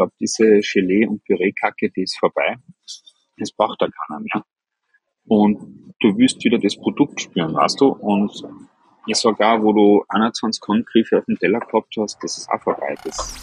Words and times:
glaube, 0.00 0.12
diese 0.18 0.60
Gelee- 0.60 1.06
und 1.06 1.22
Püree-Kacke, 1.24 1.90
die 1.90 2.02
ist 2.02 2.18
vorbei. 2.18 2.56
Das 3.36 3.52
braucht 3.52 3.82
da 3.82 3.86
keiner 3.86 4.20
mehr. 4.20 4.44
Und 5.26 5.94
du 6.00 6.16
willst 6.16 6.42
wieder 6.42 6.58
das 6.58 6.76
Produkt 6.76 7.20
spüren, 7.20 7.54
weißt 7.54 7.80
du? 7.80 7.88
Und 7.88 8.32
ich 9.06 9.16
sogar, 9.16 9.62
wo 9.62 9.72
du 9.72 10.04
21 10.08 10.62
Handgriffe 10.66 11.18
auf 11.18 11.24
dem 11.26 11.36
Teller 11.38 11.60
gehabt 11.60 11.94
hast, 11.98 12.18
das 12.22 12.38
ist 12.38 12.48
auch 12.48 12.62
vorbei. 12.62 12.94
Das 13.04 13.34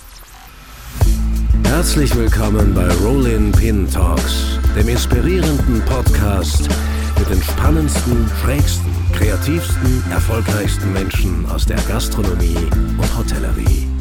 Herzlich 1.63 2.15
willkommen 2.15 2.74
bei 2.74 2.87
Rollin 3.05 3.51
Pin 3.51 3.87
Talks, 3.92 4.60
dem 4.76 4.87
inspirierenden 4.89 5.83
Podcast 5.85 6.69
mit 7.19 7.29
den 7.29 7.42
spannendsten, 7.44 8.28
schrägsten, 8.42 8.92
kreativsten, 9.13 10.03
erfolgreichsten 10.12 10.92
Menschen 10.94 11.46
aus 11.51 11.65
der 11.65 11.78
Gastronomie 11.87 12.58
und 12.97 13.17
Hotellerie. 13.17 13.97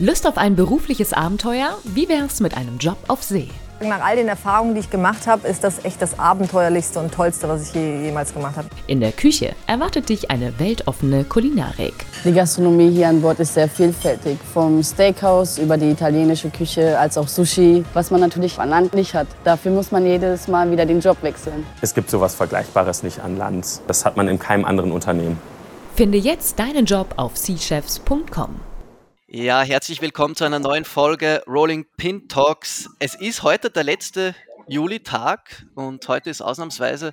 Lust 0.00 0.28
auf 0.28 0.38
ein 0.38 0.54
berufliches 0.54 1.12
Abenteuer? 1.12 1.76
Wie 1.82 2.08
wär's 2.08 2.38
mit 2.38 2.56
einem 2.56 2.78
Job 2.78 2.98
auf 3.08 3.24
See? 3.24 3.48
Nach 3.80 4.00
all 4.00 4.14
den 4.14 4.28
Erfahrungen, 4.28 4.74
die 4.74 4.80
ich 4.80 4.90
gemacht 4.90 5.26
habe, 5.26 5.48
ist 5.48 5.64
das 5.64 5.84
echt 5.84 6.00
das 6.00 6.20
abenteuerlichste 6.20 7.00
und 7.00 7.12
tollste, 7.12 7.48
was 7.48 7.68
ich 7.68 7.74
je, 7.74 8.04
jemals 8.04 8.32
gemacht 8.32 8.56
habe. 8.56 8.68
In 8.86 9.00
der 9.00 9.10
Küche 9.10 9.56
erwartet 9.66 10.08
dich 10.08 10.30
eine 10.30 10.56
weltoffene 10.60 11.24
Kulinarik. 11.24 11.94
Die 12.24 12.32
Gastronomie 12.32 12.92
hier 12.92 13.08
an 13.08 13.20
Bord 13.20 13.40
ist 13.40 13.54
sehr 13.54 13.68
vielfältig. 13.68 14.38
Vom 14.54 14.84
Steakhouse 14.84 15.58
über 15.58 15.76
die 15.76 15.90
italienische 15.90 16.50
Küche 16.50 16.96
als 16.96 17.18
auch 17.18 17.26
Sushi, 17.26 17.84
was 17.92 18.12
man 18.12 18.20
natürlich 18.20 18.56
an 18.60 18.68
Land 18.68 18.94
nicht 18.94 19.14
hat. 19.14 19.26
Dafür 19.42 19.72
muss 19.72 19.90
man 19.90 20.06
jedes 20.06 20.46
Mal 20.46 20.70
wieder 20.70 20.86
den 20.86 21.00
Job 21.00 21.16
wechseln. 21.22 21.66
Es 21.80 21.92
gibt 21.92 22.08
sowas 22.08 22.36
Vergleichbares 22.36 23.02
nicht 23.02 23.18
an 23.18 23.36
Land. 23.36 23.80
Das 23.88 24.04
hat 24.04 24.16
man 24.16 24.28
in 24.28 24.38
keinem 24.38 24.64
anderen 24.64 24.92
Unternehmen. 24.92 25.40
Finde 25.96 26.18
jetzt 26.18 26.60
deinen 26.60 26.84
Job 26.84 27.14
auf 27.16 27.36
seachefs.com. 27.36 28.67
Ja, 29.30 29.60
herzlich 29.60 30.00
willkommen 30.00 30.36
zu 30.36 30.44
einer 30.44 30.58
neuen 30.58 30.86
Folge 30.86 31.42
Rolling 31.46 31.84
Pin 31.98 32.28
Talks. 32.28 32.88
Es 32.98 33.14
ist 33.14 33.42
heute 33.42 33.68
der 33.68 33.84
letzte 33.84 34.34
Juli-Tag 34.68 35.66
und 35.74 36.08
heute 36.08 36.30
ist 36.30 36.40
ausnahmsweise 36.40 37.12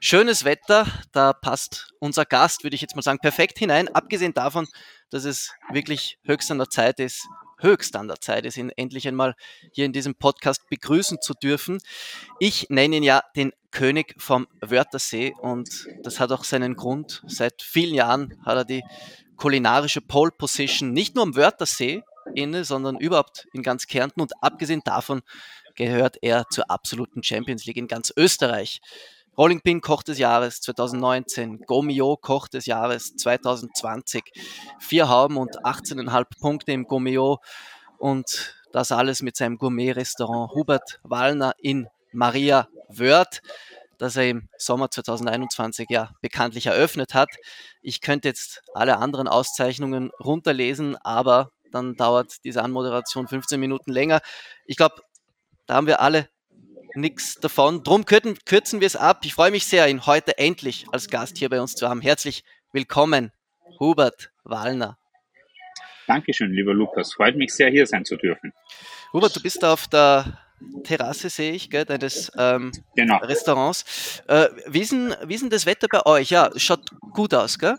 schönes 0.00 0.44
Wetter. 0.44 0.84
Da 1.12 1.32
passt 1.32 1.94
unser 2.00 2.24
Gast, 2.24 2.64
würde 2.64 2.74
ich 2.74 2.80
jetzt 2.80 2.96
mal 2.96 3.02
sagen, 3.02 3.20
perfekt 3.20 3.60
hinein. 3.60 3.86
Abgesehen 3.86 4.34
davon, 4.34 4.66
dass 5.10 5.22
es 5.22 5.52
wirklich 5.70 6.18
höchst 6.24 6.50
an 6.50 6.58
der 6.58 6.70
Zeit 6.70 6.98
ist, 6.98 7.28
höchst 7.60 7.94
an 7.94 8.08
der 8.08 8.20
Zeit 8.20 8.46
ist, 8.46 8.56
ihn 8.56 8.70
endlich 8.70 9.06
einmal 9.06 9.36
hier 9.70 9.84
in 9.84 9.92
diesem 9.92 10.16
Podcast 10.16 10.68
begrüßen 10.68 11.20
zu 11.20 11.34
dürfen. 11.34 11.78
Ich 12.40 12.66
nenne 12.68 12.96
ihn 12.96 13.04
ja 13.04 13.22
den 13.36 13.52
König 13.70 14.16
vom 14.18 14.48
Wörthersee 14.60 15.34
und 15.40 15.86
das 16.02 16.18
hat 16.18 16.32
auch 16.32 16.42
seinen 16.42 16.74
Grund. 16.74 17.22
Seit 17.28 17.62
vielen 17.62 17.94
Jahren 17.94 18.40
hat 18.44 18.56
er 18.56 18.64
die 18.64 18.82
kulinarische 19.36 20.00
Pole 20.00 20.30
Position 20.30 20.92
nicht 20.92 21.14
nur 21.14 21.24
am 21.24 21.36
Wörthersee 21.36 22.02
inne, 22.34 22.64
sondern 22.64 22.98
überhaupt 22.98 23.46
in 23.52 23.62
ganz 23.62 23.86
Kärnten. 23.86 24.20
Und 24.20 24.32
abgesehen 24.42 24.82
davon 24.84 25.22
gehört 25.74 26.16
er 26.22 26.44
zur 26.50 26.70
absoluten 26.70 27.22
Champions 27.22 27.66
League 27.66 27.76
in 27.76 27.88
ganz 27.88 28.12
Österreich. 28.16 28.80
Rolling 29.36 29.60
Pin 29.60 29.80
Koch 29.80 30.04
des 30.04 30.18
Jahres 30.18 30.60
2019, 30.60 31.62
Gomio 31.66 32.16
Koch 32.16 32.46
des 32.46 32.66
Jahres 32.66 33.16
2020, 33.16 34.22
vier 34.78 35.08
Hauben 35.08 35.36
und 35.36 35.64
18,5 35.64 36.26
Punkte 36.40 36.72
im 36.72 36.84
Gomio. 36.84 37.40
Und 37.98 38.54
das 38.72 38.92
alles 38.92 39.22
mit 39.22 39.36
seinem 39.36 39.58
Gourmet-Restaurant 39.58 40.52
Hubert 40.54 41.00
Wallner 41.02 41.54
in 41.60 41.88
Maria 42.12 42.68
Wörth 42.88 43.42
das 43.98 44.16
er 44.16 44.28
im 44.28 44.48
Sommer 44.58 44.90
2021 44.90 45.88
ja 45.90 46.10
bekanntlich 46.20 46.66
eröffnet 46.66 47.14
hat. 47.14 47.30
Ich 47.82 48.00
könnte 48.00 48.28
jetzt 48.28 48.62
alle 48.74 48.98
anderen 48.98 49.28
Auszeichnungen 49.28 50.10
runterlesen, 50.20 50.96
aber 50.96 51.50
dann 51.72 51.96
dauert 51.96 52.44
diese 52.44 52.62
Anmoderation 52.62 53.28
15 53.28 53.58
Minuten 53.58 53.92
länger. 53.92 54.20
Ich 54.66 54.76
glaube, 54.76 54.96
da 55.66 55.74
haben 55.74 55.86
wir 55.86 56.00
alle 56.00 56.28
nichts 56.94 57.34
davon. 57.36 57.82
Drum 57.82 58.04
kürzen, 58.04 58.38
kürzen 58.44 58.80
wir 58.80 58.86
es 58.86 58.96
ab. 58.96 59.20
Ich 59.24 59.34
freue 59.34 59.50
mich 59.50 59.66
sehr, 59.66 59.88
ihn 59.88 60.06
heute 60.06 60.38
endlich 60.38 60.86
als 60.92 61.08
Gast 61.08 61.38
hier 61.38 61.48
bei 61.48 61.60
uns 61.60 61.74
zu 61.74 61.88
haben. 61.88 62.00
Herzlich 62.00 62.44
willkommen, 62.72 63.32
Hubert 63.80 64.30
Wallner. 64.44 64.98
Dankeschön, 66.06 66.52
lieber 66.52 66.74
Lukas. 66.74 67.14
Freut 67.14 67.36
mich 67.36 67.54
sehr, 67.54 67.70
hier 67.70 67.86
sein 67.86 68.04
zu 68.04 68.16
dürfen. 68.16 68.52
Hubert, 69.12 69.34
du 69.34 69.40
bist 69.40 69.64
auf 69.64 69.88
der 69.88 70.38
Terrasse, 70.84 71.28
sehe 71.30 71.52
ich, 71.52 71.70
gell, 71.70 71.84
deines 71.84 72.30
ähm, 72.38 72.72
genau. 72.94 73.18
Restaurants. 73.18 74.22
Äh, 74.28 74.48
wie, 74.66 74.80
ist 74.80 74.92
denn, 74.92 75.14
wie 75.26 75.34
ist 75.34 75.42
denn 75.42 75.50
das 75.50 75.66
Wetter 75.66 75.86
bei 75.90 76.04
euch? 76.06 76.30
Ja, 76.30 76.50
schaut 76.56 76.88
gut 77.12 77.34
aus, 77.34 77.58
gell? 77.58 77.76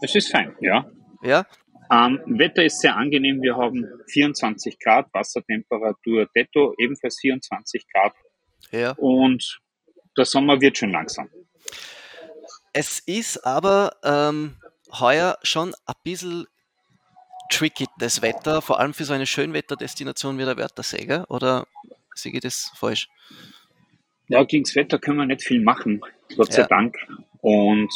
Es 0.00 0.14
ist 0.14 0.30
fein, 0.30 0.54
ja. 0.60 0.90
Ja. 1.22 1.46
Ähm, 1.90 2.20
Wetter 2.26 2.64
ist 2.64 2.80
sehr 2.80 2.96
angenehm. 2.96 3.42
Wir 3.42 3.56
haben 3.56 3.84
24 4.08 4.78
Grad, 4.78 5.08
Wassertemperatur 5.12 6.28
detto, 6.34 6.74
ebenfalls 6.78 7.18
24 7.20 7.84
Grad. 7.92 8.12
Ja. 8.70 8.92
Und 8.92 9.60
der 10.16 10.24
Sommer 10.24 10.60
wird 10.60 10.78
schon 10.78 10.90
langsam. 10.90 11.28
Es 12.72 13.00
ist 13.00 13.44
aber 13.44 13.96
ähm, 14.04 14.56
heuer 14.92 15.38
schon 15.42 15.74
ein 15.86 15.94
bisschen 16.04 16.46
tricky, 17.50 17.86
das 17.98 18.22
Wetter, 18.22 18.62
vor 18.62 18.78
allem 18.78 18.94
für 18.94 19.04
so 19.04 19.12
eine 19.12 19.26
Schönwetterdestination 19.26 20.38
wie 20.38 20.44
der 20.44 20.56
Wörthersee, 20.56 21.24
oder 21.28 21.66
sehe 22.14 22.32
ich 22.32 22.40
das 22.40 22.72
falsch? 22.76 23.08
Ja, 24.28 24.44
gegen 24.44 24.64
das 24.64 24.76
Wetter 24.76 24.98
können 24.98 25.18
wir 25.18 25.26
nicht 25.26 25.42
viel 25.42 25.60
machen, 25.60 26.00
Gott 26.36 26.52
sei 26.52 26.62
Ja. 26.62 26.68
Dank. 26.68 26.96
Und 27.40 27.90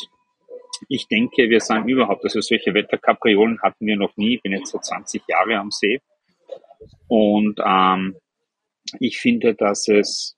ich 0.89 1.07
denke, 1.07 1.49
wir 1.49 1.61
sind 1.61 1.87
überhaupt, 1.89 2.25
also 2.25 2.41
solche 2.41 2.75
Wetterkapriolen 2.75 3.61
hatten 3.63 3.87
wir 3.87 3.97
noch 3.97 4.17
nie. 4.17 4.37
Ich 4.37 4.43
bin 4.43 4.53
jetzt 4.53 4.73
seit 4.73 4.85
20 4.85 5.23
Jahre 5.29 5.59
am 5.59 5.71
See. 5.71 6.01
Und 7.09 7.61
ähm, 7.65 8.17
ich 8.99 9.19
finde, 9.19 9.55
dass 9.55 9.89
es 9.89 10.37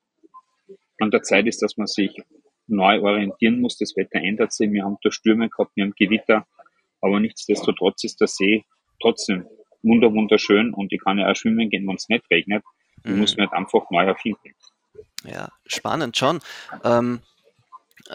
an 1.00 1.10
der 1.10 1.22
Zeit 1.22 1.46
ist, 1.46 1.62
dass 1.62 1.76
man 1.76 1.86
sich 1.86 2.22
neu 2.66 3.00
orientieren 3.00 3.60
muss. 3.60 3.78
Das 3.78 3.96
Wetter 3.96 4.18
ändert 4.20 4.52
sich. 4.52 4.70
Wir 4.70 4.84
haben 4.84 4.98
da 5.02 5.10
Stürme 5.10 5.48
gehabt, 5.48 5.72
wir 5.74 5.84
haben 5.84 5.94
Gewitter. 5.96 6.46
Aber 7.00 7.20
nichtsdestotrotz 7.20 8.04
ist 8.04 8.20
der 8.20 8.28
See 8.28 8.64
trotzdem 9.00 9.46
wunder 9.82 10.12
wunderschön 10.12 10.74
und 10.74 10.92
ich 10.92 11.00
kann 11.00 11.18
ja 11.18 11.30
auch 11.30 11.36
schwimmen 11.36 11.70
gehen, 11.70 11.86
wenn 11.86 11.94
es 11.96 12.08
nicht 12.08 12.24
regnet. 12.30 12.64
Ich 13.06 13.12
Mhm. 13.12 13.20
muss 13.20 13.36
mir 13.36 13.44
halt 13.44 13.52
einfach 13.52 13.88
neu 13.90 14.04
erfinden. 14.04 14.54
Ja, 15.24 15.48
spannend 15.66 16.16
schon. 16.16 16.40
Ähm, 16.84 17.20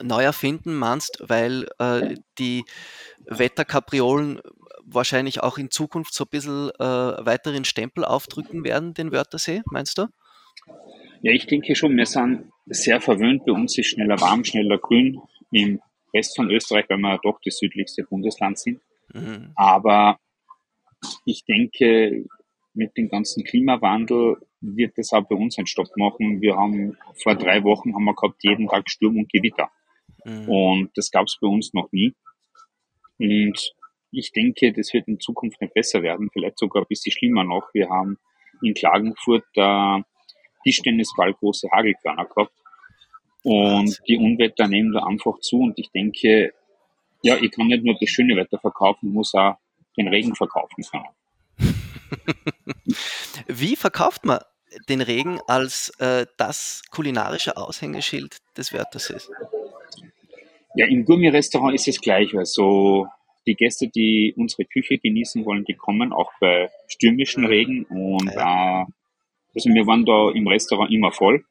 neu 0.01 0.23
erfinden 0.23 0.75
meinst, 0.75 1.23
weil 1.27 1.67
äh, 1.79 2.15
die 2.37 2.65
Wetterkapriolen 3.25 4.41
wahrscheinlich 4.83 5.41
auch 5.41 5.57
in 5.57 5.71
Zukunft 5.71 6.13
so 6.13 6.25
ein 6.25 6.29
bisschen 6.29 6.69
äh, 6.71 6.83
weiteren 7.25 7.63
Stempel 7.65 8.03
aufdrücken 8.03 8.63
werden, 8.63 8.93
den 8.93 9.11
Wörthersee, 9.11 9.61
meinst 9.65 9.97
du? 9.97 10.07
Ja, 11.21 11.31
ich 11.31 11.45
denke 11.47 11.75
schon, 11.75 11.95
wir 11.95 12.05
sind 12.05 12.51
sehr 12.65 12.99
verwöhnt. 12.99 13.45
Bei 13.45 13.51
uns 13.53 13.77
ist 13.77 13.87
schneller 13.87 14.19
warm, 14.19 14.43
schneller 14.43 14.77
grün. 14.77 15.21
Im 15.51 15.81
Rest 16.13 16.35
von 16.35 16.49
Österreich, 16.49 16.85
weil 16.89 16.97
wir 16.97 17.11
ja 17.11 17.19
doch 17.21 17.39
das 17.45 17.57
südlichste 17.57 18.03
Bundesland 18.03 18.57
sind. 18.59 18.81
Mhm. 19.13 19.51
Aber 19.55 20.17
ich 21.25 21.45
denke, 21.45 22.25
mit 22.73 22.97
dem 22.97 23.09
ganzen 23.09 23.43
Klimawandel 23.43 24.37
wird 24.61 24.97
es 24.97 25.11
auch 25.11 25.27
bei 25.27 25.35
uns 25.35 25.57
einen 25.57 25.67
Stopp 25.67 25.89
machen. 25.97 26.41
Wir 26.41 26.55
haben 26.55 26.97
vor 27.15 27.35
drei 27.35 27.63
Wochen 27.63 27.93
haben 27.93 28.05
wir 28.05 28.15
gehabt 28.15 28.43
jeden 28.43 28.67
Tag 28.67 28.89
Sturm 28.89 29.17
und 29.17 29.31
Gewitter. 29.31 29.69
Mhm. 30.23 30.49
Und 30.49 30.91
das 30.95 31.11
gab 31.11 31.25
es 31.25 31.37
bei 31.41 31.47
uns 31.47 31.73
noch 31.73 31.91
nie. 31.91 32.13
Und 33.17 33.73
ich 34.11 34.31
denke, 34.31 34.71
das 34.71 34.93
wird 34.93 35.07
in 35.07 35.19
Zukunft 35.19 35.61
nicht 35.61 35.73
besser 35.73 36.03
werden, 36.03 36.29
vielleicht 36.31 36.59
sogar 36.59 36.83
ein 36.83 36.87
bisschen 36.87 37.11
schlimmer 37.11 37.43
noch. 37.43 37.69
Wir 37.73 37.89
haben 37.89 38.17
in 38.61 38.73
Klagenfurt 38.73 39.45
äh, 39.55 40.01
Tischtennisball 40.63 41.33
große 41.33 41.69
Hagelkörner 41.71 42.25
gehabt. 42.25 42.53
Und 43.43 43.99
die 44.07 44.17
Unwetter 44.17 44.67
nehmen 44.67 44.93
da 44.93 45.03
einfach 45.03 45.39
zu. 45.39 45.61
Und 45.61 45.79
ich 45.79 45.89
denke, 45.91 46.53
ja, 47.23 47.37
ich 47.37 47.51
kann 47.51 47.67
nicht 47.67 47.83
nur 47.83 47.95
das 47.99 48.09
schöne 48.09 48.35
Wetter 48.35 48.59
verkaufen, 48.59 49.07
ich 49.09 49.13
muss 49.13 49.33
auch 49.33 49.55
den 49.97 50.07
Regen 50.07 50.35
verkaufen 50.35 50.83
können. 50.83 51.05
Wie 53.47 53.75
verkauft 53.75 54.25
man 54.25 54.39
den 54.89 55.01
Regen 55.01 55.39
als 55.47 55.89
äh, 55.99 56.25
das 56.37 56.83
kulinarische 56.91 57.57
Aushängeschild 57.57 58.37
des 58.57 58.73
Wörthersees? 58.73 59.29
Ja, 60.75 60.87
im 60.87 61.03
Gourmet-Restaurant 61.05 61.75
ist 61.75 61.87
es 61.87 61.99
gleich. 61.99 62.37
Also 62.37 63.07
die 63.45 63.55
Gäste, 63.55 63.89
die 63.89 64.33
unsere 64.37 64.65
Küche 64.65 64.97
genießen 64.97 65.45
wollen, 65.45 65.65
die 65.65 65.73
kommen 65.73 66.13
auch 66.13 66.31
bei 66.39 66.69
stürmischen 66.87 67.45
Regen. 67.45 67.85
Und 67.85 68.27
äh, 68.27 68.85
also 69.53 69.69
wir 69.69 69.85
waren 69.87 70.05
da 70.05 70.31
im 70.31 70.47
Restaurant 70.47 70.91
immer 70.91 71.11
voll, 71.11 71.43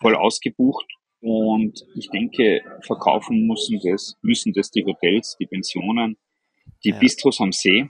voll 0.00 0.16
ausgebucht. 0.16 0.86
Und 1.20 1.84
ich 1.94 2.08
denke, 2.08 2.62
verkaufen 2.80 3.46
müssen 3.46 3.80
das, 3.84 4.16
müssen 4.22 4.52
das 4.54 4.70
die 4.70 4.84
Hotels, 4.84 5.36
die 5.38 5.46
Pensionen, 5.46 6.16
die 6.82 6.90
Ja. 6.90 6.98
Bistros 6.98 7.40
am 7.40 7.52
See. 7.52 7.88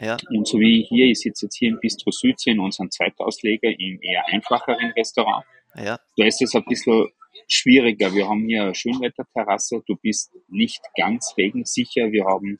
Ja, 0.00 0.16
Und 0.30 0.46
so 0.48 0.58
wie 0.58 0.82
hier, 0.88 1.06
ich 1.06 1.20
sitze 1.20 1.46
jetzt 1.46 1.56
hier 1.56 1.70
im 1.70 1.78
Bistro 1.80 2.10
Südsee 2.10 2.50
in 2.50 2.58
unserem 2.60 2.90
Zweitausleger 2.90 3.70
im 3.78 4.00
eher 4.02 4.26
einfacheren 4.28 4.90
Restaurant. 4.92 5.44
ja, 5.76 5.98
Da 6.16 6.24
ist 6.24 6.42
es 6.42 6.54
ein 6.54 6.64
bisschen 6.64 7.08
schwieriger. 7.48 8.12
Wir 8.14 8.28
haben 8.28 8.46
hier 8.46 8.64
eine 8.64 8.74
Schönwetterterrasse. 8.74 9.82
Du 9.86 9.96
bist 9.96 10.32
nicht 10.48 10.80
ganz 10.96 11.34
regensicher. 11.36 12.10
Wir 12.10 12.24
haben, 12.24 12.58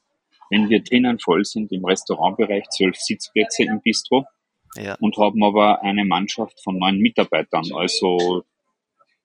wenn 0.51 0.69
wir 0.71 0.83
drinnen 0.83 1.19
voll 1.19 1.45
sind, 1.45 1.73
im 1.73 1.85
Restaurantbereich 1.85 2.69
zwölf 2.71 2.97
Sitzplätze 2.97 3.65
im 3.65 3.81
Bistro 3.83 4.25
Ja. 4.77 4.97
und 5.01 5.17
haben 5.17 5.43
aber 5.43 5.83
eine 5.83 6.05
Mannschaft 6.05 6.63
von 6.63 6.79
neun 6.79 6.99
Mitarbeitern. 6.99 7.65
Also 7.75 8.45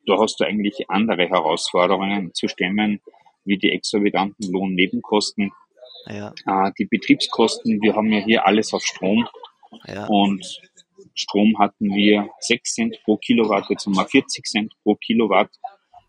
da 0.07 0.17
hast 0.19 0.39
du 0.39 0.45
eigentlich 0.45 0.89
andere 0.89 1.27
Herausforderungen 1.29 2.33
zu 2.33 2.47
stemmen, 2.47 3.01
wie 3.45 3.57
die 3.57 3.71
exorbitanten 3.71 4.51
Lohnnebenkosten, 4.51 5.51
Ja. 6.09 6.33
äh, 6.45 6.71
die 6.77 6.85
Betriebskosten. 6.85 7.81
Wir 7.81 7.95
haben 7.95 8.11
ja 8.11 8.19
hier 8.19 8.45
alles 8.45 8.73
auf 8.73 8.83
Strom 8.83 9.27
Ja. 9.85 10.07
und 10.07 10.45
Strom 11.15 11.57
hatten 11.59 11.93
wir 11.93 12.29
6 12.39 12.73
Cent 12.75 12.97
pro 13.03 13.17
Kilowatt, 13.17 13.65
jetzt 13.69 13.85
haben 13.85 13.95
wir 13.95 14.05
40 14.07 14.45
Cent 14.45 14.73
pro 14.83 14.95
Kilowatt. 14.95 15.49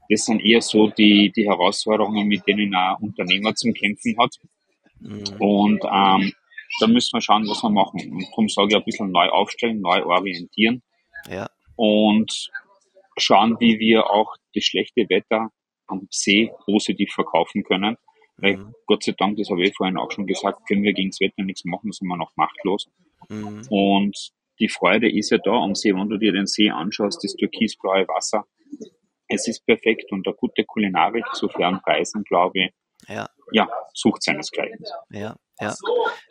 Das 0.08 0.24
sind 0.24 0.40
eher 0.44 0.60
so 0.60 0.88
die, 0.88 1.30
die 1.34 1.46
Herausforderungen, 1.48 2.26
mit 2.26 2.46
denen 2.46 2.74
ein 2.74 2.96
Unternehmer 3.00 3.54
zum 3.54 3.72
Kämpfen 3.74 4.16
hat. 4.18 4.34
Mhm. 5.00 5.24
Und 5.38 5.80
ähm, 5.84 6.32
da 6.80 6.86
müssen 6.86 7.12
wir 7.16 7.20
schauen, 7.20 7.46
was 7.48 7.62
wir 7.62 7.70
machen. 7.70 8.00
Und 8.12 8.24
darum 8.30 8.48
sage 8.48 8.68
ich 8.70 8.76
ein 8.76 8.84
bisschen 8.84 9.10
neu 9.12 9.28
aufstellen, 9.28 9.80
neu 9.80 10.04
orientieren 10.04 10.82
Ja. 11.28 11.48
und 11.76 12.50
schauen, 13.18 13.56
wie 13.60 13.78
wir 13.78 14.10
auch 14.10 14.34
das 14.54 14.64
schlechte 14.64 15.08
Wetter 15.08 15.50
am 15.86 16.06
See 16.10 16.50
positiv 16.64 17.12
verkaufen 17.12 17.62
können. 17.64 17.96
Weil 18.40 18.56
Mhm. 18.56 18.74
Gott 18.86 19.04
sei 19.04 19.12
Dank, 19.16 19.36
das 19.38 19.50
habe 19.50 19.62
ich 19.64 19.74
vorhin 19.76 19.96
auch 19.96 20.10
schon 20.10 20.26
gesagt, 20.26 20.66
können 20.68 20.82
wir 20.82 20.92
gegen 20.92 21.10
das 21.10 21.20
Wetter 21.20 21.42
nichts 21.42 21.64
machen, 21.64 21.92
sind 21.92 22.08
wir 22.08 22.16
noch 22.16 22.32
machtlos. 22.36 22.88
Mhm. 23.28 23.66
Und 23.68 24.30
die 24.58 24.68
Freude 24.68 25.10
ist 25.10 25.30
ja 25.30 25.38
da 25.38 25.52
am 25.52 25.74
See, 25.74 25.94
wenn 25.94 26.08
du 26.08 26.18
dir 26.18 26.32
den 26.32 26.46
See 26.46 26.70
anschaust, 26.70 27.22
das 27.24 27.34
türkisblaue 27.34 28.06
Wasser. 28.08 28.44
Es 29.28 29.46
ist 29.46 29.64
perfekt 29.64 30.10
und 30.12 30.26
eine 30.26 30.34
gute 30.36 30.64
Kulinarik 30.64 31.24
zu 31.34 31.48
fairen 31.48 31.80
Preisen, 31.82 32.24
glaube 32.24 32.58
ich, 32.58 32.70
Ja. 33.08 33.28
ja, 33.52 33.68
sucht 33.94 34.22
seinesgleichen. 34.22 34.84
Ja, 35.10 35.36
ja. 35.60 35.74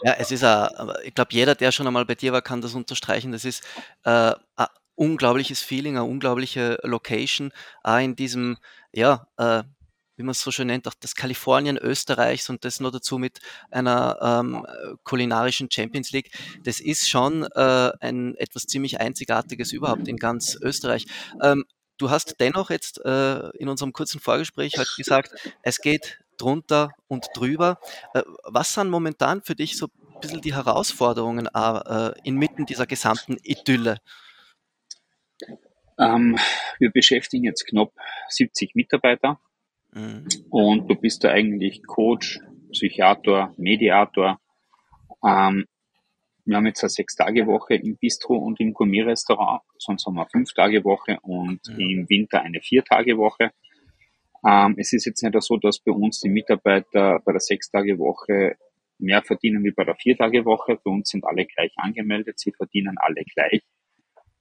Ja, 0.04 0.14
es 0.20 0.32
ist 0.32 0.44
aber 0.44 1.04
ich 1.06 1.14
glaube, 1.16 1.30
jeder, 1.34 1.56
der 1.56 1.72
schon 1.72 1.88
einmal 1.88 2.06
bei 2.06 2.16
dir 2.16 2.34
war, 2.34 2.42
kann 2.42 2.62
das 2.62 2.76
unterstreichen. 2.76 3.32
Das 3.32 3.46
ist 3.46 3.64
äh, 4.04 4.34
ein 4.56 4.68
unglaubliches 4.96 5.62
Feeling, 5.62 5.96
eine 5.98 6.04
unglaubliche 6.06 6.78
Location, 6.84 7.52
auch 7.84 8.00
in 8.00 8.16
diesem, 8.16 8.58
ja, 8.94 9.28
äh, 9.38 9.64
wie 10.20 10.24
man 10.24 10.32
es 10.32 10.42
so 10.42 10.52
schön 10.52 10.68
nennt, 10.68 10.86
auch 10.86 10.94
das 11.00 11.16
Kalifornien 11.16 11.78
Österreichs 11.78 12.50
und 12.50 12.66
das 12.66 12.82
noch 12.82 12.92
dazu 12.92 13.18
mit 13.18 13.40
einer 13.72 14.18
ähm, 14.22 14.66
kulinarischen 15.06 15.72
Champions 15.72 16.12
League. 16.12 16.32
Das 16.66 16.82
ist 16.82 17.10
schon 17.10 17.44
äh, 17.56 17.92
ein 18.02 18.36
etwas 18.36 18.64
ziemlich 18.64 19.00
Einzigartiges 19.00 19.72
überhaupt 19.72 20.10
in 20.10 20.18
ganz 20.18 20.58
Österreich. 20.62 21.06
Ähm, 21.42 21.64
du 21.98 22.10
hast 22.10 22.36
dennoch 22.42 22.70
jetzt 22.70 23.00
äh, 23.06 23.50
in 23.52 23.70
unserem 23.70 23.94
kurzen 23.94 24.20
Vorgespräch 24.20 24.74
heute 24.78 24.90
gesagt, 24.98 25.32
es 25.64 25.80
geht 25.80 26.20
drunter 26.38 26.92
und 27.08 27.28
drüber. 27.34 27.80
Äh, 28.14 28.24
was 28.44 28.74
sind 28.74 28.90
momentan 28.90 29.42
für 29.42 29.56
dich 29.56 29.78
so 29.78 29.86
ein 29.86 30.20
bisschen 30.20 30.42
die 30.42 30.54
Herausforderungen 30.54 31.48
äh, 31.48 32.12
inmitten 32.26 32.66
dieser 32.66 32.88
gesamten 32.88 33.38
Idylle? 33.42 34.00
Ähm, 35.98 36.38
wir 36.78 36.92
beschäftigen 36.92 37.46
jetzt 37.46 37.66
knapp 37.68 37.94
70 38.28 38.76
Mitarbeiter 38.76 39.40
Mhm. 39.92 40.28
und 40.50 40.88
du 40.90 40.96
bist 40.96 41.24
da 41.24 41.30
eigentlich 41.32 41.82
Coach, 41.88 42.40
Psychiater, 42.72 43.54
Mediator. 43.58 44.40
Ähm, 45.26 45.66
wir 46.46 46.58
haben 46.58 46.66
jetzt 46.68 46.84
eine 46.84 46.90
Sechs-Tage-Woche 46.90 47.76
im 47.76 47.98
Bistro 47.98 48.36
und 48.38 48.60
im 48.60 48.74
Gourmet-Restaurant, 48.74 49.62
sonst 49.78 50.06
haben 50.06 50.16
wir 50.16 50.22
eine 50.22 50.30
Fünf-Tage-Woche 50.32 51.18
und 51.22 51.60
Mhm. 51.70 51.80
im 51.80 52.10
Winter 52.10 52.42
eine 52.42 52.60
Vier-Tage-Woche. 52.62 53.52
Ähm, 54.48 54.76
es 54.78 54.94
ist 54.94 55.06
jetzt 55.06 55.22
nicht 55.24 55.42
so, 55.42 55.58
dass 55.58 55.80
bei 55.80 55.92
uns 55.92 56.22
die 56.22 56.30
Mitarbeiter 56.30 57.20
bei 57.26 57.32
der 57.32 57.42
Sechs-Tage-Woche 57.42 58.56
mehr 59.00 59.22
verdienen 59.24 59.64
wie 59.64 59.72
bei 59.72 59.84
der 59.84 59.96
Vier-Tage-Woche. 59.96 60.80
Bei 60.84 60.92
uns 60.92 61.10
sind 61.10 61.26
alle 61.26 61.46
gleich 61.46 61.72
angemeldet, 61.78 62.40
sie 62.40 62.52
verdienen 62.52 62.98
alle 63.00 63.24
gleich. 63.34 63.62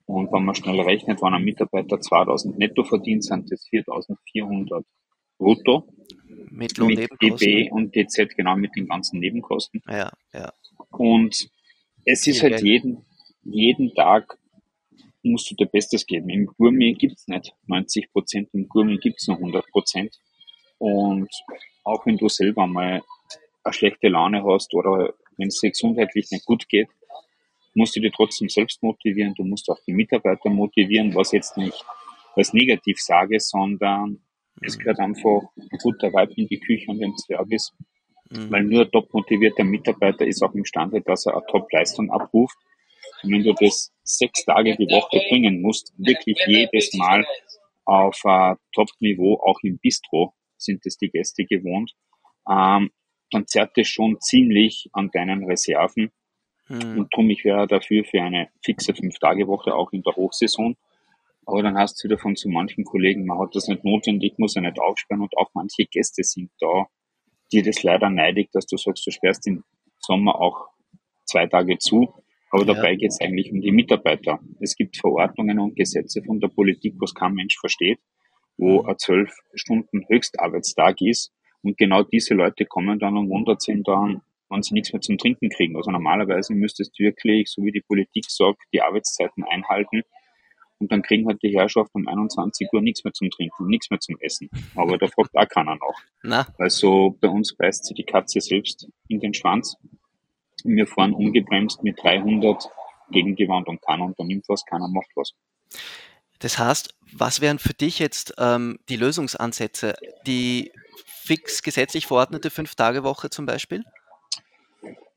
Und 0.07 0.33
wenn 0.33 0.45
man 0.45 0.55
schnell 0.55 0.81
rechnet, 0.81 1.21
wenn 1.23 1.35
ein 1.35 1.45
Mitarbeiter 1.45 2.01
2000 2.01 2.59
netto 2.59 2.85
verdient, 2.85 3.25
sind 3.25 3.51
das 3.53 3.67
4400 3.69 4.85
brutto 5.39 5.89
Mit 6.51 6.51
mit 6.51 6.79
Lohnnebenkosten. 6.79 7.39
DB 7.39 7.71
und 7.71 7.95
DZ, 7.95 8.37
genau 8.37 8.57
mit 8.57 8.75
den 8.77 8.89
ganzen 8.89 9.21
Nebenkosten. 9.21 9.83
Ja, 9.89 10.11
ja. 10.33 10.53
Und 10.91 11.49
es 12.05 12.27
ist 12.27 12.43
halt 12.43 12.63
jeden, 12.63 13.05
jeden 13.45 13.95
Tag 13.95 14.39
musst 15.23 15.51
du 15.51 15.55
dir 15.55 15.67
Bestes 15.67 16.07
geben. 16.07 16.29
Im 16.31 16.47
Gourmet 16.47 16.95
gibt's 16.95 17.29
nicht 17.29 17.55
90 17.67 18.13
Prozent, 18.13 18.49
im 18.53 18.69
Gourmet 18.69 18.99
gibt's 18.99 19.27
nur 19.29 19.37
100 19.37 19.67
Prozent. 19.71 20.19
Und 20.79 21.29
auch 21.85 22.07
wenn 22.07 22.17
du 22.17 22.29
selber 22.29 22.67
mal 22.67 23.03
eine 23.65 23.73
schlechte 23.73 24.09
Laune 24.09 24.45
hast 24.45 24.75
oder 24.75 25.15
wenn 25.37 25.49
es 25.49 25.61
dir 25.61 25.71
gesundheitlich 25.71 26.31
nicht 26.31 26.45
gut 26.45 26.69
geht, 26.69 26.89
musst 27.75 27.95
du 27.97 28.01
dich 28.01 28.13
trotzdem 28.15 28.49
selbst 28.49 28.83
motivieren. 28.83 29.35
Du 29.35 29.45
musst 29.45 29.69
auch 29.69 29.79
die 29.87 29.93
Mitarbeiter 29.93 30.51
motivieren, 30.51 31.15
was 31.15 31.33
jetzt 31.33 31.57
nicht 31.57 31.85
als 32.35 32.53
negativ 32.53 32.99
sage, 32.99 33.39
sondern 33.41 34.21
es 34.63 34.79
gehört 34.79 34.99
einfach 34.99 35.43
ein 35.57 35.79
guter 35.83 36.13
Vibe 36.13 36.35
in 36.37 36.49
die 36.49 36.61
Küche 36.61 36.91
und 36.91 36.99
den 37.01 37.17
Service. 37.17 37.73
Mhm. 38.31 38.51
Weil 38.51 38.65
nur 38.65 38.85
ein 38.85 38.91
top 38.91 39.13
motivierter 39.13 39.65
Mitarbeiter 39.65 40.27
ist 40.27 40.43
auch 40.43 40.55
imstande, 40.55 41.01
dass 41.01 41.27
er 41.27 41.35
eine 41.35 41.47
Top-Leistung 41.47 42.11
abruft. 42.11 42.57
Und 43.23 43.33
wenn 43.33 43.43
du 43.43 43.55
das 43.55 43.93
sechs 44.03 44.45
Tage 44.45 44.77
die 44.77 44.91
Woche 44.91 45.21
bringen 45.29 45.61
musst, 45.61 45.93
wirklich 45.97 46.39
jedes 46.47 46.93
Mal 46.95 47.27
auf 47.85 48.21
ein 48.25 48.57
Top-Niveau, 48.73 49.41
auch 49.43 49.59
im 49.63 49.79
Bistro 49.79 50.35
sind 50.57 50.85
es 50.85 50.99
die 50.99 51.09
Gäste 51.09 51.45
gewohnt, 51.45 51.95
ähm, 52.49 52.91
dann 53.31 53.47
zerrt 53.47 53.77
es 53.77 53.89
schon 53.89 54.21
ziemlich 54.21 54.89
an 54.93 55.11
deinen 55.13 55.45
Reserven. 55.45 56.11
Mhm. 56.69 56.99
Und 56.99 57.15
drum, 57.15 57.31
ich 57.31 57.45
wäre 57.45 57.67
dafür 57.67 58.05
für 58.05 58.23
eine 58.23 58.49
fixe 58.63 58.95
Fünf-Tage-Woche 58.95 59.75
auch 59.75 59.93
in 59.93 60.03
der 60.03 60.15
Hochsaison. 60.17 60.77
Aber 61.49 61.63
dann 61.63 61.79
hast 61.79 61.99
du 61.99 62.09
wieder 62.09 62.19
von 62.19 62.37
so 62.37 62.51
manchen 62.51 62.85
Kollegen, 62.85 63.25
man 63.25 63.39
hat 63.39 63.55
das 63.55 63.69
nicht 63.69 63.83
notwendig, 63.83 64.39
muss 64.39 64.55
er 64.55 64.61
nicht 64.61 64.79
aufsperren 64.79 65.23
und 65.23 65.35
auch 65.39 65.49
manche 65.55 65.87
Gäste 65.87 66.23
sind 66.23 66.51
da, 66.61 66.87
die 67.51 67.63
das 67.63 67.83
leider 67.83 68.11
neidig, 68.11 68.51
dass 68.53 68.67
du 68.67 68.77
sagst, 68.77 69.07
du 69.07 69.11
sperrst 69.11 69.47
im 69.47 69.65
Sommer 69.99 70.39
auch 70.39 70.69
zwei 71.25 71.47
Tage 71.47 71.79
zu. 71.79 72.13
Aber 72.51 72.67
Ja. 72.67 72.75
dabei 72.75 72.97
geht 72.97 73.13
es 73.13 73.21
eigentlich 73.23 73.51
um 73.51 73.63
die 73.63 73.73
Mitarbeiter. 73.73 74.41
Es 74.61 74.77
gibt 74.77 74.99
Verordnungen 74.99 75.59
und 75.59 75.75
Gesetze 75.75 76.23
von 76.23 76.39
der 76.39 76.49
Politik, 76.49 76.97
was 76.99 77.15
kein 77.15 77.33
Mensch 77.33 77.59
versteht, 77.59 77.99
wo 78.59 78.83
ein 78.83 78.99
zwölf 78.99 79.35
Stunden 79.55 80.07
Höchstarbeitstag 80.07 81.01
ist. 81.01 81.33
Und 81.63 81.79
genau 81.79 82.03
diese 82.03 82.35
Leute 82.35 82.67
kommen 82.67 82.99
dann 82.99 83.17
und 83.17 83.31
wundert 83.31 83.63
sind 83.63 83.89
dann, 83.89 84.21
wenn 84.51 84.63
sie 84.63 84.75
nichts 84.75 84.93
mehr 84.93 85.01
zum 85.01 85.17
Trinken 85.17 85.49
kriegen. 85.49 85.77
Also 85.77 85.91
normalerweise 85.91 86.55
müsstest 86.55 86.99
du 86.99 87.05
wirklich, 87.05 87.49
so 87.49 87.63
wie 87.63 87.73
die 87.73 87.81
Politik 87.81 88.27
sagt, 88.29 88.61
die 88.75 88.83
Arbeitszeiten 88.83 89.45
einhalten. 89.45 90.03
Und 90.79 90.93
dann 90.93 91.03
kriegen 91.03 91.27
halt 91.27 91.43
die 91.43 91.57
Herrschaft 91.57 91.91
um 91.95 92.07
21 92.07 92.69
Uhr 92.73 92.81
nichts 92.81 93.03
mehr 93.03 93.13
zum 93.13 93.31
Trinken, 93.31 93.67
nichts 93.67 93.91
mehr 93.91 93.99
zum 93.99 94.17
Essen. 94.21 94.49
Aber 94.77 94.97
da 94.97 95.09
fragt 95.09 95.37
auch 95.37 95.49
keiner 95.49 95.75
noch. 95.75 96.01
Na, 96.23 96.47
Also 96.59 97.17
bei 97.21 97.29
uns 97.29 97.55
beißt 97.55 97.85
sie 97.87 97.95
die 97.95 98.05
Katze 98.05 98.41
selbst 98.41 98.89
in 99.09 99.21
den 99.21 99.35
Schwanz. 99.35 99.77
Wir 100.65 100.87
fahren 100.87 101.15
ungebremst 101.15 101.83
mit 101.83 102.01
300 102.03 102.69
gegen 103.11 103.37
die 103.37 103.49
Wand 103.49 103.69
und 103.69 103.83
keiner 103.83 104.05
unternimmt 104.05 104.45
was, 104.49 104.65
keiner 104.65 104.89
macht 104.89 105.11
was. 105.15 105.33
das 106.41 106.59
heißt, 106.59 106.95
was 107.13 107.41
wären 107.41 107.59
für 107.59 107.75
dich 107.75 107.99
jetzt 107.99 108.35
ähm, 108.39 108.79
die 108.89 108.97
Lösungsansätze? 108.97 109.95
Die 110.27 110.73
fix 111.07 111.63
gesetzlich 111.63 112.07
verordnete 112.07 112.51
Fünf-Tage-Woche 112.51 113.31
zum 113.31 113.47
Beispiel? 113.47 113.85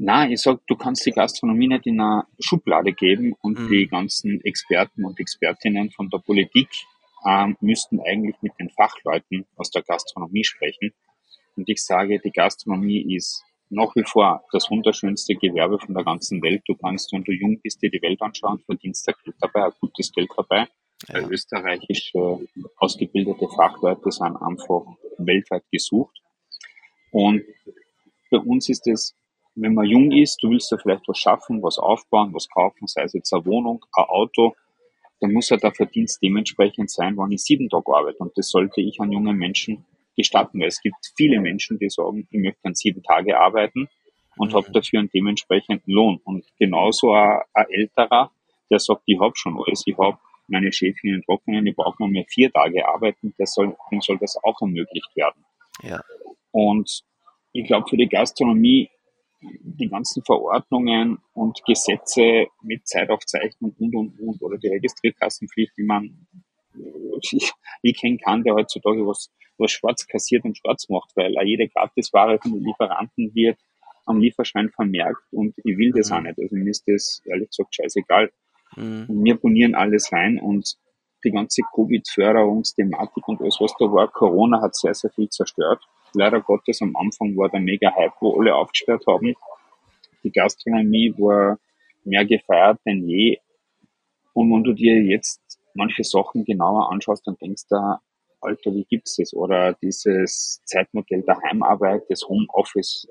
Nein, 0.03 0.31
ich 0.31 0.41
sag, 0.41 0.65
du 0.65 0.75
kannst 0.75 1.05
die 1.05 1.11
Gastronomie 1.11 1.67
nicht 1.67 1.85
in 1.85 2.01
eine 2.01 2.25
Schublade 2.39 2.91
geben 2.91 3.35
und 3.41 3.59
Mhm. 3.59 3.69
die 3.69 3.87
ganzen 3.87 4.41
Experten 4.43 5.05
und 5.05 5.19
Expertinnen 5.19 5.91
von 5.91 6.09
der 6.09 6.17
Politik 6.17 6.69
ähm, 7.23 7.55
müssten 7.61 7.99
eigentlich 7.99 8.35
mit 8.41 8.53
den 8.59 8.71
Fachleuten 8.71 9.45
aus 9.57 9.69
der 9.69 9.83
Gastronomie 9.83 10.43
sprechen. 10.43 10.91
Und 11.55 11.69
ich 11.69 11.83
sage, 11.83 12.19
die 12.19 12.31
Gastronomie 12.31 13.13
ist 13.15 13.43
nach 13.69 13.95
wie 13.95 14.03
vor 14.03 14.43
das 14.51 14.71
wunderschönste 14.71 15.35
Gewerbe 15.35 15.77
von 15.77 15.93
der 15.93 16.03
ganzen 16.03 16.41
Welt. 16.41 16.63
Du 16.65 16.73
kannst, 16.75 17.13
wenn 17.13 17.23
du 17.23 17.31
jung 17.31 17.59
bist, 17.61 17.79
dir 17.83 17.91
die 17.91 18.01
Welt 18.01 18.19
anschauen, 18.23 18.59
verdienst 18.65 19.07
da 19.07 19.11
Geld 19.23 19.35
dabei, 19.39 19.65
ein 19.65 19.71
gutes 19.79 20.11
Geld 20.11 20.29
dabei. 20.35 20.67
Ja. 21.09 21.27
österreichische 21.29 22.39
ausgebildete 22.77 23.47
Fachleute 23.55 24.11
sind 24.11 24.35
einfach 24.35 24.83
weltweit 25.19 25.63
gesucht. 25.71 26.15
Und 27.11 27.43
bei 28.31 28.37
uns 28.39 28.67
ist 28.69 28.87
es, 28.87 29.15
wenn 29.55 29.73
man 29.73 29.85
jung 29.85 30.11
ist, 30.11 30.41
du 30.41 30.49
willst 30.49 30.71
ja 30.71 30.77
vielleicht 30.77 31.07
was 31.07 31.17
schaffen, 31.17 31.61
was 31.61 31.77
aufbauen, 31.77 32.33
was 32.33 32.47
kaufen, 32.49 32.87
sei 32.87 33.03
es 33.03 33.13
jetzt 33.13 33.33
eine 33.33 33.45
Wohnung, 33.45 33.85
ein 33.93 34.05
Auto, 34.05 34.55
dann 35.19 35.33
muss 35.33 35.49
ja 35.49 35.57
der 35.57 35.73
Verdienst 35.73 36.21
dementsprechend 36.21 36.89
sein, 36.89 37.17
wenn 37.17 37.31
ich 37.31 37.43
sieben 37.43 37.69
Tage 37.69 37.93
arbeite. 37.93 38.17
Und 38.19 38.37
das 38.37 38.49
sollte 38.49 38.81
ich 38.81 38.99
an 38.99 39.11
jungen 39.11 39.37
Menschen 39.37 39.85
gestatten, 40.17 40.59
weil 40.59 40.67
es 40.67 40.81
gibt 40.81 40.95
viele 41.15 41.39
Menschen, 41.39 41.77
die 41.79 41.89
sagen, 41.89 42.27
ich 42.29 42.39
möchte 42.39 42.59
an 42.63 42.75
sieben 42.75 43.03
Tage 43.03 43.39
arbeiten 43.39 43.87
und 44.37 44.51
Mhm. 44.51 44.55
habe 44.55 44.71
dafür 44.71 44.99
einen 44.99 45.09
dementsprechenden 45.13 45.93
Lohn. 45.93 46.19
Und 46.23 46.45
genauso 46.57 47.13
ein, 47.13 47.41
ein 47.53 47.65
älterer, 47.69 48.31
der 48.69 48.79
sagt, 48.79 49.03
ich 49.05 49.19
habe 49.19 49.33
schon 49.35 49.57
alles, 49.59 49.83
ich 49.85 49.97
habe 49.97 50.17
meine 50.47 50.71
Chefin 50.71 51.15
in 51.15 51.21
Trockenen, 51.23 51.67
ich 51.67 51.75
brauche 51.75 51.95
nur 51.99 52.09
mehr 52.09 52.25
vier 52.27 52.51
Tage 52.51 52.87
arbeiten, 52.87 53.33
das 53.37 53.53
soll, 53.53 53.75
dann 53.89 54.01
soll 54.01 54.17
das 54.17 54.37
auch 54.43 54.59
ermöglicht 54.61 55.15
werden. 55.15 55.45
Ja. 55.83 56.01
Und 56.51 57.03
ich 57.53 57.65
glaube, 57.67 57.87
für 57.89 57.97
die 57.97 58.09
Gastronomie 58.09 58.89
die 59.41 59.89
ganzen 59.89 60.23
Verordnungen 60.23 61.19
und 61.33 61.63
Gesetze 61.65 62.47
mit 62.61 62.87
Zeitaufzeichnung 62.87 63.75
und 63.79 63.95
und 63.95 64.19
und 64.19 64.41
oder 64.41 64.57
die 64.57 64.69
Registrierkassenpflicht, 64.69 65.73
die 65.77 65.83
man 65.83 66.27
ich, 67.81 67.99
kenne 67.99 68.17
keinen, 68.17 68.43
der 68.43 68.53
heutzutage 68.55 69.05
was, 69.05 69.29
was 69.57 69.71
schwarz 69.71 70.07
kassiert 70.07 70.45
und 70.45 70.57
schwarz 70.57 70.87
macht, 70.89 71.11
weil 71.15 71.37
auch 71.37 71.43
jede 71.43 71.67
Gratisware 71.67 72.39
von 72.39 72.53
den 72.53 72.63
Lieferanten 72.63 73.33
wird 73.35 73.59
am 74.05 74.19
Lieferschein 74.19 74.69
vermerkt 74.69 75.21
und 75.31 75.53
ich 75.63 75.77
will 75.77 75.91
das 75.95 76.09
Mhm. 76.09 76.15
auch 76.15 76.21
nicht. 76.21 76.39
Also 76.39 76.55
mir 76.55 76.69
ist 76.71 76.87
das 76.87 77.21
ehrlich 77.25 77.49
gesagt 77.49 77.75
scheißegal. 77.75 78.31
Mhm. 78.75 79.23
Wir 79.23 79.35
bonieren 79.35 79.75
alles 79.75 80.11
rein 80.11 80.39
und 80.39 80.75
die 81.23 81.31
ganze 81.31 81.61
Covid-Förderungsthematik 81.75 83.27
und 83.27 83.41
alles, 83.41 83.57
was 83.59 83.73
da 83.77 83.85
war, 83.85 84.07
Corona 84.07 84.61
hat 84.61 84.75
sehr, 84.75 84.93
sehr 84.93 85.11
viel 85.11 85.29
zerstört. 85.29 85.83
Leider 86.13 86.41
Gottes 86.41 86.81
am 86.81 86.95
Anfang 86.95 87.35
war 87.37 87.49
der 87.49 87.59
mega 87.59 87.93
Hype, 87.95 88.13
wo 88.19 88.39
alle 88.39 88.55
aufgesperrt 88.55 89.05
haben. 89.07 89.33
Die 90.23 90.31
Gastronomie 90.31 91.13
war 91.17 91.57
mehr 92.03 92.25
gefeiert 92.25 92.79
denn 92.85 93.07
je. 93.07 93.37
Und 94.33 94.51
wenn 94.53 94.63
du 94.63 94.73
dir 94.73 95.01
jetzt 95.01 95.41
manche 95.73 96.03
Sachen 96.03 96.45
genauer 96.45 96.91
anschaust, 96.91 97.25
dann 97.27 97.37
denkst 97.41 97.63
du, 97.69 97.75
Alter, 98.41 98.73
wie 98.73 98.85
gibt's 98.85 99.17
das? 99.17 99.33
Oder 99.33 99.73
dieses 99.73 100.61
Zeitmodell 100.65 101.21
der 101.21 101.39
Heimarbeit, 101.41 102.03
das 102.09 102.27
Homeoffice. 102.27 103.07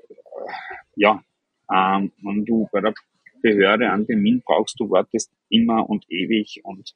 Ja, 0.95 1.23
ähm, 1.71 2.11
wenn 2.21 2.45
du 2.45 2.67
bei 2.71 2.81
der 2.81 2.93
Behörde 3.41 3.89
einen 3.89 4.05
Termin 4.05 4.41
brauchst, 4.45 4.79
du 4.79 4.89
wartest 4.89 5.31
immer 5.49 5.89
und 5.89 6.05
ewig 6.09 6.61
und 6.63 6.93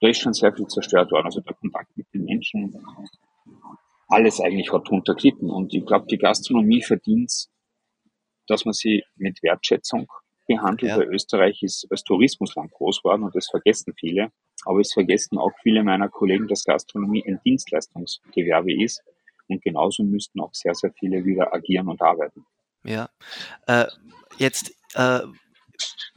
da 0.00 0.08
ist 0.08 0.20
schon 0.20 0.32
sehr 0.32 0.52
viel 0.52 0.66
zerstört 0.66 1.10
worden. 1.10 1.26
Also 1.26 1.40
der 1.40 1.54
Kontakt 1.54 1.96
mit 1.96 2.06
den 2.14 2.24
Menschen, 2.24 2.74
alles 4.12 4.40
eigentlich 4.40 4.72
hat 4.72 4.88
drunter 4.88 5.14
gelitten. 5.14 5.50
Und 5.50 5.74
ich 5.74 5.84
glaube, 5.84 6.06
die 6.08 6.18
Gastronomie 6.18 6.82
verdient 6.82 7.48
dass 8.46 8.64
man 8.64 8.72
sie 8.72 9.04
mit 9.16 9.42
Wertschätzung 9.42 10.08
behandelt, 10.46 10.90
Ja. 10.90 10.98
weil 10.98 11.14
Österreich 11.14 11.62
ist 11.62 11.86
als 11.90 12.04
Tourismusland 12.04 12.72
groß 12.72 13.02
geworden 13.02 13.22
und 13.22 13.34
das 13.34 13.48
vergessen 13.48 13.94
viele. 13.98 14.32
Aber 14.64 14.80
es 14.80 14.92
vergessen 14.92 15.38
auch 15.38 15.52
viele 15.62 15.82
meiner 15.82 16.08
Kollegen, 16.08 16.48
dass 16.48 16.64
Gastronomie 16.64 17.24
ein 17.26 17.40
Dienstleistungsgewerbe 17.44 18.74
ist. 18.82 19.02
Und 19.48 19.62
genauso 19.62 20.02
müssten 20.02 20.40
auch 20.40 20.54
sehr, 20.54 20.74
sehr 20.74 20.92
viele 20.92 21.24
wieder 21.24 21.52
agieren 21.54 21.88
und 21.88 22.00
arbeiten. 22.00 22.44
Ja. 22.84 23.08
Äh, 23.66 23.86
jetzt 24.38 24.72
äh, 24.94 25.20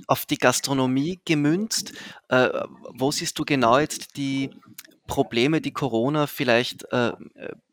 auf 0.07 0.25
die 0.25 0.37
Gastronomie 0.37 1.19
gemünzt, 1.25 1.93
äh, 2.29 2.49
wo 2.93 3.11
siehst 3.11 3.37
du 3.39 3.45
genau 3.45 3.79
jetzt 3.79 4.17
die 4.17 4.49
Probleme, 5.07 5.61
die 5.61 5.71
Corona 5.71 6.27
vielleicht 6.27 6.83
äh, 6.91 7.13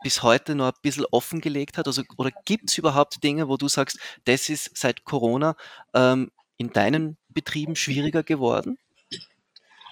bis 0.03 0.23
heute 0.23 0.55
noch 0.55 0.67
ein 0.67 0.81
bisschen 0.83 1.07
offengelegt 1.11 1.79
hat? 1.79 1.87
Also, 1.87 2.03
oder 2.17 2.31
gibt 2.45 2.71
es 2.71 2.79
überhaupt 2.79 3.23
Dinge, 3.25 3.49
wo 3.49 3.57
du 3.57 3.69
sagst, 3.69 3.99
das 4.25 4.49
ist 4.49 4.77
seit 4.77 5.05
Corona 5.05 5.57
ähm, 5.95 6.31
in 6.57 6.71
deinen 6.71 7.17
Betrieben 7.29 7.77
schwieriger 7.77 8.23
geworden? 8.23 8.79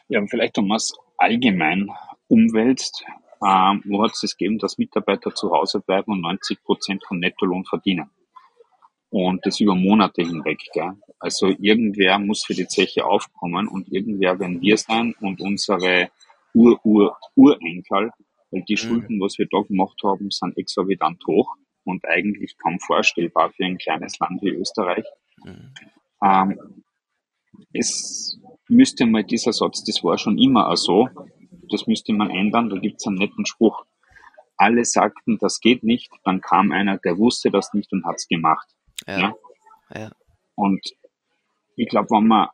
Ja, 0.08 0.20
vielleicht 0.26 0.58
um 0.58 0.70
es 0.72 0.92
allgemein 1.16 1.90
umwälzt, 2.28 3.04
ähm, 3.42 3.82
wo 3.86 4.02
hat 4.02 4.12
es 4.12 4.22
es 4.22 4.36
gegeben, 4.36 4.58
dass 4.58 4.78
Mitarbeiter 4.78 5.34
zu 5.34 5.50
Hause 5.50 5.80
bleiben 5.80 6.12
und 6.12 6.20
90 6.20 6.62
Prozent 6.62 7.04
von 7.04 7.18
Nettolohn 7.18 7.64
verdienen. 7.64 8.10
Und 9.08 9.44
das 9.44 9.58
über 9.60 9.74
Monate 9.74 10.22
hinweg. 10.22 10.60
Gell? 10.72 10.92
Also 11.18 11.48
irgendwer 11.48 12.18
muss 12.18 12.44
für 12.44 12.54
die 12.54 12.68
Zeche 12.68 13.04
aufkommen 13.04 13.66
und 13.66 13.92
irgendwer 13.92 14.38
werden 14.38 14.60
wir 14.60 14.76
sein 14.76 15.14
und 15.20 15.40
unsere 15.40 16.10
Ur-Ur-Urenkel, 16.54 18.10
weil 18.50 18.62
die 18.62 18.74
Mhm. 18.74 18.76
Schulden, 18.76 19.20
was 19.20 19.38
wir 19.38 19.46
da 19.50 19.60
gemacht 19.62 20.00
haben, 20.04 20.30
sind 20.30 20.56
exorbitant 20.56 21.22
hoch 21.26 21.54
und 21.84 22.04
eigentlich 22.06 22.56
kaum 22.58 22.78
vorstellbar 22.80 23.52
für 23.52 23.64
ein 23.64 23.78
kleines 23.78 24.18
Land 24.18 24.42
wie 24.42 24.50
Österreich. 24.50 25.04
Mhm. 25.44 25.72
Ähm, 26.22 26.82
es 27.72 28.38
müsste 28.68 29.06
mal 29.06 29.24
dieser 29.24 29.52
Satz, 29.52 29.84
das 29.84 30.02
war 30.04 30.18
schon 30.18 30.38
immer 30.38 30.68
auch 30.68 30.76
so, 30.76 31.08
das 31.70 31.86
müsste 31.86 32.12
man 32.12 32.30
ändern, 32.30 32.68
da 32.70 32.78
gibt's 32.78 33.06
einen 33.06 33.16
netten 33.16 33.46
Spruch. 33.46 33.84
Alle 34.56 34.84
sagten, 34.84 35.38
das 35.38 35.60
geht 35.60 35.82
nicht, 35.84 36.10
dann 36.24 36.40
kam 36.40 36.70
einer, 36.72 36.98
der 36.98 37.16
wusste 37.16 37.50
das 37.50 37.72
nicht 37.72 37.92
und 37.92 38.04
hat's 38.04 38.28
gemacht. 38.28 38.68
Ja. 39.06 39.18
Ja? 39.18 39.34
Ja. 39.94 40.10
Und 40.54 40.80
ich 41.76 41.88
glaube, 41.88 42.10
wenn 42.10 42.26
man 42.26 42.48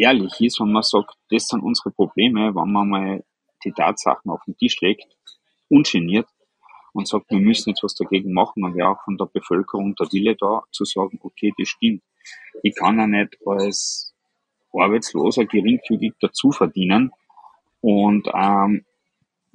ehrlich 0.00 0.40
ist, 0.40 0.60
wenn 0.60 0.72
man 0.72 0.82
sagt, 0.82 1.14
das 1.30 1.48
sind 1.48 1.62
unsere 1.62 1.90
Probleme, 1.90 2.54
wenn 2.54 2.72
man 2.72 2.88
mal 2.88 3.24
die 3.64 3.72
Tatsachen 3.72 4.30
auf 4.30 4.42
den 4.44 4.56
Tisch 4.56 4.80
legt, 4.80 5.06
ungeniert 5.68 6.26
und 6.92 7.06
sagt, 7.06 7.30
wir 7.30 7.38
müssen 7.38 7.70
jetzt 7.70 7.82
was 7.82 7.94
dagegen 7.94 8.32
machen, 8.32 8.62
dann 8.62 8.74
wäre 8.74 8.88
auch 8.88 9.04
von 9.04 9.16
der 9.16 9.26
Bevölkerung 9.26 9.94
der 9.94 10.10
Wille 10.12 10.36
da, 10.36 10.62
zu 10.72 10.84
sagen, 10.84 11.20
okay, 11.22 11.52
das 11.56 11.68
stimmt. 11.68 12.02
Ich 12.62 12.74
kann 12.74 12.98
ja 12.98 13.06
nicht 13.06 13.36
als 13.46 14.14
Arbeitsloser 14.72 15.44
geringfügig 15.44 16.14
dazu 16.20 16.52
verdienen 16.52 17.12
und 17.80 18.28
ähm, 18.32 18.84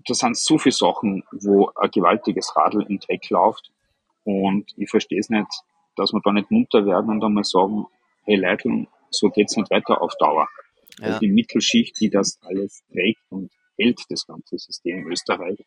da 0.08 0.14
sind 0.14 0.38
so 0.38 0.58
viele 0.58 0.74
Sachen, 0.74 1.24
wo 1.32 1.72
ein 1.76 1.90
gewaltiges 1.92 2.56
Radl 2.56 2.86
im 2.88 3.00
Dreck 3.00 3.30
läuft 3.30 3.72
und 4.24 4.72
ich 4.78 4.90
verstehe 4.90 5.20
es 5.20 5.30
nicht, 5.30 5.48
dass 5.96 6.14
wir 6.14 6.22
da 6.24 6.32
nicht 6.32 6.52
munter 6.52 6.86
werden 6.86 7.10
und 7.10 7.24
einmal 7.24 7.44
sagen, 7.44 7.86
hey 8.26 8.36
Leute, 8.36 8.88
so 9.10 9.30
geht's 9.30 9.56
nicht 9.56 9.72
weiter 9.72 10.02
auf 10.02 10.14
Dauer. 10.20 10.48
Ja. 11.00 11.08
Also 11.08 11.20
die 11.20 11.32
Mittelschicht, 11.32 12.00
die 12.00 12.10
das 12.10 12.40
alles 12.42 12.84
trägt 12.92 13.22
und 13.30 13.52
hält, 13.78 14.00
das 14.10 14.26
ganze 14.26 14.58
System 14.58 15.00
in 15.00 15.12
Österreich, 15.12 15.60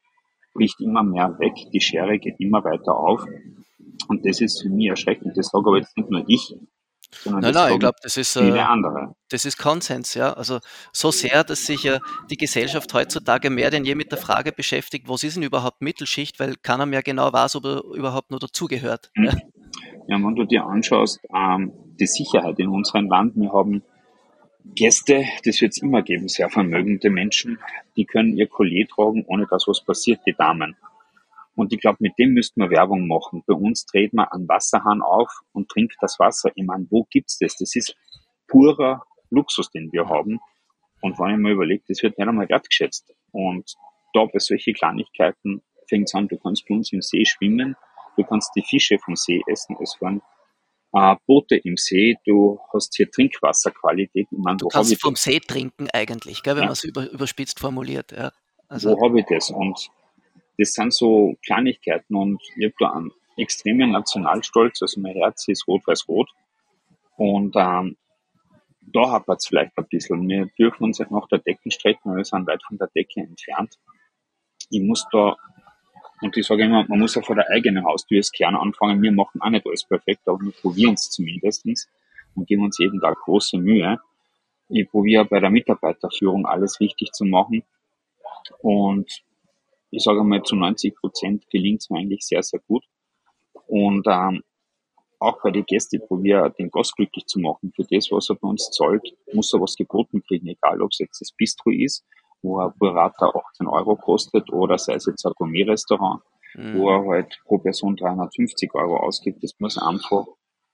bricht 0.54 0.80
immer 0.80 1.02
mehr 1.02 1.38
weg, 1.38 1.54
die 1.72 1.80
Schere 1.80 2.18
geht 2.18 2.36
immer 2.38 2.64
weiter 2.64 2.96
auf. 2.96 3.24
Und 4.08 4.26
das 4.26 4.40
ist 4.40 4.62
für 4.62 4.68
mich 4.68 4.88
erschreckend. 4.88 5.36
Das 5.36 5.48
sage 5.48 5.68
aber 5.68 5.78
jetzt 5.78 5.96
nicht 5.96 6.10
nur 6.10 6.24
ich, 6.26 6.54
sondern 7.10 7.40
Nein, 7.42 7.54
nein, 7.54 7.72
ich 7.72 7.78
glaube, 7.80 7.96
das 8.02 8.16
ist, 8.16 8.32
viele 8.36 8.58
äh, 8.58 8.60
andere. 8.60 9.14
das 9.30 9.44
ist 9.44 9.56
Konsens, 9.56 10.14
ja. 10.14 10.32
Also 10.34 10.60
so 10.92 11.10
sehr, 11.10 11.42
dass 11.42 11.64
sich 11.64 11.84
ja 11.84 12.00
die 12.30 12.36
Gesellschaft 12.36 12.92
heutzutage 12.92 13.50
mehr 13.50 13.70
denn 13.70 13.84
je 13.84 13.94
mit 13.94 14.12
der 14.12 14.18
Frage 14.18 14.52
beschäftigt, 14.52 15.08
was 15.08 15.22
ist 15.22 15.36
denn 15.36 15.42
überhaupt 15.42 15.80
Mittelschicht, 15.80 16.38
weil 16.38 16.56
keiner 16.56 16.86
mehr 16.86 17.02
genau 17.02 17.32
weiß, 17.32 17.56
ob 17.56 17.64
er 17.64 17.82
überhaupt 17.94 18.30
nur 18.30 18.40
dazugehört. 18.40 19.10
Mhm. 19.14 19.24
Ja. 19.24 19.32
Ja, 20.08 20.16
wenn 20.16 20.34
du 20.34 20.44
dir 20.44 20.64
anschaust, 20.64 21.20
ähm, 21.34 21.72
die 21.98 22.06
Sicherheit 22.06 22.58
in 22.58 22.68
unserem 22.68 23.08
Land, 23.08 23.36
wir 23.36 23.52
haben 23.52 23.82
Gäste, 24.74 25.24
das 25.44 25.60
wird 25.60 25.72
es 25.72 25.82
immer 25.82 26.02
geben, 26.02 26.28
sehr 26.28 26.50
vermögende 26.50 27.10
Menschen, 27.10 27.58
die 27.96 28.04
können 28.04 28.36
ihr 28.36 28.48
Collier 28.48 28.86
tragen, 28.86 29.24
ohne 29.26 29.46
dass 29.46 29.66
was 29.66 29.84
passiert, 29.84 30.20
die 30.26 30.34
Damen. 30.34 30.76
Und 31.54 31.72
ich 31.72 31.80
glaube, 31.80 31.98
mit 32.00 32.12
dem 32.18 32.34
müssten 32.34 32.60
wir 32.60 32.70
Werbung 32.70 33.08
machen. 33.08 33.42
Bei 33.46 33.54
uns 33.54 33.84
dreht 33.86 34.12
man 34.12 34.28
einen 34.28 34.48
Wasserhahn 34.48 35.02
auf 35.02 35.40
und 35.52 35.68
trinkt 35.68 35.96
das 36.00 36.18
Wasser. 36.20 36.52
Ich 36.54 36.64
meine, 36.64 36.86
wo 36.90 37.04
gibt's 37.10 37.38
das? 37.38 37.56
Das 37.56 37.74
ist 37.74 37.96
purer 38.46 39.02
Luxus, 39.30 39.70
den 39.70 39.90
wir 39.90 40.08
haben. 40.08 40.38
Und 41.00 41.18
wenn 41.18 41.32
ich 41.32 41.38
mir 41.38 41.52
überlege, 41.52 41.82
das 41.88 42.02
wird 42.02 42.16
nicht 42.16 42.28
einmal 42.28 42.48
wertgeschätzt. 42.48 43.12
Und 43.32 43.74
da 44.14 44.24
bei 44.26 44.38
solchen 44.38 44.74
Kleinigkeiten 44.74 45.62
fängt 45.88 46.08
es 46.08 46.14
an, 46.14 46.28
du 46.28 46.38
kannst 46.38 46.66
bei 46.68 46.74
uns 46.74 46.92
im 46.92 47.02
See 47.02 47.24
schwimmen, 47.24 47.74
du 48.16 48.24
kannst 48.24 48.52
die 48.54 48.62
Fische 48.62 48.98
vom 48.98 49.16
See 49.16 49.42
essen, 49.48 49.76
es 49.82 49.94
fahren 49.94 50.22
äh, 50.92 51.16
Boote 51.26 51.56
im 51.56 51.76
See, 51.76 52.16
du 52.26 52.58
hast 52.72 52.94
hier 52.96 53.10
Trinkwasserqualität. 53.10 54.26
Ich 54.30 54.38
meine, 54.38 54.56
Du 54.56 54.68
kannst 54.68 55.00
vom 55.00 55.14
das? 55.14 55.22
See 55.22 55.40
trinken 55.40 55.88
eigentlich, 55.92 56.42
gell, 56.42 56.54
wenn 56.56 56.62
Ja. 56.62 56.66
man 56.68 56.72
es 56.72 56.84
über, 56.84 57.10
überspitzt 57.10 57.60
formuliert. 57.60 58.12
Ja. 58.12 58.32
Also, 58.68 58.90
Wo 58.96 59.04
habe 59.04 59.20
ich 59.20 59.26
das? 59.26 59.50
Und 59.50 59.88
das 60.58 60.72
sind 60.72 60.92
so 60.92 61.34
Kleinigkeiten 61.44 62.14
und 62.14 62.40
ich 62.56 62.64
habe 62.66 62.74
da 62.80 62.90
einen 62.92 63.12
extremen 63.36 63.92
Nationalstolz, 63.92 64.82
also 64.82 65.00
mein 65.00 65.14
Herz 65.14 65.46
ist 65.48 65.66
rot-weiß-rot. 65.68 66.28
Und 67.16 67.54
ähm, 67.56 67.96
da 68.80 69.10
hapert 69.10 69.40
es 69.40 69.46
vielleicht 69.46 69.76
ein 69.76 69.86
bisschen. 69.90 70.28
Wir 70.28 70.46
dürfen 70.58 70.84
uns 70.84 70.98
nicht 70.98 71.10
nach 71.10 71.28
der 71.28 71.38
Decke 71.40 71.70
strecken, 71.70 72.10
weil 72.10 72.18
wir 72.18 72.24
sind 72.24 72.46
weit 72.46 72.62
von 72.66 72.78
der 72.78 72.88
Decke 72.88 73.20
entfernt. 73.20 73.78
Ich 74.70 74.80
muss 74.82 75.06
da, 75.12 75.36
und 76.20 76.36
ich 76.36 76.46
sage 76.46 76.64
immer, 76.64 76.84
man 76.88 76.98
muss 76.98 77.14
ja 77.14 77.22
vor 77.22 77.36
der 77.36 77.48
eigenen 77.50 77.84
Haustür 77.84 78.18
das 78.18 78.32
Kern 78.32 78.56
anfangen. 78.56 79.02
Wir 79.02 79.12
machen 79.12 79.40
auch 79.40 79.50
nicht 79.50 79.66
alles 79.66 79.84
perfekt, 79.84 80.22
aber 80.26 80.40
wir 80.40 80.52
probieren 80.52 80.94
es 80.94 81.10
zumindestens 81.10 81.88
und 82.34 82.46
geben 82.46 82.64
uns 82.64 82.78
jeden 82.78 83.00
Tag 83.00 83.18
große 83.18 83.58
Mühe. 83.58 83.98
Ich 84.68 84.90
probiere 84.90 85.24
bei 85.24 85.40
der 85.40 85.50
Mitarbeiterführung 85.50 86.46
alles 86.46 86.80
richtig 86.80 87.12
zu 87.12 87.24
machen. 87.24 87.62
Und 88.60 89.22
ich 89.90 90.02
sage 90.02 90.22
mal, 90.24 90.42
zu 90.42 90.56
90 90.56 90.94
Prozent 90.96 91.48
gelingt 91.50 91.80
es 91.80 91.90
mir 91.90 91.98
eigentlich 91.98 92.26
sehr, 92.26 92.42
sehr 92.42 92.60
gut. 92.66 92.84
Und 93.66 94.06
ähm, 94.06 94.42
auch 95.18 95.40
bei 95.42 95.50
den 95.50 95.64
Gästen, 95.64 96.00
probiere 96.06 96.50
den 96.50 96.70
Gast 96.70 96.94
glücklich 96.96 97.26
zu 97.26 97.40
machen. 97.40 97.72
Für 97.74 97.84
das, 97.84 98.10
was 98.10 98.30
er 98.30 98.36
bei 98.36 98.48
uns 98.48 98.70
zahlt, 98.70 99.14
muss 99.32 99.52
er 99.52 99.60
was 99.60 99.76
geboten 99.76 100.22
kriegen, 100.22 100.46
egal 100.48 100.80
ob 100.82 100.92
es 100.92 100.98
jetzt 100.98 101.20
das 101.20 101.32
Bistro 101.32 101.70
ist, 101.70 102.04
wo 102.42 102.60
ein 102.60 102.72
Burrata 102.78 103.26
18 103.28 103.66
Euro 103.66 103.96
kostet, 103.96 104.52
oder 104.52 104.78
sei 104.78 104.94
es 104.94 105.06
jetzt 105.06 105.24
ein 105.26 105.32
Gourmet-Restaurant, 105.36 106.22
mhm. 106.54 106.78
wo 106.78 106.90
er 106.90 107.04
halt 107.06 107.38
pro 107.44 107.58
Person 107.58 107.96
350 107.96 108.74
Euro 108.74 108.98
ausgibt. 108.98 109.42
Das 109.42 109.52
muss 109.58 109.78
einfach 109.78 110.26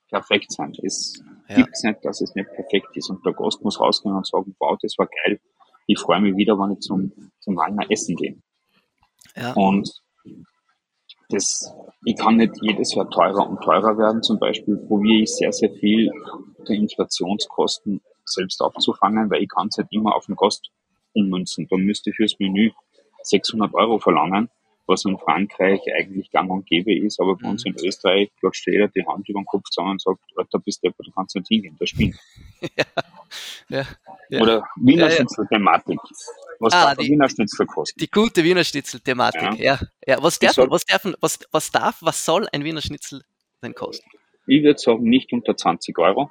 perfekt 0.09 0.53
sein. 0.53 0.73
Es 0.83 1.23
Ja. 1.49 1.57
gibt's 1.57 1.83
nicht, 1.83 2.05
dass 2.05 2.21
es 2.21 2.35
nicht 2.35 2.51
perfekt 2.53 2.97
ist. 2.97 3.11
Und 3.11 3.25
der 3.25 3.33
Gast 3.33 3.63
muss 3.65 3.81
rausgehen 3.81 4.15
und 4.15 4.27
sagen, 4.27 4.55
wow, 4.59 4.77
das 4.81 4.95
war 4.99 5.09
geil. 5.25 5.41
ich 5.87 5.99
freue 5.99 6.21
mich 6.21 6.35
wieder, 6.37 6.55
wenn 6.59 6.73
ich 6.73 6.81
zum, 6.81 7.13
zum 7.41 7.57
Wagner 7.57 7.91
essen 7.91 8.17
gehe. 8.17 8.39
Ja. 9.37 9.53
Und 9.53 9.91
das, 11.29 11.75
ich 12.05 12.17
kann 12.17 12.37
nicht 12.37 12.55
jedes 12.63 12.95
Jahr 12.95 13.11
teurer 13.11 13.49
und 13.49 13.61
teurer 13.63 13.99
werden. 13.99 14.23
Zum 14.23 14.39
Beispiel 14.39 14.77
probiere 14.77 15.23
ich 15.23 15.35
sehr, 15.35 15.53
sehr 15.53 15.71
viel 15.71 16.11
der 16.67 16.77
Inflationskosten 16.77 18.01
selbst 18.25 18.61
aufzufangen, 18.63 19.31
weil 19.31 19.43
ich 19.43 19.49
kann 19.49 19.69
es 19.69 19.77
nicht 19.77 19.93
immer 19.93 20.15
auf 20.15 20.27
den 20.27 20.37
Kost 20.37 20.71
ummünzen. 21.15 21.67
Dann 21.71 21.81
müsste 21.81 22.11
ich 22.11 22.17
fürs 22.17 22.39
Menü 22.39 22.71
600 23.23 23.73
Euro 23.75 23.99
verlangen, 23.99 24.51
was 24.87 25.05
in 25.07 25.17
Frankreich 25.19 25.81
eigentlich 25.99 26.31
gang 26.31 26.51
und 26.51 26.67
gäbe 26.67 26.95
ist, 26.95 27.19
aber 27.21 27.37
bei 27.37 27.49
uns 27.49 27.65
in 27.65 27.75
Österreich 27.83 28.31
klatscht 28.39 28.67
jeder 28.67 28.89
die 28.89 29.07
Hand 29.07 29.27
über 29.29 29.41
den 29.41 29.47
Kopf 29.47 29.71
zusammen 29.71 29.93
und 29.93 30.03
sagt, 30.03 30.21
Alter, 30.37 30.59
bist 30.59 30.85
du, 30.85 30.91
du 30.91 31.11
kannst 31.13 31.35
nicht 31.35 31.49
hingehen, 31.49 31.77
der 31.81 31.87
spinnt. 31.87 32.17
ja, 33.69 33.85
ja. 34.29 34.41
Oder 34.43 34.69
Wiener 34.77 35.05
Ja, 35.05 35.09
ja. 35.09 35.17
Schnitzel-Thematik. 35.17 35.99
Was 36.61 36.73
Ah, 36.75 36.83
darf 36.89 36.99
ein 36.99 37.05
die- 37.05 37.11
Wiener 37.13 37.29
Schnitzel 37.29 37.67
kosten? 37.67 37.99
Die 37.99 38.11
gute 38.11 38.45
Wiener 38.45 38.63
Schnitzel-Thematik. 38.65 39.59
Ja. 39.59 39.79
Ja. 40.07 40.23
Was, 40.23 40.39
darf, 40.39 40.53
soll- 40.53 40.71
was, 40.71 40.85
darf, 40.85 41.05
was, 41.21 41.39
was 41.51 41.71
darf, 41.71 41.99
was 42.03 42.25
soll 42.25 42.47
ein 42.53 42.63
Wiener 42.65 42.83
Schnitzel 42.83 43.23
denn 43.63 43.75
kosten? 43.75 44.07
Ich 44.47 44.63
würde 44.63 44.79
sagen, 44.79 45.05
nicht 45.05 45.33
unter 45.33 45.57
20 45.57 45.99
Euro 45.99 46.31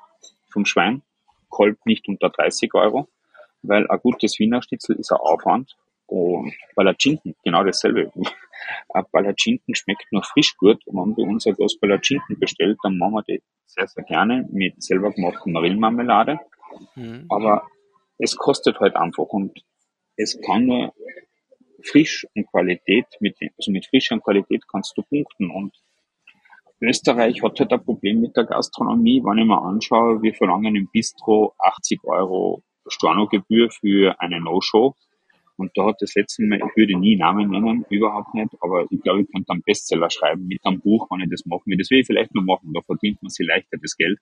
vom 0.51 0.65
Schwein, 0.65 1.01
Kolb 1.49 1.83
nicht 1.85 2.07
unter 2.07 2.29
30 2.29 2.73
Euro, 2.75 3.07
weil 3.63 3.87
ein 3.87 3.99
gutes 3.99 4.39
Wiener 4.39 4.61
Schnitzel 4.61 4.95
ist 4.97 5.11
ein 5.11 5.17
Aufwand 5.17 5.75
und 6.07 6.53
Palatschinken, 6.75 7.35
genau 7.43 7.63
dasselbe. 7.63 8.11
Ein 8.89 9.03
Palatschinken 9.11 9.75
schmeckt 9.75 10.05
noch 10.11 10.25
frisch 10.25 10.55
gut 10.57 10.85
und 10.85 10.95
wenn 10.95 11.15
bei 11.15 11.23
uns 11.23 11.45
ein 11.45 11.55
Glas 11.55 11.77
Palatschinken 11.77 12.39
bestellt, 12.39 12.77
dann 12.83 12.97
machen 12.97 13.15
wir 13.15 13.23
die 13.23 13.41
sehr, 13.65 13.87
sehr 13.87 14.03
gerne 14.05 14.47
mit 14.51 14.81
selber 14.81 15.11
gemachten 15.11 15.51
Marillenmarmelade, 15.51 16.39
Mhm. 16.95 17.25
aber 17.29 17.67
es 18.17 18.35
kostet 18.35 18.79
halt 18.79 18.95
einfach 18.95 19.25
und 19.25 19.63
es 20.15 20.39
kann 20.41 20.65
nur 20.65 20.93
frisch 21.83 22.25
und 22.35 22.47
Qualität, 22.49 23.05
mit, 23.19 23.37
also 23.57 23.71
mit 23.71 23.85
frischer 23.85 24.19
Qualität 24.19 24.63
kannst 24.67 24.97
du 24.97 25.01
punkten 25.03 25.51
und 25.51 25.75
Österreich 26.79 27.41
hat 27.41 27.59
halt 27.59 27.71
ein 27.71 27.83
Problem 27.83 28.19
mit 28.19 28.35
der 28.35 28.43
Gastronomie. 28.43 29.21
Wenn 29.23 29.37
ich 29.37 29.45
mir 29.45 29.61
anschaue, 29.61 30.21
wir 30.21 30.33
verlangen 30.33 30.75
im 30.75 30.89
Bistro 30.91 31.53
80 31.57 32.03
Euro 32.03 32.61
Stornogebühr 32.87 33.69
für 33.69 34.19
eine 34.19 34.39
No-Show. 34.39 34.95
Und 35.55 35.71
da 35.75 35.85
hat 35.85 35.97
das 35.99 36.15
letzte 36.15 36.43
Mal, 36.43 36.57
ich 36.57 36.75
würde 36.75 36.97
nie 36.97 37.15
Namen 37.15 37.49
nennen, 37.51 37.85
überhaupt 37.89 38.33
nicht, 38.33 38.49
aber 38.59 38.85
ich 38.89 39.01
glaube, 39.01 39.21
ich 39.21 39.31
könnte 39.31 39.51
einen 39.51 39.61
Bestseller 39.61 40.09
schreiben 40.09 40.47
mit 40.47 40.65
einem 40.65 40.79
Buch, 40.79 41.07
wenn 41.11 41.21
ich 41.21 41.29
das 41.29 41.45
machen 41.45 41.63
will. 41.67 41.77
Das 41.77 41.91
will 41.91 41.99
ich 41.99 42.07
vielleicht 42.07 42.33
noch 42.33 42.43
machen, 42.43 42.73
da 42.73 42.81
verdient 42.81 43.21
man 43.21 43.29
sich 43.29 43.47
leichter 43.47 43.77
das 43.77 43.95
Geld 43.95 44.19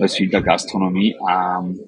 als 0.00 0.16
viel 0.16 0.30
der 0.30 0.42
Gastronomie. 0.42 1.14
Ähm, 1.28 1.78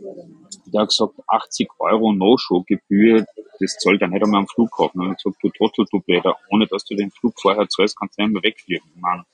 der 0.67 0.83
hat 0.83 0.89
gesagt, 0.89 1.15
80 1.27 1.69
Euro 1.79 2.13
No-Show-Gebühr, 2.13 3.25
das 3.59 3.77
zahlt 3.79 4.03
er 4.03 4.09
nicht 4.09 4.23
einmal 4.23 4.41
am 4.41 4.49
Flughafen. 4.49 5.01
Und 5.01 5.13
ich 5.13 5.23
gesagt, 5.23 5.43
du 5.43 5.49
Trottel, 5.51 5.87
du 5.91 6.01
Blätter, 6.01 6.37
ohne 6.51 6.67
dass 6.67 6.85
du 6.85 6.95
den 6.95 7.11
Flug 7.11 7.35
vorher 7.41 7.69
zahlst, 7.69 7.99
kannst 7.99 8.19
du 8.19 8.23
nicht 8.23 8.33
mehr 8.33 8.43
wegfliegen. 8.43 8.89
Meine, 8.97 9.25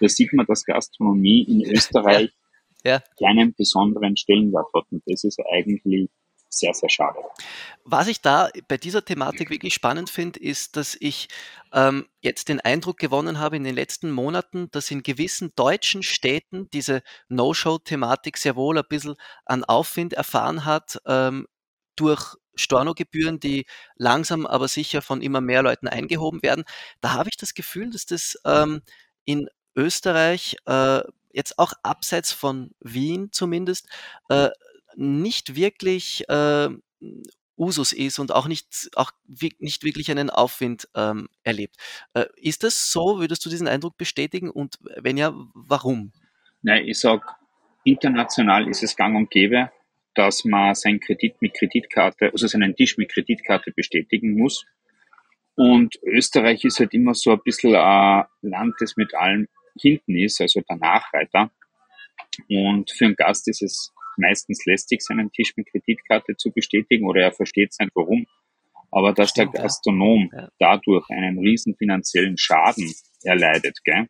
da 0.00 0.08
sieht 0.08 0.32
man, 0.32 0.46
dass 0.46 0.64
Gastronomie 0.64 1.42
in 1.42 1.62
Österreich 1.74 2.30
Ja. 2.84 3.02
keinen 3.18 3.54
besonderen 3.54 4.16
Stellenwert 4.16 4.68
hat. 4.74 4.84
Und 4.90 5.02
das 5.06 5.24
ist 5.24 5.40
eigentlich 5.52 6.08
sehr, 6.48 6.74
sehr 6.74 6.88
schade. 6.88 7.18
Was 7.84 8.08
ich 8.08 8.20
da 8.20 8.48
bei 8.68 8.76
dieser 8.76 9.04
Thematik 9.04 9.50
wirklich 9.50 9.74
spannend 9.74 10.10
finde, 10.10 10.40
ist, 10.40 10.76
dass 10.76 10.96
ich 10.98 11.28
ähm, 11.72 12.06
jetzt 12.20 12.48
den 12.48 12.60
Eindruck 12.60 12.98
gewonnen 12.98 13.38
habe 13.38 13.56
in 13.56 13.64
den 13.64 13.74
letzten 13.74 14.10
Monaten, 14.10 14.70
dass 14.70 14.90
in 14.90 15.02
gewissen 15.02 15.52
deutschen 15.56 16.02
Städten 16.02 16.68
diese 16.70 17.02
No-Show-Thematik 17.28 18.36
sehr 18.36 18.56
wohl 18.56 18.78
ein 18.78 18.84
bisschen 18.88 19.16
an 19.44 19.64
Aufwind 19.64 20.14
erfahren 20.14 20.64
hat 20.64 20.98
ähm, 21.06 21.46
durch 21.96 22.36
Stornogebühren, 22.54 23.40
die 23.40 23.66
langsam 23.96 24.46
aber 24.46 24.68
sicher 24.68 25.00
von 25.02 25.22
immer 25.22 25.40
mehr 25.40 25.62
Leuten 25.62 25.88
eingehoben 25.88 26.42
werden. 26.42 26.64
Da 27.00 27.12
habe 27.12 27.28
ich 27.30 27.36
das 27.36 27.54
Gefühl, 27.54 27.90
dass 27.90 28.06
das 28.06 28.36
ähm, 28.44 28.82
in 29.24 29.48
Österreich 29.76 30.56
äh, 30.66 31.02
jetzt 31.32 31.58
auch 31.58 31.72
abseits 31.82 32.32
von 32.32 32.70
Wien 32.80 33.28
zumindest 33.32 33.88
äh, 34.28 34.50
nicht 34.96 35.54
wirklich 35.54 36.28
äh, 36.28 36.68
Usus 37.58 37.92
ist 37.92 38.18
und 38.18 38.32
auch 38.32 38.46
nicht, 38.46 38.90
auch 38.94 39.10
nicht 39.58 39.84
wirklich 39.84 40.10
einen 40.10 40.30
Aufwind 40.30 40.88
ähm, 40.94 41.28
erlebt. 41.42 41.76
Äh, 42.14 42.26
ist 42.36 42.62
das 42.62 42.90
so? 42.90 43.18
Würdest 43.18 43.44
du 43.44 43.50
diesen 43.50 43.68
Eindruck 43.68 43.96
bestätigen? 43.96 44.48
Und 44.48 44.78
wenn 44.96 45.16
ja, 45.16 45.32
warum? 45.54 46.12
Nein, 46.62 46.86
ich 46.86 46.98
sag, 46.98 47.36
international 47.84 48.68
ist 48.68 48.82
es 48.82 48.96
gang 48.96 49.16
und 49.16 49.30
gäbe, 49.30 49.70
dass 50.14 50.44
man 50.44 50.74
seinen 50.74 51.00
Kredit 51.00 51.40
mit 51.42 51.54
Kreditkarte, 51.54 52.30
also 52.32 52.46
seinen 52.46 52.74
Tisch 52.76 52.96
mit 52.96 53.10
Kreditkarte 53.10 53.72
bestätigen 53.72 54.36
muss. 54.36 54.64
Und 55.54 55.98
Österreich 56.02 56.64
ist 56.64 56.78
halt 56.78 56.94
immer 56.94 57.14
so 57.14 57.32
ein 57.32 57.40
bisschen 57.44 57.74
ein 57.74 58.24
Land, 58.42 58.74
das 58.78 58.96
mit 58.96 59.14
allem 59.14 59.48
hinten 59.80 60.16
ist, 60.16 60.40
also 60.40 60.60
der 60.60 60.76
Nachreiter. 60.76 61.50
Und 62.48 62.90
für 62.90 63.06
einen 63.06 63.16
Gast 63.16 63.48
ist 63.48 63.62
es 63.62 63.92
meistens 64.16 64.64
lästig, 64.66 65.02
seinen 65.02 65.30
Tisch 65.32 65.56
mit 65.56 65.68
Kreditkarte 65.70 66.36
zu 66.36 66.50
bestätigen 66.50 67.06
oder 67.06 67.22
er 67.22 67.32
versteht 67.32 67.72
sein 67.72 67.90
Warum. 67.94 68.26
Aber 68.90 69.12
dass 69.12 69.30
Stimmt, 69.30 69.54
der. 69.54 69.62
Gastronom 69.62 70.30
Ja. 70.32 70.48
dadurch 70.58 71.08
einen 71.10 71.38
riesen 71.38 71.74
finanziellen 71.76 72.38
Schaden 72.38 72.92
erleidet, 73.22 73.78
gell? 73.84 74.08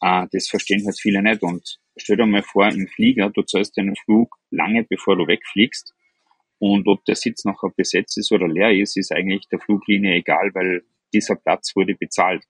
Äh, 0.00 0.26
das 0.32 0.48
verstehen 0.48 0.84
halt 0.84 0.98
viele 1.00 1.22
nicht. 1.22 1.42
Und 1.42 1.78
stell 1.96 2.16
dir 2.16 2.26
mal 2.26 2.42
vor, 2.42 2.68
im 2.68 2.88
Flieger, 2.88 3.30
du 3.30 3.42
zahlst 3.42 3.76
deinen 3.76 3.96
Flug 3.96 4.36
lange 4.50 4.84
bevor 4.84 5.16
du 5.16 5.26
wegfliegst. 5.26 5.94
Und 6.58 6.88
ob 6.88 7.04
der 7.06 7.16
Sitz 7.16 7.44
nachher 7.44 7.70
besetzt 7.74 8.18
ist 8.18 8.32
oder 8.32 8.46
leer 8.48 8.72
ist, 8.72 8.96
ist 8.96 9.12
eigentlich 9.12 9.48
der 9.48 9.60
Fluglinie 9.60 10.14
egal, 10.16 10.50
weil 10.54 10.82
dieser 11.12 11.36
Platz 11.36 11.74
wurde 11.74 11.94
bezahlt. 11.94 12.44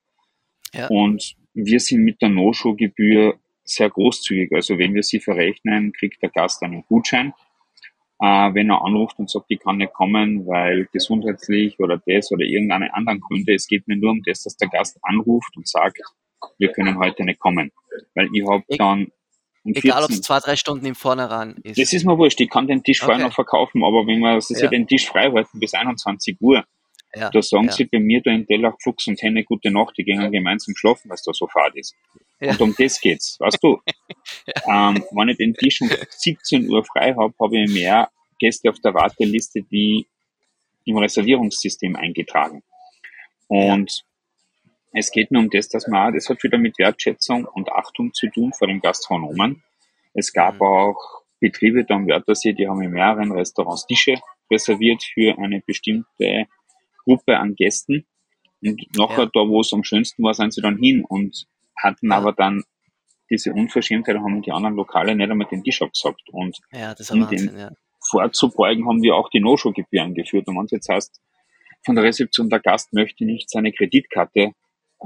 Ja. 0.74 0.88
Und 0.88 1.36
wir 1.54 1.80
sind 1.80 2.02
mit 2.04 2.20
der 2.22 2.28
No-Show-Gebühr 2.28 3.34
sehr 3.64 3.90
großzügig. 3.90 4.52
Also 4.52 4.78
wenn 4.78 4.94
wir 4.94 5.02
sie 5.02 5.20
verrechnen, 5.20 5.92
kriegt 5.92 6.22
der 6.22 6.30
Gast 6.30 6.62
einen 6.62 6.84
Gutschein. 6.86 7.32
Äh, 8.22 8.52
wenn 8.54 8.70
er 8.70 8.84
anruft 8.84 9.18
und 9.18 9.30
sagt, 9.30 9.46
ich 9.48 9.60
kann 9.60 9.78
nicht 9.78 9.92
kommen, 9.94 10.46
weil 10.46 10.86
gesundheitlich 10.92 11.78
oder 11.80 12.02
das 12.06 12.30
oder 12.32 12.44
irgendeine 12.44 12.92
anderen 12.92 13.20
Gründe, 13.20 13.54
es 13.54 13.66
geht 13.66 13.88
mir 13.88 13.96
nur 13.96 14.10
um 14.10 14.22
das, 14.26 14.42
dass 14.42 14.56
der 14.56 14.68
Gast 14.68 14.98
anruft 15.02 15.56
und 15.56 15.66
sagt, 15.66 15.98
wir 16.58 16.70
können 16.72 16.98
heute 16.98 17.24
nicht 17.24 17.38
kommen. 17.40 17.70
Weil 18.14 18.28
ich 18.32 18.46
habe 18.46 18.62
dann 18.76 19.08
um 19.62 19.72
Egal, 19.74 20.02
ob 20.02 20.08
14 20.08 20.14
es 20.16 20.20
zwei, 20.22 20.38
drei 20.40 20.56
Stunden 20.56 20.86
im 20.86 20.94
Vornherein 20.94 21.56
ist. 21.62 21.78
das 21.78 21.92
ist 21.92 22.04
mir 22.04 22.16
wurscht, 22.16 22.40
ich 22.40 22.48
kann 22.50 22.66
den 22.66 22.82
Tisch 22.82 23.00
vorher 23.00 23.16
Okay. 23.16 23.24
noch 23.28 23.34
verkaufen, 23.34 23.84
aber 23.84 24.06
wenn 24.06 24.20
wir 24.20 24.34
das 24.34 24.50
ist 24.50 24.58
ja. 24.58 24.64
Ja. 24.64 24.70
den 24.70 24.86
Tisch 24.86 25.06
frei 25.06 25.30
halten 25.30 25.58
bis 25.60 25.74
21 25.74 26.36
Uhr, 26.40 26.64
ja, 27.14 27.30
da 27.30 27.42
sagen 27.42 27.66
ja. 27.66 27.72
sie 27.72 27.84
bei 27.84 27.98
mir 27.98 28.22
da 28.22 28.30
in 28.30 28.46
Dellach 28.46 28.76
Fuchs 28.80 29.06
und 29.08 29.20
Henne 29.20 29.44
gute 29.44 29.70
Nacht, 29.70 29.94
die 29.98 30.04
gehen 30.04 30.30
gemeinsam 30.30 30.74
schlafen, 30.76 31.08
weil 31.08 31.16
es 31.16 31.22
da 31.22 31.32
so 31.32 31.46
fad 31.48 31.74
ist. 31.74 31.94
Ja. 32.40 32.52
Und 32.52 32.60
um 32.60 32.74
das 32.78 33.00
geht's, 33.00 33.38
weißt 33.40 33.58
du? 33.62 33.80
ähm, 34.70 35.04
wenn 35.10 35.28
ich 35.28 35.36
den 35.36 35.54
Tisch 35.54 35.80
um 35.80 35.90
17 36.08 36.68
Uhr 36.68 36.84
frei 36.84 37.14
habe, 37.14 37.34
habe 37.40 37.58
ich 37.58 37.72
mehr 37.72 38.10
Gäste 38.38 38.70
auf 38.70 38.78
der 38.80 38.94
Warteliste, 38.94 39.62
die 39.62 40.06
im 40.84 40.96
Reservierungssystem 40.96 41.96
eingetragen. 41.96 42.62
Und 43.48 44.04
es 44.92 45.10
geht 45.10 45.30
nur 45.30 45.42
um 45.42 45.50
das, 45.50 45.68
dass 45.68 45.86
man, 45.88 46.14
das 46.14 46.28
hat 46.28 46.42
wieder 46.42 46.58
mit 46.58 46.78
Wertschätzung 46.78 47.44
und 47.44 47.70
Achtung 47.70 48.12
zu 48.14 48.28
tun 48.28 48.52
vor 48.52 48.68
den 48.68 48.80
Gastronomen. 48.80 49.62
Es 50.14 50.32
gab 50.32 50.54
Mhm. 50.54 50.62
auch 50.62 51.22
Betriebe 51.40 51.84
da 51.84 51.94
am 51.94 52.06
Wörthersee, 52.06 52.52
die 52.52 52.68
haben 52.68 52.82
in 52.82 52.90
mehreren 52.90 53.32
Restaurants 53.32 53.86
Tische 53.86 54.20
reserviert 54.50 55.02
für 55.02 55.38
eine 55.38 55.60
bestimmte 55.60 56.46
Gruppe 57.04 57.38
an 57.38 57.54
Gästen. 57.54 58.06
Und 58.62 58.80
nachher, 58.96 59.24
Ja. 59.24 59.30
da 59.32 59.40
wo 59.48 59.60
es 59.60 59.72
am 59.72 59.84
schönsten 59.84 60.22
war, 60.22 60.34
sind 60.34 60.52
sie 60.52 60.60
dann 60.60 60.76
hin 60.78 61.04
und 61.08 61.46
hatten 61.76 62.10
Ja. 62.10 62.16
aber 62.18 62.32
dann 62.32 62.62
diese 63.30 63.52
Unverschämtheit, 63.52 64.16
haben 64.16 64.42
die 64.42 64.50
anderen 64.52 64.74
Lokale 64.74 65.14
nicht 65.14 65.30
einmal 65.30 65.46
den 65.48 65.62
Tisch 65.62 65.80
abgesagt. 65.82 66.22
Und 66.32 66.58
ja, 66.72 66.94
um 67.10 67.20
Wahnsinn, 67.22 67.46
den 67.48 67.58
ja. 67.58 67.70
vorzubeugen, 68.10 68.86
haben 68.88 69.02
wir 69.02 69.14
auch 69.14 69.28
die 69.30 69.40
No-Show-Gebühren 69.40 70.14
geführt. 70.14 70.48
Und 70.48 70.56
wenn 70.56 70.64
es 70.64 70.72
jetzt 70.72 70.88
heißt, 70.88 71.20
von 71.86 71.94
der 71.94 72.04
Rezeption 72.04 72.50
der 72.50 72.60
Gast 72.60 72.92
möchte 72.92 73.24
nicht 73.24 73.48
seine 73.48 73.72
Kreditkarte 73.72 74.52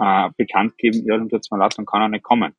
äh, 0.00 0.30
bekannt 0.36 0.76
geben, 0.78 1.04
ja, 1.06 1.16
dann 1.16 1.28
tut's 1.28 1.50
mir 1.50 1.58
leid, 1.58 1.74
dann 1.76 1.86
kann 1.86 2.00
er 2.02 2.08
nicht 2.08 2.24
kommen. 2.24 2.54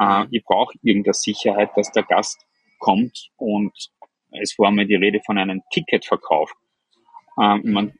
Äh, 0.00 0.22
Mhm. 0.24 0.28
ich 0.32 0.42
brauche 0.44 0.74
irgendeine 0.82 1.14
Sicherheit, 1.14 1.70
dass 1.76 1.92
der 1.92 2.02
Gast 2.02 2.44
kommt 2.80 3.28
und 3.36 3.72
es 4.32 4.58
war 4.58 4.72
mal 4.72 4.84
die 4.86 4.96
Rede 4.96 5.20
von 5.24 5.38
einem 5.38 5.62
Ticketverkauf. 5.70 6.50
Ähm, 7.40 7.62
ich 7.64 7.70
mein, 7.72 7.92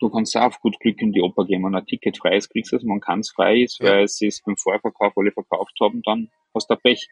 du 0.00 0.08
kannst 0.10 0.36
auch 0.36 0.42
auf 0.42 0.60
gut 0.60 0.78
Glück 0.80 1.00
in 1.00 1.12
die 1.12 1.20
Oper 1.20 1.44
gehen, 1.44 1.64
wenn 1.64 1.74
ein 1.74 1.86
Ticket 1.86 2.18
frei 2.18 2.36
ist, 2.36 2.50
kriegst 2.50 2.72
du 2.72 2.76
es, 2.76 2.84
wenn 2.84 3.00
ganz 3.00 3.30
frei 3.30 3.62
ist, 3.62 3.80
Ja. 3.80 3.90
weil 3.90 4.08
sie 4.08 4.26
es 4.28 4.42
beim 4.42 4.56
Vorverkauf 4.56 5.12
alle 5.16 5.32
verkauft 5.32 5.76
haben, 5.80 6.02
dann 6.02 6.30
hast 6.54 6.70
du 6.70 6.76
Pech. 6.76 7.08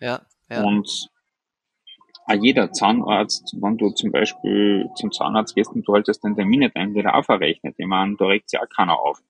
Ja, 0.00 0.20
ja. 0.50 0.62
Und 0.62 1.08
auch 2.28 2.34
jeder 2.42 2.72
Zahnarzt, 2.72 3.54
wenn 3.60 3.76
du 3.78 3.90
zum 3.90 4.10
Beispiel 4.10 4.88
zum 4.96 5.12
Zahnarzt 5.12 5.54
gehst 5.54 5.72
und 5.72 5.86
du 5.86 5.94
haltest 5.94 6.24
den 6.24 6.34
Termin 6.34 6.60
nicht 6.60 6.76
ein, 6.76 6.94
wird 6.94 7.06
auch 7.06 7.24
verrechnet. 7.24 7.74
Ich 7.78 7.86
meine, 7.86 8.16
da 8.16 8.26
regt 8.26 8.50
sich 8.50 8.58
auch 8.60 8.68
keiner 8.68 8.98
auf. 8.98 9.22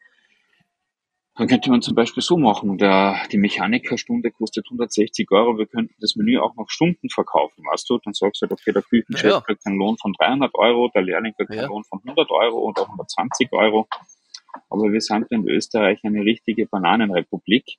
Dann 1.36 1.48
könnte 1.48 1.70
man 1.70 1.82
zum 1.82 1.94
Beispiel 1.94 2.22
so 2.22 2.38
machen, 2.38 2.78
der, 2.78 3.20
die 3.30 3.36
Mechanikerstunde 3.36 4.30
kostet 4.30 4.64
160 4.66 5.30
Euro, 5.32 5.58
wir 5.58 5.66
könnten 5.66 5.94
das 6.00 6.16
Menü 6.16 6.38
auch 6.38 6.54
noch 6.56 6.70
Stunden 6.70 7.10
verkaufen, 7.10 7.62
weißt 7.70 7.90
du? 7.90 7.98
Dann 7.98 8.14
sagst 8.14 8.40
du, 8.40 8.46
okay, 8.50 8.72
der 8.72 8.82
Küchenchef 8.82 9.30
Ja, 9.30 9.40
kriegt 9.42 9.66
einen 9.66 9.76
Lohn 9.76 9.98
von 9.98 10.14
300 10.14 10.54
Euro, 10.54 10.90
der 10.94 11.02
Lehrling 11.02 11.34
kriegt 11.34 11.52
Ja. 11.52 11.62
einen 11.62 11.68
Lohn 11.68 11.84
von 11.84 12.00
100 12.02 12.30
Euro 12.30 12.58
oder 12.60 12.82
120 12.86 13.52
Euro. 13.52 13.86
Aber 14.70 14.90
wir 14.90 15.00
sind 15.02 15.26
in 15.30 15.46
Österreich 15.46 16.00
eine 16.04 16.22
richtige 16.22 16.66
Bananenrepublik. 16.66 17.76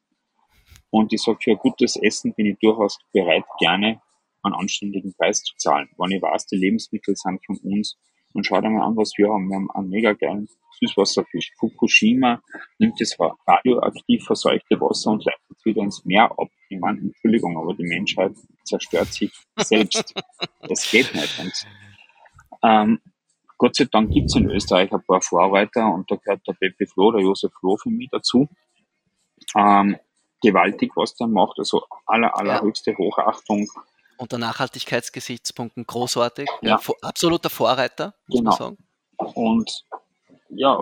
Und 0.91 1.11
ich 1.11 1.21
sage, 1.21 1.39
für 1.41 1.55
gutes 1.55 1.95
Essen 1.95 2.33
bin 2.35 2.45
ich 2.45 2.59
durchaus 2.59 2.99
bereit, 3.11 3.43
gerne 3.59 4.01
einen 4.43 4.53
anständigen 4.53 5.13
Preis 5.15 5.43
zu 5.43 5.55
zahlen. 5.57 5.89
Wenn 5.97 6.11
ich 6.11 6.21
weiß, 6.21 6.45
die 6.45 6.57
Lebensmittel 6.57 7.15
sind 7.15 7.43
von 7.45 7.57
uns. 7.63 7.97
Und 8.37 8.45
schau 8.45 8.61
dir 8.61 8.69
mal 8.69 8.85
an, 8.85 8.95
was 8.95 9.13
wir 9.17 9.29
haben. 9.33 9.49
Wir 9.49 9.55
haben 9.55 9.71
einen 9.71 9.89
mega 9.89 10.13
geilen 10.13 10.47
Süßwasserfisch. 10.79 11.53
Fukushima 11.57 12.39
nimmt 12.77 13.01
das 13.01 13.17
radioaktiv 13.47 14.25
verseuchte 14.25 14.79
Wasser 14.79 15.09
und 15.09 15.25
leitet 15.25 15.41
es 15.57 15.65
wieder 15.65 15.81
ins 15.81 16.05
Meer 16.05 16.25
ab. 16.25 16.47
Ich 16.69 16.79
meine, 16.79 16.99
Entschuldigung, 16.99 17.57
aber 17.57 17.73
die 17.73 17.87
Menschheit 17.87 18.33
zerstört 18.63 19.07
sich 19.07 19.33
selbst. 19.57 20.13
Das 20.69 20.91
geht 20.91 21.15
nicht. 21.15 21.39
Und, 21.39 21.53
ähm, 22.61 22.99
Gott 23.57 23.75
sei 23.75 23.85
Dank 23.85 24.11
gibt's 24.11 24.35
in 24.35 24.51
Österreich 24.51 24.91
ein 24.91 25.01
paar 25.01 25.21
Vorreiter 25.21 25.91
und 25.91 26.11
da 26.11 26.15
gehört 26.15 26.45
der 26.47 26.53
Pepe 26.53 26.85
Flo, 26.85 27.11
der 27.11 27.21
Josef 27.21 27.51
Flo 27.59 27.75
für 27.77 27.89
mich 27.89 28.09
dazu. 28.11 28.47
Ähm, 29.55 29.97
gewaltig, 30.43 30.91
was 30.95 31.15
der 31.15 31.27
macht, 31.27 31.57
also 31.57 31.85
aller, 32.05 32.37
allerhöchste 32.37 32.95
Hochachtung. 32.97 33.67
Unter 34.17 34.37
Nachhaltigkeitsgesichtspunkten 34.37 35.85
großartig. 35.85 36.49
Ja. 36.61 36.79
Absoluter 37.01 37.49
Vorreiter, 37.49 38.13
muss 38.27 38.39
Genau. 38.39 38.49
man 38.51 38.57
sagen. 38.57 38.77
Und 39.35 39.85
ja, 40.49 40.77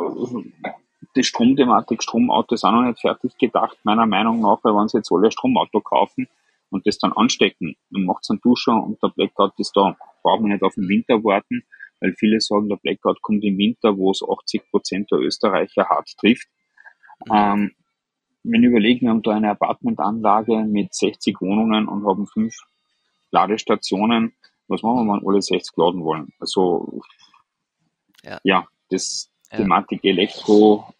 die 1.15 1.23
Stromthematik, 1.23 2.03
Stromauto 2.03 2.55
ist 2.55 2.63
auch 2.63 2.71
noch 2.71 2.83
nicht 2.83 2.99
fertig 2.99 3.37
gedacht, 3.37 3.77
meiner 3.83 4.05
Meinung 4.05 4.41
nach, 4.41 4.59
weil 4.63 4.73
wenn 4.73 4.87
sie 4.87 4.97
jetzt 4.97 5.11
alle 5.11 5.27
ein 5.27 5.31
Stromauto 5.31 5.81
kaufen 5.81 6.27
und 6.69 6.85
das 6.87 6.97
dann 6.97 7.13
anstecken, 7.13 7.75
dann 7.89 8.03
macht's 8.03 8.29
einen 8.29 8.41
Duscher 8.41 8.73
und 8.81 9.01
der 9.01 9.09
Blackout 9.09 9.53
ist 9.57 9.75
da. 9.75 9.95
Brauchen 10.23 10.45
wir 10.45 10.53
nicht 10.53 10.63
auf 10.63 10.75
den 10.75 10.87
Winter 10.87 11.23
warten, 11.23 11.63
weil 12.01 12.13
viele 12.17 12.41
sagen, 12.41 12.69
der 12.69 12.77
Blackout 12.77 13.21
kommt 13.21 13.43
im 13.43 13.57
Winter, 13.57 13.97
wo 13.97 14.11
es 14.11 14.21
80 14.27 14.69
Prozent 14.69 15.11
der 15.11 15.19
Österreicher 15.19 15.87
hart 15.87 16.09
trifft. 16.17 16.47
Ähm, 17.31 17.71
wenn 18.43 18.63
ich 18.63 18.69
überlege, 18.69 19.01
wir 19.01 19.09
haben 19.09 19.23
da 19.23 19.31
eine 19.31 19.51
Apartmentanlage 19.51 20.63
mit 20.63 20.93
60 20.93 21.39
Wohnungen 21.41 21.87
und 21.87 22.05
haben 22.05 22.27
fünf 22.27 22.55
Ladestationen. 23.35 24.33
Was 24.67 24.81
machen 24.81 25.05
wir, 25.05 25.13
wenn 25.13 25.27
alle 25.27 25.41
60 25.41 25.75
laden 25.77 26.03
wollen? 26.03 26.33
Also, 26.39 27.01
Ja. 28.23 28.39
ja, 28.43 28.67
das 28.89 29.29
Ja. 29.51 29.57
Thematik 29.57 30.03
Elektro 30.03 30.91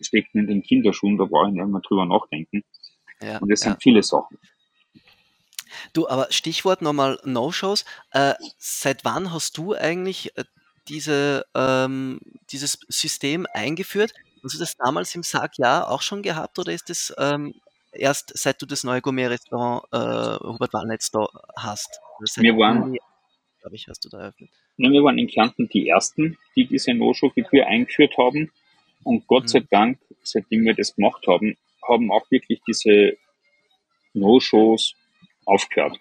steckt 0.00 0.34
in 0.34 0.46
den 0.46 0.62
Kinderschuhen, 0.62 1.18
da 1.18 1.24
brauche 1.26 1.48
ich 1.48 1.54
nicht 1.54 1.66
mehr 1.66 1.80
drüber 1.82 2.06
nachdenken. 2.06 2.64
Ja, 3.20 3.36
Und 3.38 3.52
es 3.52 3.60
ja. 3.62 3.70
sind 3.70 3.82
viele 3.82 4.02
Sachen. 4.02 4.38
Du, 5.92 6.08
aber 6.08 6.26
Stichwort 6.30 6.80
nochmal 6.82 7.20
No-Shows. 7.24 7.84
Äh, 8.12 8.34
seit 8.58 9.04
wann 9.04 9.32
hast 9.32 9.58
du 9.58 9.74
eigentlich 9.74 10.36
äh, 10.36 10.44
diese, 10.88 11.44
ähm, 11.54 12.20
dieses 12.50 12.78
System 12.88 13.46
eingeführt? 13.52 14.12
Hast 14.42 14.54
du 14.54 14.58
das 14.58 14.76
damals 14.76 15.14
im 15.14 15.22
Sargjahr 15.22 15.90
auch 15.90 16.00
schon 16.02 16.22
gehabt 16.22 16.58
oder 16.58 16.72
ist 16.72 16.88
das 16.88 17.12
ähm, 17.18 17.54
erst 17.92 18.32
seit 18.38 18.60
du 18.62 18.66
das 18.66 18.84
neue 18.84 19.00
Gourmet-Restaurant 19.00 19.84
äh, 19.92 20.46
Hubert 20.46 20.72
Wallnetz 20.72 21.10
da 21.10 21.26
hast? 21.56 22.00
Wir 22.36 22.56
waren- 22.56 22.96
glaube 23.60 23.76
ich, 23.76 23.86
hast 23.88 24.04
du 24.04 24.08
da 24.08 24.20
eröffnet. 24.20 24.50
Ja, 24.78 24.90
wir 24.90 25.02
waren 25.04 25.18
in 25.18 25.26
Kärnten 25.28 25.68
die 25.68 25.88
Ersten, 25.88 26.38
die 26.56 26.64
diese 26.66 26.94
No-Show-Gebühr 26.94 27.66
eingeführt 27.66 28.16
haben. 28.16 28.50
Und 29.04 29.26
Gott 29.26 29.44
Mhm. 29.44 29.48
sei 29.48 29.60
Dank, 29.70 29.98
seitdem 30.22 30.64
wir 30.64 30.74
das 30.74 30.94
gemacht 30.94 31.26
haben, 31.26 31.56
haben 31.86 32.10
auch 32.10 32.30
wirklich 32.30 32.60
diese 32.66 33.16
No-Shows 34.14 34.94
aufgehört. 35.44 35.98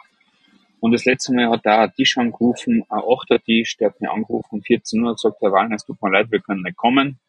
Und 0.80 0.94
das 0.94 1.04
letzte 1.06 1.34
Mal 1.34 1.50
hat 1.50 1.66
da 1.66 1.82
ein 1.84 1.94
Tisch 1.94 2.18
angerufen, 2.18 2.86
ein 2.90 3.02
achter 3.02 3.40
Tisch, 3.44 3.76
der 3.78 3.90
hat 3.90 4.00
mir 4.00 4.12
angerufen 4.12 4.48
um 4.52 4.62
14 4.62 5.04
Uhr 5.04 5.10
und 5.12 5.20
sagt, 5.20 5.42
Herr 5.42 5.52
Wallner, 5.52 5.76
es 5.76 5.86
tut 5.86 6.02
mir 6.02 6.12
leid, 6.12 6.32
wir 6.32 6.40
können 6.40 6.62
nicht 6.64 6.78
kommen. 6.78 7.20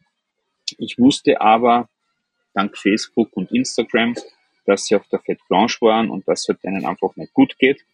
Ich 0.79 0.99
wusste 0.99 1.40
aber, 1.40 1.88
dank 2.55 2.79
Facebook 2.79 3.37
und 3.37 3.51
Instagram, 3.51 4.14
dass 4.71 4.85
sie 4.85 4.95
auf 4.95 5.07
der 5.09 5.21
Fête 5.21 5.41
Blanche 5.49 5.81
waren 5.81 6.11
und 6.11 6.29
dass 6.29 6.49
es 6.49 6.61
denen 6.61 6.87
einfach 6.87 7.17
nicht 7.17 7.35
gut 7.35 7.59
geht. 7.59 7.85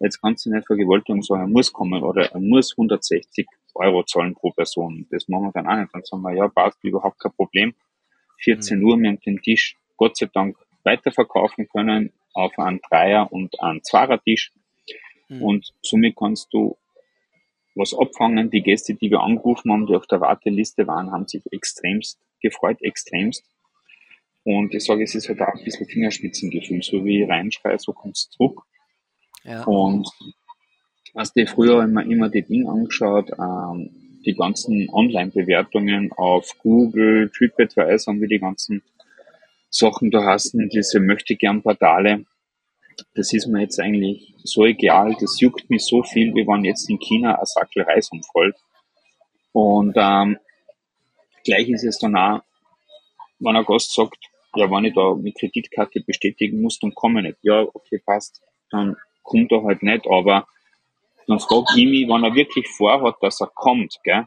Jetzt 0.00 0.20
kannst 0.20 0.44
du 0.44 0.50
nicht 0.50 0.66
vergewaltigen 0.66 1.22
sagen, 1.22 1.42
er 1.42 1.46
muss 1.46 1.72
kommen 1.72 2.02
oder 2.02 2.32
er 2.32 2.40
muss 2.40 2.72
160 2.72 3.46
Euro 3.74 4.02
zahlen 4.02 4.34
pro 4.34 4.50
Person. 4.50 5.06
Das 5.10 5.28
machen 5.28 5.44
wir 5.44 5.52
dann 5.52 5.68
auch 5.68 5.76
nicht. 5.76 5.94
Dann 5.94 6.02
sagen 6.02 6.22
wir, 6.22 6.34
ja, 6.34 6.48
passt, 6.48 6.82
überhaupt 6.82 7.20
kein 7.20 7.32
Problem. 7.32 7.74
14 8.38 8.82
Uhr, 8.82 8.98
wir 8.98 9.10
haben 9.10 9.20
den 9.20 9.40
Tisch 9.40 9.76
Gott 9.96 10.16
sei 10.16 10.26
Dank 10.26 10.56
weiterverkaufen 10.82 11.68
können 11.68 12.12
auf 12.32 12.58
einen 12.58 12.80
Dreier- 12.90 13.30
und 13.30 13.60
einen 13.60 13.84
Zweier-Tisch. 13.84 14.52
Mhm. 15.28 15.42
Und 15.42 15.74
somit 15.82 16.16
kannst 16.16 16.52
du 16.52 16.76
was 17.76 17.94
abfangen. 17.94 18.50
Die 18.50 18.62
Gäste, 18.62 18.94
die 18.94 19.10
wir 19.10 19.20
angerufen 19.20 19.70
haben, 19.70 19.86
die 19.86 19.94
auf 19.94 20.06
der 20.08 20.20
Warteliste 20.20 20.88
waren, 20.88 21.12
haben 21.12 21.28
sich 21.28 21.42
extremst 21.52 22.18
gefreut, 22.40 22.82
extremst. 22.82 23.44
Und 24.44 24.74
ich 24.74 24.84
sage, 24.84 25.04
es 25.04 25.14
ist 25.14 25.28
halt 25.28 25.40
auch 25.42 25.54
ein 25.54 25.64
bisschen 25.64 25.86
Fingerspitzengefühl. 25.86 26.82
So 26.82 27.04
wie 27.04 27.22
ich 27.22 27.28
reinschreie, 27.28 27.78
so 27.78 27.92
kommt's 27.92 28.30
zurück. 28.30 28.62
Ja. 29.44 29.64
Und 29.64 30.08
hast 31.14 31.36
dir 31.36 31.46
früher 31.46 31.82
immer, 31.82 32.04
immer 32.04 32.28
die 32.28 32.42
Dinge 32.42 32.70
angeschaut, 32.70 33.30
ähm, 33.38 33.90
die 34.24 34.34
ganzen 34.34 34.88
Online-Bewertungen 34.90 36.12
auf 36.12 36.56
Google, 36.58 37.30
TripAdvisor 37.30 38.14
und 38.14 38.20
wie 38.20 38.28
die 38.28 38.38
ganzen 38.38 38.82
Sachen 39.70 40.10
da 40.10 40.24
hast, 40.24 40.54
diese 40.54 41.00
möchte 41.00 41.36
gern 41.36 41.62
Portale. 41.62 42.24
Das 43.14 43.32
ist 43.32 43.46
mir 43.46 43.62
jetzt 43.62 43.80
eigentlich 43.80 44.34
so 44.42 44.66
egal, 44.66 45.16
das 45.20 45.40
juckt 45.40 45.70
mich 45.70 45.84
so 45.84 46.02
viel, 46.02 46.34
wie 46.34 46.46
wenn 46.46 46.64
jetzt 46.64 46.90
in 46.90 46.98
China 46.98 47.38
ein 47.38 47.46
Sackel 47.46 47.82
Reis 47.82 48.10
umfällt. 48.10 48.56
Und 49.52 49.94
ähm, 49.96 50.38
gleich 51.44 51.68
ist 51.70 51.84
es 51.84 51.98
dann 51.98 52.16
auch, 52.16 52.40
wenn 53.38 53.56
ein 53.56 53.64
Gast 53.64 53.94
sagt, 53.94 54.29
ja, 54.56 54.70
wenn 54.70 54.84
ich 54.84 54.94
da 54.94 55.14
mit 55.14 55.38
Kreditkarte 55.38 56.00
bestätigen 56.06 56.60
muss, 56.60 56.78
dann 56.80 56.94
komme 56.94 57.20
ich 57.20 57.26
nicht. 57.28 57.38
Ja, 57.42 57.62
okay, 57.62 58.00
passt. 58.04 58.40
Dann 58.70 58.96
kommt 59.22 59.52
er 59.52 59.62
halt 59.64 59.82
nicht, 59.82 60.06
aber 60.06 60.46
dann 61.26 61.38
frage 61.40 61.64
ich 61.76 61.86
mich, 61.86 62.08
wenn 62.08 62.24
er 62.24 62.34
wirklich 62.34 62.66
vorhat, 62.68 63.16
dass 63.20 63.40
er 63.40 63.48
kommt, 63.54 63.96
gell, 64.02 64.24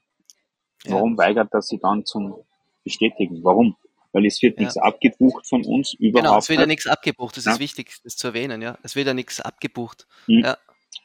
warum 0.86 1.17
weigert 1.17 1.49
er 1.53 1.62
sich 1.62 1.79
dann 1.81 2.05
zum 2.05 2.36
Bestätigen? 2.83 3.43
Warum? 3.43 3.75
Weil 4.12 4.25
es 4.25 4.41
wird 4.41 4.57
Ja. 4.57 4.63
nichts 4.63 4.77
abgebucht 4.77 5.47
von 5.47 5.65
uns, 5.65 5.93
überhaupt 5.95 6.25
Genau, 6.25 6.38
es 6.38 6.49
wird 6.49 6.59
ja 6.59 6.65
nicht. 6.65 6.73
nichts 6.75 6.88
abgebucht. 6.88 7.36
Das 7.38 7.45
Ja. 7.45 7.53
ist 7.53 7.59
wichtig, 7.59 7.95
das 8.03 8.15
zu 8.15 8.27
erwähnen. 8.27 8.62
Ja, 8.62 8.77
Es 8.83 8.95
wird 8.95 9.07
ja 9.07 9.13
nichts 9.13 9.41
abgebucht. 9.41 10.07
Hm. 10.25 10.43
Ja, 10.45 10.57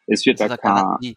Es 0.06 0.26
wird 0.26 0.40
das 0.40 0.50
eine 0.50 0.58
kein. 0.58 1.14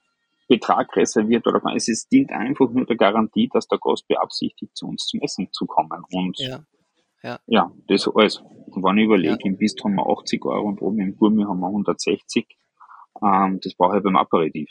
Betrag 0.48 0.94
reserviert 0.98 1.48
oder 1.48 1.62
es 1.76 1.88
ist, 1.88 2.12
dient 2.12 2.32
einfach 2.32 2.70
nur 2.72 2.86
der 2.86 2.98
Garantie, 2.98 3.50
dass 3.54 3.68
der 3.68 3.78
Gast 3.80 4.06
beabsichtigt, 4.10 4.76
zu 4.76 4.86
uns 4.88 5.06
zum 5.08 5.22
Essen 5.22 5.48
zu 5.54 5.66
kommen. 5.66 6.04
Und 6.12 6.38
Ja. 6.40 6.60
Ja, 7.48 7.72
das 7.88 8.08
alles. 8.08 8.38
Und 8.68 8.84
wenn 8.84 8.98
ich 8.98 9.06
überlege, 9.06 9.34
Ja. 9.34 9.46
im 9.46 9.58
Bist 9.58 9.84
haben 9.84 9.96
wir 9.96 10.06
80 10.08 10.44
Euro 10.46 10.68
und 10.68 10.82
oben 10.82 11.00
im 11.00 11.18
Gourmet 11.18 11.46
haben 11.46 11.60
wir 11.60 11.68
160, 11.68 12.48
ähm, 13.22 13.60
das 13.62 13.74
brauche 13.76 13.98
ich 13.98 14.04
beim 14.04 14.16
Aperitif. 14.16 14.70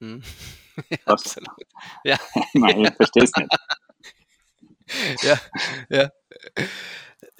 Hm. 0.00 0.22
ja 0.90 0.98
absolut. 1.06 1.48
Ja. 2.04 2.18
Nein, 2.54 2.84
ich 2.84 2.94
verstehe 2.94 3.24
es 3.24 3.32
nicht. 3.36 3.56
ja, 5.22 5.38
ja. 5.88 6.10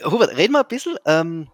Hubert, 0.04 0.36
reden 0.36 0.52
wir 0.52 0.60
ein 0.60 0.68
bisschen. 0.68 0.96
Ähm, 1.06 1.48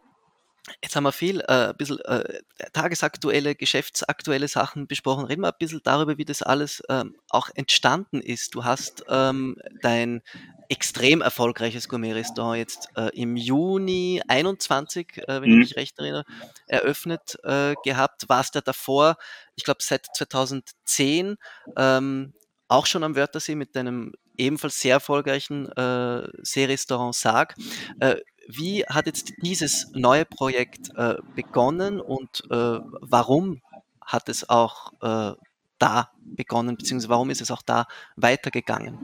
jetzt 0.82 0.96
haben 0.96 1.04
wir 1.04 1.12
viel, 1.12 1.40
äh, 1.40 1.68
ein 1.68 1.76
bisschen 1.76 2.00
äh, 2.00 2.40
tagesaktuelle, 2.72 3.54
geschäftsaktuelle 3.54 4.48
Sachen 4.48 4.86
besprochen. 4.86 5.24
Reden 5.26 5.42
wir 5.42 5.48
ein 5.48 5.58
bisschen 5.58 5.80
darüber, 5.84 6.18
wie 6.18 6.24
das 6.24 6.42
alles 6.42 6.82
ähm, 6.88 7.16
auch 7.30 7.48
entstanden 7.54 8.20
ist. 8.20 8.54
Du 8.54 8.64
hast 8.64 9.04
ähm, 9.08 9.56
dein 9.82 10.22
extrem 10.68 11.22
erfolgreiches 11.22 11.88
Gourmet-Restaurant 11.88 12.58
jetzt 12.58 12.88
äh, 12.96 13.10
im 13.14 13.36
Juni 13.36 14.20
21, 14.26 15.18
äh, 15.18 15.40
wenn 15.40 15.50
Mhm. 15.50 15.62
ich 15.62 15.68
mich 15.70 15.76
recht 15.76 15.98
erinnere, 15.98 16.24
eröffnet 16.66 17.38
äh, 17.44 17.74
gehabt. 17.84 18.28
Warst 18.28 18.54
ja 18.56 18.60
davor, 18.60 19.16
ich 19.54 19.64
glaube 19.64 19.78
seit 19.82 20.06
2010, 20.14 21.36
ähm, 21.76 22.32
auch 22.68 22.86
schon 22.86 23.04
am 23.04 23.14
Wörthersee 23.14 23.54
mit 23.54 23.76
deinem 23.76 24.12
ebenfalls 24.36 24.80
sehr 24.80 24.94
erfolgreichen 24.94 25.70
äh, 25.72 26.28
Seerestaurant 26.42 27.14
Sarg. 27.14 27.54
Äh, 28.00 28.16
wie 28.48 28.84
hat 28.84 29.06
jetzt 29.06 29.32
dieses 29.42 29.90
neue 29.94 30.24
Projekt 30.24 30.90
äh, 30.96 31.16
begonnen 31.34 32.00
und 32.00 32.44
äh, 32.50 32.80
warum 33.00 33.60
hat 34.00 34.28
es 34.28 34.48
auch 34.48 34.92
äh, 35.02 35.34
da 35.78 36.10
begonnen, 36.22 36.76
beziehungsweise 36.76 37.10
warum 37.10 37.30
ist 37.30 37.40
es 37.40 37.50
auch 37.50 37.62
da 37.62 37.86
weitergegangen? 38.16 38.98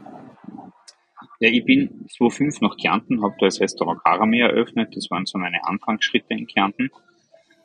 Ja, 1.40 1.50
ich 1.50 1.64
bin 1.64 2.06
2005 2.08 2.60
nach 2.60 2.76
Kärnten, 2.76 3.22
habe 3.22 3.34
da 3.40 3.46
das 3.46 3.60
Restaurant 3.60 4.02
Karame 4.04 4.40
eröffnet. 4.40 4.96
Das 4.96 5.10
waren 5.10 5.26
so 5.26 5.38
meine 5.38 5.64
Anfangsschritte 5.64 6.34
in 6.34 6.46
Kärnten. 6.46 6.90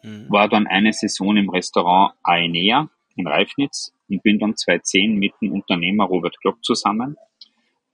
Mhm. 0.01 0.25
War 0.29 0.49
dann 0.49 0.67
eine 0.67 0.93
Saison 0.93 1.37
im 1.37 1.49
Restaurant 1.49 2.13
Aenea 2.23 2.89
in 3.15 3.27
Reifnitz 3.27 3.93
und 4.09 4.23
bin 4.23 4.39
dann 4.39 4.55
2010 4.55 5.15
mit 5.15 5.33
dem 5.41 5.51
Unternehmer 5.53 6.05
Robert 6.05 6.39
Klopp 6.39 6.63
zusammen. 6.63 7.17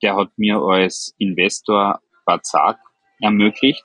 Der 0.01 0.15
hat 0.15 0.29
mir 0.37 0.61
als 0.61 1.15
Investor 1.17 1.99
Sarg 2.43 2.79
ermöglicht. 3.23 3.83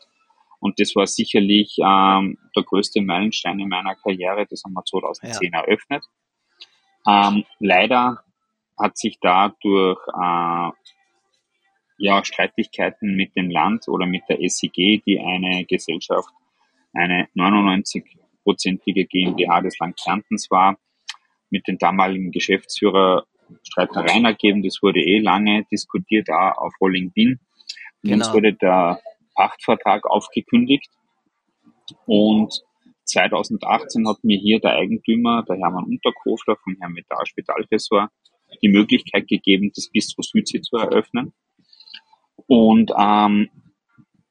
Und 0.61 0.81
das 0.81 0.95
war 0.97 1.07
sicherlich 1.07 1.77
ähm, 1.79 2.37
der 2.57 2.65
größte 2.65 3.01
Meilenstein 3.01 3.61
in 3.61 3.69
meiner 3.69 3.95
Karriere. 3.95 4.47
Das 4.51 4.63
haben 4.65 4.73
wir 4.73 4.85
2010 4.85 5.51
ja. 5.53 5.61
eröffnet. 5.61 6.05
Ähm, 7.07 7.45
leider 7.61 8.25
hat 8.77 8.99
sich 8.99 9.19
da 9.21 9.55
durch 9.61 9.99
äh, 10.09 10.71
ja, 11.99 12.25
Streitigkeiten 12.25 13.15
mit 13.17 13.37
dem 13.37 13.51
Land 13.51 13.89
oder 13.89 14.07
mit 14.07 14.23
der 14.29 14.39
SEG, 14.49 15.03
die 15.05 15.21
eine 15.21 15.65
Gesellschaft, 15.65 16.29
eine 16.93 17.29
99-prozentige 17.37 19.07
GmbH 19.07 19.61
des 19.61 19.79
Land 19.79 19.99
Kärntens 20.03 20.51
war, 20.51 20.77
mit 21.51 21.67
dem 21.67 21.79
damaligen 21.79 22.31
Geschäftsführer 22.31 23.25
Streitereien 23.63 24.25
ergeben. 24.25 24.63
Das 24.63 24.79
wurde 24.83 25.01
eh 25.01 25.19
lange 25.19 25.65
diskutiert, 25.71 26.29
auch 26.31 26.59
auf 26.59 26.75
Rolling 26.81 27.11
Bin. 27.13 27.41
Genau. 28.03 28.17
uns 28.17 28.33
wurde 28.33 28.53
der 28.53 29.01
Pachtvertrag 29.39 30.05
aufgekündigt. 30.11 30.91
Und 32.07 32.61
2018 33.05 34.07
hat 34.09 34.23
mir 34.25 34.37
hier 34.37 34.59
der 34.59 34.73
Eigentümer, 34.73 35.45
der 35.45 35.57
Hermann 35.57 35.85
Unterkofler 35.85 36.57
vom 36.57 36.77
Herrn 36.81 36.93
Metall 36.93 37.25
Spitalressort, 37.25 38.11
die 38.61 38.69
Möglichkeit 38.69 39.29
gegeben, 39.29 39.71
das 39.75 39.89
Bistro 39.91 40.23
Südsee 40.23 40.61
zu 40.61 40.77
eröffnen. 40.77 41.33
Und 42.47 42.91
ähm, 42.99 43.49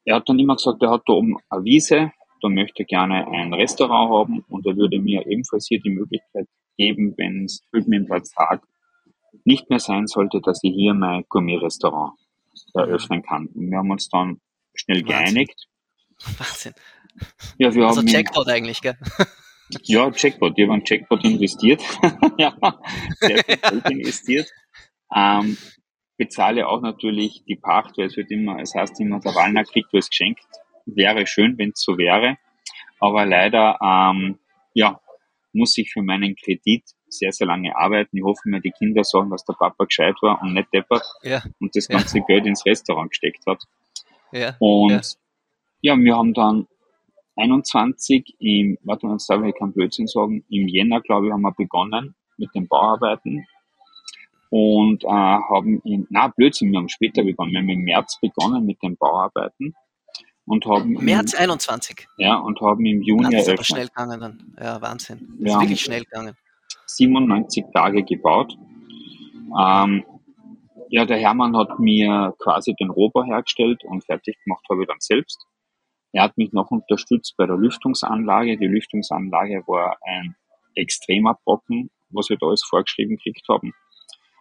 er 0.04 0.16
hat 0.16 0.28
dann 0.28 0.38
immer 0.38 0.56
gesagt, 0.56 0.82
er 0.82 0.90
hat 0.90 1.02
da 1.06 1.14
oben 1.14 1.36
eine 1.48 1.64
Wiese, 1.64 2.12
da 2.40 2.48
möchte 2.48 2.82
er 2.82 2.86
gerne 2.86 3.26
ein 3.28 3.52
Restaurant 3.52 4.10
haben 4.12 4.44
und 4.48 4.66
er 4.66 4.76
würde 4.76 4.98
mir 5.00 5.26
ebenfalls 5.26 5.66
hier 5.66 5.80
die 5.80 5.90
Möglichkeit 5.90 6.46
geben, 6.76 7.14
wenn 7.16 7.44
es 7.44 7.62
drüben 7.70 7.92
im 7.92 8.06
Tag 8.06 8.62
nicht 9.44 9.70
mehr 9.70 9.80
sein 9.80 10.06
sollte, 10.06 10.40
dass 10.40 10.62
ich 10.62 10.72
hier 10.72 10.94
mein 10.94 11.24
Gourmet-Restaurant 11.28 12.12
eröffnen 12.74 13.22
kann. 13.22 13.46
Und 13.46 13.70
wir 13.70 13.78
haben 13.78 13.90
uns 13.90 14.08
dann 14.08 14.40
schnell 14.78 15.02
Wahnsinn. 15.06 15.34
geeinigt. 15.34 15.66
Wahnsinn. 16.38 16.74
Ja, 17.58 17.74
wir 17.74 17.86
also 17.86 18.00
haben 18.00 18.06
Jackpot 18.06 18.48
eigentlich, 18.48 18.80
gell? 18.80 18.96
Ja, 19.84 20.10
Jackpot. 20.14 20.56
Wir 20.56 20.68
haben 20.68 20.82
Jackpot 20.84 21.24
investiert. 21.24 21.82
ja, 22.38 22.54
sehr 23.20 23.44
viel 23.44 23.56
Geld 23.70 23.90
investiert. 23.90 24.50
Ähm, 25.14 25.56
bezahle 26.16 26.66
auch 26.66 26.80
natürlich 26.80 27.44
die 27.46 27.56
Pacht, 27.56 27.98
weil 27.98 28.06
es 28.06 28.16
wird 28.16 28.30
immer, 28.30 28.60
es 28.60 28.74
heißt 28.74 29.00
immer, 29.00 29.20
der 29.20 29.34
Wallner 29.34 29.64
kriegt 29.64 29.92
was 29.92 30.08
geschenkt. 30.08 30.44
Wäre 30.86 31.26
schön, 31.26 31.58
wenn 31.58 31.70
es 31.70 31.82
so 31.82 31.98
wäre. 31.98 32.38
Aber 32.98 33.26
leider, 33.26 33.78
ähm, 33.82 34.38
ja, 34.74 35.00
muss 35.52 35.76
ich 35.78 35.92
für 35.92 36.02
meinen 36.02 36.34
Kredit 36.36 36.84
sehr, 37.08 37.32
sehr 37.32 37.46
lange 37.46 37.76
arbeiten. 37.76 38.16
Ich 38.16 38.22
hoffe 38.22 38.48
mir, 38.48 38.60
die 38.60 38.70
Kinder 38.70 39.04
sagen, 39.04 39.30
dass 39.30 39.44
der 39.44 39.54
Papa 39.54 39.84
gescheit 39.84 40.16
war 40.20 40.40
und 40.42 40.54
nicht 40.54 40.72
deppert 40.72 41.04
ja. 41.22 41.42
und 41.60 41.74
das 41.74 41.88
ganze 41.88 42.18
ja. 42.18 42.24
Geld 42.24 42.46
ins 42.46 42.64
Restaurant 42.66 43.10
gesteckt 43.10 43.44
hat. 43.46 43.62
Ja. 44.32 44.56
Und 44.58 44.90
ja. 45.82 45.94
ja, 45.94 45.98
wir 45.98 46.16
haben 46.16 46.34
dann 46.34 46.66
21 47.36 48.36
im, 48.40 48.78
warte 48.82 49.06
mal, 49.06 49.12
jetzt 49.12 49.30
darf 49.30 49.42
ich 49.44 49.54
keinen 49.54 49.72
Blödsinn 49.72 50.06
sagen, 50.06 50.44
im 50.48 50.68
Jänner, 50.68 51.00
glaube 51.00 51.26
ich, 51.26 51.32
haben 51.32 51.42
wir 51.42 51.52
begonnen 51.52 52.14
mit 52.36 52.54
den 52.54 52.66
Bauarbeiten 52.68 53.46
und 54.50 55.04
äh, 55.04 55.08
haben 55.08 55.80
in, 55.84 56.06
na 56.10 56.28
Blödsinn, 56.28 56.72
wir 56.72 56.78
haben 56.78 56.88
später 56.88 57.22
begonnen, 57.22 57.52
wir 57.52 57.60
haben 57.60 57.68
im 57.68 57.82
März 57.82 58.18
begonnen 58.20 58.64
mit 58.64 58.82
den 58.82 58.96
Bauarbeiten 58.96 59.74
und 60.46 60.66
haben 60.66 60.92
März 60.92 61.34
im, 61.34 61.40
21. 61.40 62.08
Ja, 62.16 62.36
und 62.36 62.60
haben 62.60 62.84
im 62.84 63.02
Juni 63.02 63.24
das 63.24 63.42
ist 63.42 63.48
eröffnet. 63.48 63.58
aber 63.58 63.64
schnell 63.64 63.86
gegangen 63.88 64.20
dann. 64.20 64.54
Ja, 64.58 64.80
Wahnsinn. 64.80 65.36
Das 65.40 65.52
ist 65.52 65.60
wirklich 65.60 65.80
schnell 65.80 66.04
gegangen. 66.04 66.34
97 66.86 67.64
Tage 67.72 68.02
gebaut. 68.02 68.56
Ähm, 69.60 70.04
ja, 70.90 71.04
der 71.04 71.18
Hermann 71.18 71.56
hat 71.56 71.78
mir 71.78 72.34
quasi 72.38 72.74
den 72.74 72.90
Rohbau 72.90 73.24
hergestellt 73.24 73.84
und 73.84 74.04
fertig 74.04 74.36
gemacht 74.44 74.64
habe 74.70 74.82
ich 74.82 74.88
dann 74.88 75.00
selbst. 75.00 75.46
Er 76.12 76.22
hat 76.22 76.38
mich 76.38 76.52
noch 76.52 76.70
unterstützt 76.70 77.34
bei 77.36 77.46
der 77.46 77.56
Lüftungsanlage. 77.56 78.56
Die 78.56 78.66
Lüftungsanlage 78.66 79.62
war 79.66 79.98
ein 80.02 80.34
extremer 80.74 81.38
Brocken, 81.44 81.90
was 82.10 82.30
wir 82.30 82.38
da 82.38 82.46
alles 82.46 82.64
vorgeschrieben 82.64 83.16
gekriegt 83.16 83.46
haben. 83.48 83.74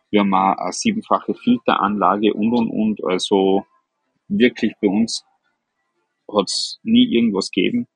Wir 0.10 0.22
haben 0.22 0.34
auch 0.34 0.58
eine 0.58 0.72
siebenfache 0.72 1.34
Filteranlage 1.34 2.34
und 2.34 2.54
und 2.54 2.70
und. 2.70 3.04
Also 3.04 3.66
wirklich 4.30 4.74
bei 4.82 4.88
uns 4.88 5.26
hat 6.34 6.46
es 6.46 6.80
nie 6.84 7.14
irgendwas 7.14 7.52
gegeben. 7.52 7.88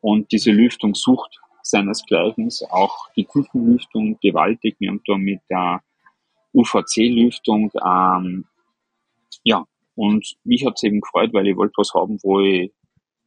Und 0.00 0.32
diese 0.32 0.50
Lüftung 0.50 0.94
sucht 0.94 1.40
seinesgleichen, 1.62 2.50
auch 2.70 3.08
die 3.16 3.24
Küchenlüftung 3.24 4.18
gewaltig. 4.20 4.76
Wir 4.78 4.90
haben 4.90 5.02
da 5.06 5.16
mit 5.16 5.40
der 5.48 5.82
UVC-Lüftung, 6.52 7.70
ähm, 7.84 8.46
ja, 9.44 9.64
und 9.94 10.36
mich 10.44 10.64
hat 10.64 10.74
es 10.76 10.82
eben 10.82 11.00
gefreut, 11.00 11.32
weil 11.32 11.46
ich 11.46 11.56
wollte 11.56 11.74
was 11.76 11.92
haben, 11.94 12.18
wo 12.22 12.40
ich 12.40 12.72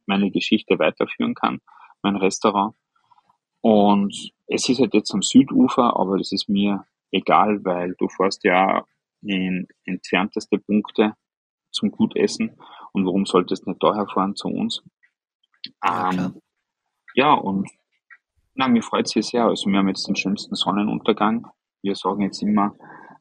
meine 0.06 0.30
Geschichte 0.30 0.78
weiterführen 0.78 1.34
kann, 1.34 1.60
mein 2.02 2.16
Restaurant. 2.16 2.74
Und 3.60 4.32
es 4.46 4.68
ist 4.68 4.80
halt 4.80 4.92
jetzt 4.92 5.14
am 5.14 5.22
Südufer, 5.22 5.96
aber 5.96 6.18
das 6.18 6.32
ist 6.32 6.48
mir 6.48 6.84
egal, 7.10 7.64
weil 7.64 7.94
du 7.98 8.08
fährst 8.08 8.44
ja 8.44 8.84
in 9.22 9.66
entfernteste 9.84 10.58
Punkte 10.58 11.14
zum 11.70 11.90
Gutessen 11.90 12.56
und 12.92 13.06
warum 13.06 13.24
solltest 13.24 13.64
du 13.64 13.70
nicht 13.70 13.82
daher 13.82 14.06
fahren 14.06 14.36
zu 14.36 14.48
uns? 14.48 14.82
Ja, 15.82 16.10
ähm, 16.12 16.40
ja 17.14 17.32
und 17.32 17.68
na, 18.54 18.68
mir 18.68 18.82
freut 18.82 19.06
es 19.16 19.26
sehr. 19.26 19.44
Also 19.44 19.68
wir 19.70 19.78
haben 19.78 19.88
jetzt 19.88 20.06
den 20.06 20.14
schönsten 20.14 20.54
Sonnenuntergang. 20.54 21.46
Wir 21.82 21.96
sagen 21.96 22.22
jetzt 22.22 22.42
immer 22.42 22.76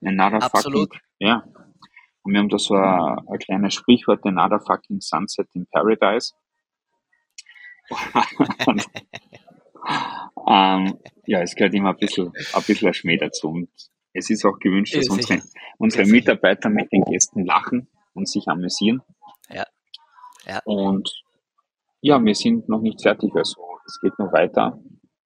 another 0.08 0.42
Absolut. 0.44 0.94
fucking, 0.94 1.02
ja. 1.20 1.44
Und 2.24 2.34
wir 2.34 2.40
haben 2.40 2.50
da 2.50 2.58
so 2.58 2.76
ein, 2.76 3.28
ein 3.28 3.40
kleines 3.40 3.74
Sprichwort, 3.74 4.26
another 4.26 4.60
fucking 4.60 5.02
sunset 5.02 5.48
in 5.54 5.66
paradise. 5.68 6.34
ähm, 10.48 10.98
ja, 11.26 11.42
es 11.42 11.56
gehört 11.56 11.74
immer 11.74 11.90
ein 11.90 11.98
bisschen, 11.98 12.28
ein 12.28 12.64
bisschen 12.64 12.88
ein 12.88 12.94
Schmäh 12.94 13.18
dazu. 13.18 13.50
Und 13.50 13.70
es 14.14 14.30
ist 14.30 14.46
auch 14.46 14.58
gewünscht, 14.60 14.96
dass 14.96 15.10
unsere, 15.10 15.42
unsere 15.78 16.06
Mitarbeiter 16.06 16.70
mit 16.70 16.92
den 16.92 17.04
Gästen 17.04 17.46
lachen 17.46 17.88
und 18.14 18.30
sich 18.30 18.48
amüsieren. 18.48 19.02
Ja. 19.50 19.66
ja. 20.46 20.62
Und 20.66 21.24
ja, 22.00 22.24
wir 22.24 22.36
sind 22.36 22.70
noch 22.70 22.82
nicht 22.82 23.02
fertig, 23.02 23.36
also 23.36 23.80
es 23.86 24.00
geht 24.02 24.18
noch 24.20 24.32
weiter. 24.32 24.80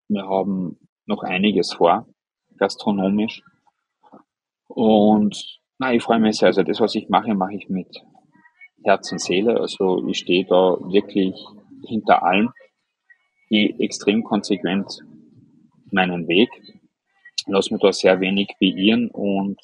Wir 0.08 0.28
haben 0.28 0.80
noch 1.06 1.24
einiges 1.24 1.74
vor, 1.74 2.08
gastronomisch. 2.58 3.44
Und 4.78 5.60
na, 5.80 5.92
ich 5.92 6.04
freue 6.04 6.20
mich 6.20 6.38
sehr. 6.38 6.50
Also 6.50 6.62
das, 6.62 6.80
was 6.80 6.94
ich 6.94 7.10
mache, 7.10 7.34
mache 7.34 7.56
ich 7.56 7.68
mit 7.68 7.88
Herz 8.84 9.12
und 9.12 9.20
Seele. 9.20 9.60
Also 9.60 10.08
ich 10.08 10.20
stehe 10.20 10.46
da 10.46 10.78
wirklich 10.80 11.34
hinter 11.88 12.22
allem, 12.22 12.52
gehe 13.50 13.76
extrem 13.80 14.24
konsequent 14.24 15.00
meinen 15.90 16.28
Weg, 16.28 16.50
lass 17.48 17.72
mir 17.72 17.80
da 17.80 17.92
sehr 17.92 18.20
wenig 18.20 18.50
beirren 18.60 19.10
und 19.10 19.60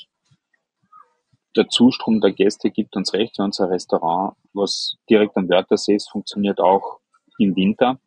der 1.56 1.70
Zustrom 1.70 2.20
der 2.20 2.32
Gäste 2.32 2.72
gibt 2.72 2.96
uns 2.96 3.14
recht. 3.14 3.38
Unser 3.38 3.70
Restaurant, 3.70 4.36
was 4.52 4.98
direkt 5.08 5.38
am 5.38 5.48
Wörthersee 5.48 5.94
ist, 5.94 6.10
funktioniert 6.10 6.60
auch 6.60 7.02
im 7.38 7.56
Winter. 7.56 8.00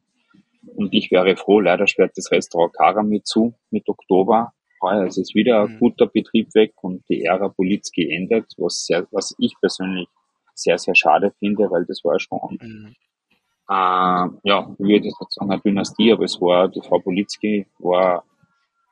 Und 0.75 0.93
ich 0.93 1.13
wäre 1.13 1.37
froh, 1.37 1.61
leider 1.61 1.87
sperrt 1.87 2.17
das 2.17 2.33
Restaurant 2.33 2.75
Karami 2.75 3.23
zu 3.23 3.55
mit 3.71 3.89
Oktober. 3.89 4.56
Heuer 4.83 5.07
ist 5.07 5.19
es 5.19 5.35
wieder 5.35 5.63
ein 5.63 5.75
mhm. 5.75 5.79
guter 5.79 6.07
Betrieb 6.07 6.55
weg 6.55 6.73
und 6.83 7.09
die 7.09 7.25
Ära 7.25 7.49
Poliz 7.49 7.91
geendet, 7.91 8.47
was, 8.57 8.87
sehr, 8.87 9.07
was 9.11 9.35
ich 9.39 9.55
persönlich 9.61 10.09
sehr, 10.55 10.79
sehr 10.79 10.95
schade 10.95 11.33
finde, 11.39 11.71
weil 11.71 11.85
das 11.87 12.03
war 12.05 12.19
schon, 12.19 12.59
mhm. 12.61 12.95
äh, 13.69 14.49
ja, 14.49 14.75
ich 14.79 14.87
würde 14.87 15.07
jetzt 15.07 15.17
sagen 15.31 15.51
eine 15.51 15.61
Dynastie, 15.61 16.13
aber 16.13 16.25
es 16.25 16.41
war, 16.41 16.69
die 16.69 16.81
Frau 16.81 16.99
Politzki 16.99 17.67
war 17.79 18.25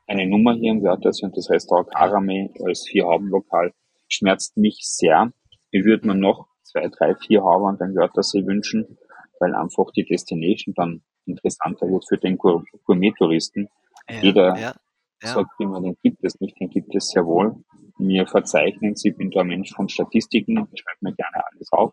eine 0.07 0.27
Nummer 0.27 0.55
hier 0.55 0.73
im 0.73 0.83
Wörthersee 0.83 1.27
und 1.27 1.37
das 1.37 1.51
Restaurant 1.51 1.91
Karame 1.91 2.51
als 2.65 2.87
Vier-Hauben-Lokal 2.89 3.73
schmerzt 4.09 4.57
mich 4.57 4.81
sehr. 4.83 5.33
Ich 5.71 5.85
würde 5.85 6.07
mir 6.07 6.15
noch 6.15 6.47
zwei, 6.63 6.89
drei, 6.89 7.15
vier 7.15 7.43
Hauben 7.43 7.67
an 7.67 7.79
den 7.79 7.97
Wörthersee 7.97 8.47
wünschen, 8.47 8.99
weil 9.41 9.55
einfach 9.55 9.91
die 9.93 10.05
Destination 10.05 10.75
dann 10.75 11.03
interessanter 11.27 11.87
wird 11.89 12.07
für 12.07 12.19
den 12.19 12.37
Gourmet-Touristen. 12.37 13.69
Ja, 14.09 14.21
Jeder 14.21 14.59
ja, 14.59 14.75
ja. 15.23 15.29
sagt 15.35 15.61
immer, 15.61 15.81
den 15.81 15.97
gibt 16.03 16.23
es 16.25 16.41
nicht, 16.41 16.59
den 16.61 16.71
gibt 16.71 16.95
es 16.95 17.09
sehr 17.09 17.25
wohl. 17.25 17.57
Mir 17.99 18.27
verzeichnen 18.27 18.97
Sie, 18.97 19.11
ich 19.11 19.17
bin 19.17 19.31
da 19.31 19.41
ein 19.41 19.49
Mensch 19.49 19.73
von 19.73 19.89
Statistiken, 19.89 20.67
ich 20.73 20.81
schreibe 20.81 20.99
mir 21.01 21.15
gerne 21.15 21.45
alles 21.53 21.73
auf. 21.73 21.93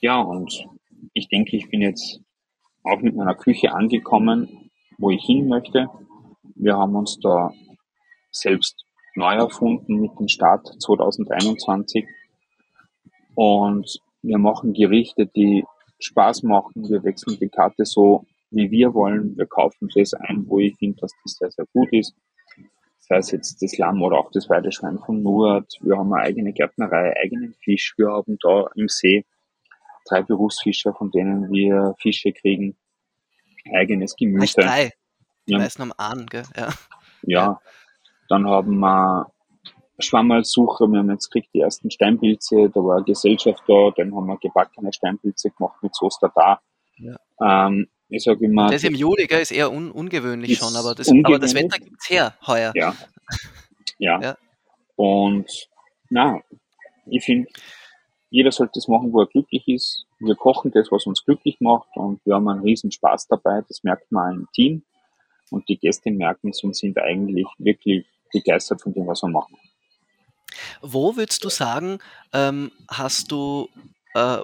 Ja, 0.00 0.20
und 0.20 0.66
ich 1.12 1.28
denke, 1.28 1.56
ich 1.56 1.68
bin 1.68 1.82
jetzt 1.82 2.20
auch 2.84 3.00
mit 3.00 3.14
meiner 3.14 3.34
Küche 3.34 3.72
angekommen, 3.72 4.70
wo 4.98 5.10
ich 5.10 5.22
hin 5.24 5.48
möchte. 5.48 5.88
Wir 6.54 6.76
haben 6.76 6.96
uns 6.96 7.18
da 7.20 7.52
selbst 8.30 8.84
neu 9.14 9.34
erfunden 9.34 10.00
mit 10.00 10.18
dem 10.18 10.28
Start 10.28 10.66
2021 10.80 12.06
und 13.34 14.00
wir 14.22 14.38
machen 14.38 14.72
Gerichte, 14.72 15.26
die 15.26 15.64
Spaß 15.98 16.42
machen. 16.42 16.88
Wir 16.88 17.02
wechseln 17.04 17.38
die 17.38 17.48
Karte 17.48 17.84
so, 17.84 18.26
wie 18.50 18.70
wir 18.70 18.94
wollen. 18.94 19.36
Wir 19.36 19.46
kaufen 19.46 19.88
das 19.94 20.14
ein, 20.14 20.44
wo 20.46 20.58
ich 20.58 20.76
finde, 20.76 21.00
dass 21.00 21.12
das 21.24 21.34
sehr, 21.34 21.50
sehr 21.50 21.66
gut 21.72 21.92
ist. 21.92 22.14
Sei 22.98 23.16
es 23.16 23.30
jetzt 23.32 23.60
das 23.62 23.76
Lamm 23.78 24.02
oder 24.02 24.18
auch 24.18 24.30
das 24.30 24.48
Weideschwein 24.48 24.98
von 24.98 25.22
Nurt. 25.22 25.72
Wir 25.80 25.96
haben 25.96 26.12
eine 26.12 26.22
eigene 26.22 26.52
Gärtnerei, 26.52 27.14
eigenen 27.22 27.54
Fisch. 27.54 27.94
Wir 27.96 28.08
haben 28.08 28.38
da 28.42 28.66
im 28.76 28.88
See 28.88 29.24
drei 30.08 30.22
Berufsfischer, 30.22 30.94
von 30.94 31.10
denen 31.10 31.50
wir 31.50 31.94
Fische 31.98 32.32
kriegen, 32.32 32.76
eigenes 33.74 34.16
Gemüse. 34.16 34.60
drei. 34.60 34.92
Die 35.46 35.52
Ja. 35.52 35.58
meisten 35.58 35.82
haben 35.82 35.92
einen, 35.98 36.26
gell? 36.26 36.44
Ja. 36.56 36.68
Ja, 37.22 37.60
dann 38.28 38.48
haben 38.48 38.78
wir 38.78 39.30
Schwammerlsuche, 39.98 40.86
wir 40.88 41.00
haben 41.00 41.10
jetzt 41.10 41.30
gekriegt 41.30 41.52
die 41.54 41.60
ersten 41.60 41.90
Steinpilze, 41.90 42.70
da 42.70 42.80
war 42.80 42.96
eine 42.96 43.04
Gesellschaft 43.04 43.62
da, 43.68 43.90
dann 43.96 44.14
haben 44.14 44.26
wir 44.26 44.38
gebackene 44.38 44.92
Steinpilze 44.92 45.50
gemacht 45.50 45.82
mit 45.82 45.94
Soße 45.94 46.30
da. 46.34 46.60
Ähm, 47.42 47.88
ich 48.10 48.22
sage 48.22 48.44
immer, 48.44 48.70
Das 48.70 48.84
im 48.84 48.94
Juli, 48.94 49.26
gell, 49.26 49.40
ist 49.40 49.52
eher 49.52 49.70
un 49.70 49.90
ungewöhnlich 49.90 50.50
Ist 50.52 50.58
schon, 50.58 50.74
aber 50.76 50.94
das, 50.94 51.08
aber 51.08 51.38
das. 51.38 51.54
Wetter 51.54 51.78
gibt's 51.78 52.10
her 52.10 52.34
heuer. 52.46 52.72
ja, 52.74 52.94
ja. 53.98 54.20
Ja. 54.20 54.36
Und 54.96 55.68
na, 56.10 56.40
ich 57.06 57.24
finde, 57.24 57.48
jeder 58.30 58.52
sollte 58.52 58.72
das 58.74 58.88
machen, 58.88 59.12
wo 59.12 59.20
er 59.20 59.26
glücklich 59.26 59.66
ist. 59.66 60.06
Wir 60.18 60.34
kochen 60.34 60.70
das, 60.70 60.90
was 60.90 61.06
uns 61.06 61.24
glücklich 61.24 61.56
macht 61.60 61.88
und 61.94 62.20
wir 62.24 62.34
haben 62.34 62.48
einen 62.48 62.62
riesen 62.62 62.92
Spaß 62.92 63.28
dabei. 63.28 63.62
Das 63.66 63.82
merkt 63.82 64.10
man 64.12 64.34
im 64.34 64.48
Team 64.52 64.82
und 65.50 65.68
die 65.68 65.78
Gäste 65.78 66.10
merken 66.10 66.50
es 66.50 66.62
und 66.62 66.76
sind 66.76 66.98
eigentlich 66.98 67.46
wirklich 67.58 68.06
begeistert 68.32 68.82
von 68.82 68.92
dem, 68.92 69.06
was 69.06 69.22
wir 69.22 69.28
machen. 69.28 69.56
Wo 70.82 71.16
würdest 71.16 71.44
du 71.44 71.48
sagen, 71.48 71.98
ähm, 72.32 72.70
hast 72.88 73.32
du 73.32 73.68
äh, 74.14 74.38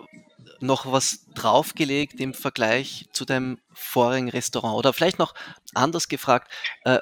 noch 0.60 0.90
was 0.90 1.26
draufgelegt 1.34 2.20
im 2.20 2.34
Vergleich 2.34 3.06
zu 3.12 3.24
deinem 3.24 3.58
vorigen 3.72 4.28
Restaurant? 4.28 4.76
Oder 4.76 4.92
vielleicht 4.92 5.18
noch 5.18 5.34
anders 5.74 6.08
gefragt, 6.08 6.50
äh, 6.84 6.98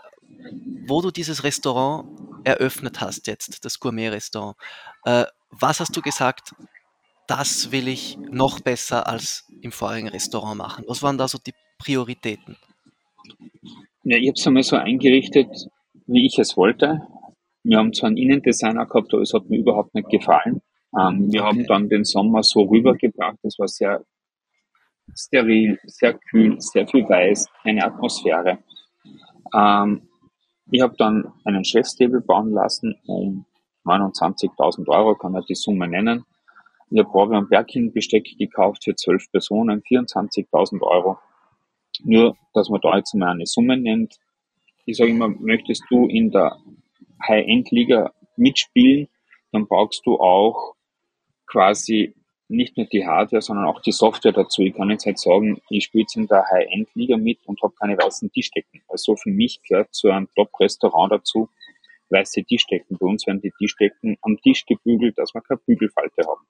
wo 0.87 1.01
du 1.01 1.11
dieses 1.11 1.45
Restaurant 1.45 2.09
eröffnet 2.45 3.01
hast 3.01 3.27
jetzt, 3.27 3.64
das 3.64 3.81
Gourmet-Restaurant, 3.81 4.57
äh, 5.05 5.25
was 5.51 5.81
hast 5.81 5.97
du 5.97 6.03
gesagt, 6.03 6.55
das 7.27 7.73
will 7.73 7.88
ich 7.88 8.19
noch 8.19 8.61
besser 8.61 9.07
als 9.07 9.47
im 9.62 9.73
vorigen 9.73 10.09
Restaurant 10.09 10.59
machen? 10.59 10.85
Was 10.87 11.03
waren 11.03 11.17
da 11.17 11.29
so 11.29 11.38
die 11.38 11.55
Prioritäten? 11.79 12.57
Ja, 14.05 14.19
ich 14.19 14.29
habe 14.29 14.35
es 14.38 14.47
einmal 14.47 14.62
so 14.62 14.77
eingerichtet, 14.77 15.49
wie 16.07 16.27
ich 16.27 16.38
es 16.38 16.57
wollte. 16.57 17.01
Wir 17.62 17.79
haben 17.79 17.95
zwar 17.95 18.09
einen 18.09 18.19
Innendesigner 18.19 18.85
gehabt, 18.85 19.14
aber 19.14 19.23
es 19.23 19.33
hat 19.33 19.49
mir 19.49 19.59
überhaupt 19.59 19.95
nicht 19.95 20.11
gefallen. 20.11 20.61
Ähm, 20.98 21.33
wir 21.33 21.42
haben 21.42 21.59
Okay. 21.59 21.66
dann 21.68 21.88
den 21.88 22.04
Sommer 22.04 22.42
so 22.42 22.62
rübergebracht, 22.62 23.38
es 23.42 23.59
war 23.59 23.68
sehr 23.68 24.04
steril, 25.14 25.78
sehr 25.85 26.14
kühl, 26.14 26.61
sehr 26.61 26.87
viel 26.87 27.09
weiß, 27.09 27.48
keine 27.62 27.85
Atmosphäre. 27.85 28.59
Ähm, 29.54 30.09
ich 30.70 30.80
habe 30.80 30.94
dann 30.96 31.33
einen 31.44 31.64
Chefstable 31.64 32.20
bauen 32.20 32.52
lassen 32.52 32.94
um 33.07 33.44
29.000 33.85 34.88
Euro, 34.88 35.14
kann 35.14 35.33
man 35.33 35.44
die 35.48 35.54
Summe 35.54 35.87
nennen. 35.88 36.24
Ich 36.90 36.98
habe 36.98 37.14
Orbe 37.14 37.37
und 37.37 37.50
Berkin 37.50 37.92
Besteck 37.92 38.26
gekauft 38.38 38.85
für 38.85 38.94
12 38.94 39.30
Personen, 39.30 39.83
24.000 39.83 40.80
Euro. 40.83 41.18
Nur, 42.02 42.37
dass 42.54 42.68
man 42.70 42.80
da 42.80 42.96
jetzt 42.96 43.14
mal 43.14 43.30
eine 43.33 43.46
Summe 43.46 43.76
nennt. 43.76 44.16
Ich 44.87 44.96
sage 44.96 45.11
immer, 45.11 45.28
möchtest 45.28 45.85
du 45.90 46.07
in 46.07 46.30
der 46.30 46.57
High-End-Liga 47.26 48.12
mitspielen, 48.37 49.09
dann 49.52 49.66
brauchst 49.66 50.04
du 50.07 50.18
auch 50.18 50.74
quasi 51.55 52.14
nicht 52.49 52.77
nur 52.77 52.87
die 52.87 53.07
Hardware, 53.07 53.40
sondern 53.40 53.67
auch 53.67 53.81
die 53.81 53.93
Software 53.93 54.33
dazu. 54.33 54.62
Ich 54.62 54.75
kann 54.75 54.90
jetzt 54.90 55.07
halt 55.07 55.19
sagen, 55.19 55.61
ich 55.71 55.85
spiele 55.85 56.03
jetzt 56.03 56.17
in 56.17 56.27
der 56.27 56.45
High-End-Liga 56.51 57.17
mit 57.17 57.38
und 57.47 57.62
habe 57.62 57.73
keine 57.81 57.97
weißen 57.97 58.31
Tischdecken. 58.33 58.83
Also 58.88 59.17
für 59.17 59.31
mich 59.31 59.62
gehört 59.67 59.95
zu 59.95 60.11
einem 60.11 60.29
Top-Restaurant 60.35 61.12
dazu 61.12 61.49
weiße 62.11 62.45
Tischdecken. 62.45 62.99
Bei 62.99 63.07
uns 63.07 63.27
werden 63.27 63.40
die 63.40 63.53
Tischdecken 63.59 64.19
am 64.23 64.37
Tisch 64.43 64.67
gebügelt, 64.67 65.17
dass 65.17 65.33
wir 65.33 65.40
keine 65.40 65.61
Bügelfalte 65.67 66.23
haben. 66.27 66.43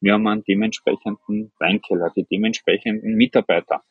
Wir 0.00 0.12
haben 0.14 0.26
einen 0.28 0.44
dementsprechenden 0.44 1.52
Weinkeller, 1.58 2.10
die 2.14 2.24
dementsprechenden 2.24 3.14
Mitarbeiter. 3.16 3.82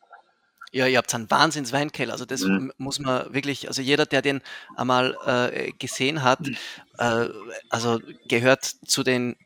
Ja, 0.72 0.86
ihr 0.86 0.98
habt 0.98 1.14
einen 1.14 1.30
Wahnsinns-Weinkeller. 1.30 2.12
Also 2.12 2.24
das 2.24 2.42
Mhm. 2.42 2.72
muss 2.78 3.00
man 3.00 3.32
wirklich, 3.34 3.68
also 3.68 3.82
jeder, 3.82 4.06
der 4.06 4.22
den 4.22 4.40
einmal 4.76 5.16
äh, 5.26 5.72
gesehen 5.78 6.22
hat, 6.22 6.40
Mhm. 6.40 6.56
äh, 6.98 7.28
also 7.68 7.98
gehört 8.28 8.64
zu 8.64 9.02
den 9.02 9.36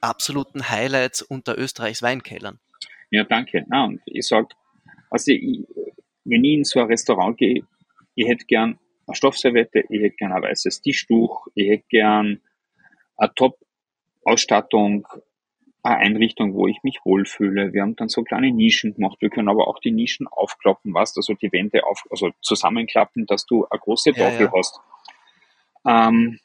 absoluten 0.00 0.68
Highlights 0.68 1.22
unter 1.22 1.58
Österreichs 1.58 2.02
Weinkellern. 2.02 2.58
Ja, 3.10 3.24
danke. 3.24 3.64
Und 3.70 4.00
ich 4.06 4.26
sag, 4.26 4.46
also 5.10 5.32
ich, 5.32 5.66
wenn 6.24 6.44
ich 6.44 6.54
in 6.54 6.64
so 6.64 6.80
ein 6.80 6.86
Restaurant 6.86 7.38
gehe, 7.38 7.64
ich 8.14 8.28
hätte 8.28 8.44
gern 8.46 8.78
eine 9.06 9.14
Stoffserviette, 9.14 9.84
ich 9.88 10.02
hätte 10.02 10.16
gern 10.16 10.32
ein 10.32 10.42
weißes 10.42 10.82
Tischtuch, 10.82 11.46
ich 11.54 11.68
hätte 11.68 11.84
gern 11.88 12.40
eine 13.16 13.34
Top-Ausstattung, 13.34 15.06
eine 15.82 15.96
Einrichtung, 15.96 16.54
wo 16.54 16.66
ich 16.66 16.82
mich 16.82 16.98
wohlfühle. 17.04 17.72
Wir 17.72 17.82
haben 17.82 17.96
dann 17.96 18.08
so 18.08 18.22
kleine 18.22 18.50
Nischen 18.50 18.94
gemacht. 18.94 19.18
Wir 19.20 19.30
können 19.30 19.48
aber 19.48 19.68
auch 19.68 19.78
die 19.78 19.92
Nischen 19.92 20.26
aufklappen, 20.26 20.92
was, 20.92 21.16
also 21.16 21.34
die 21.34 21.52
Wände 21.52 21.86
auf, 21.86 22.04
also 22.10 22.30
zusammenklappen, 22.42 23.26
dass 23.26 23.46
du 23.46 23.66
eine 23.70 23.80
große 23.80 24.10
Ja, 24.10 24.30
Tafel 24.30 24.46
ja. 24.46 24.52
hast. 24.54 24.80
Ähm, 25.86 26.40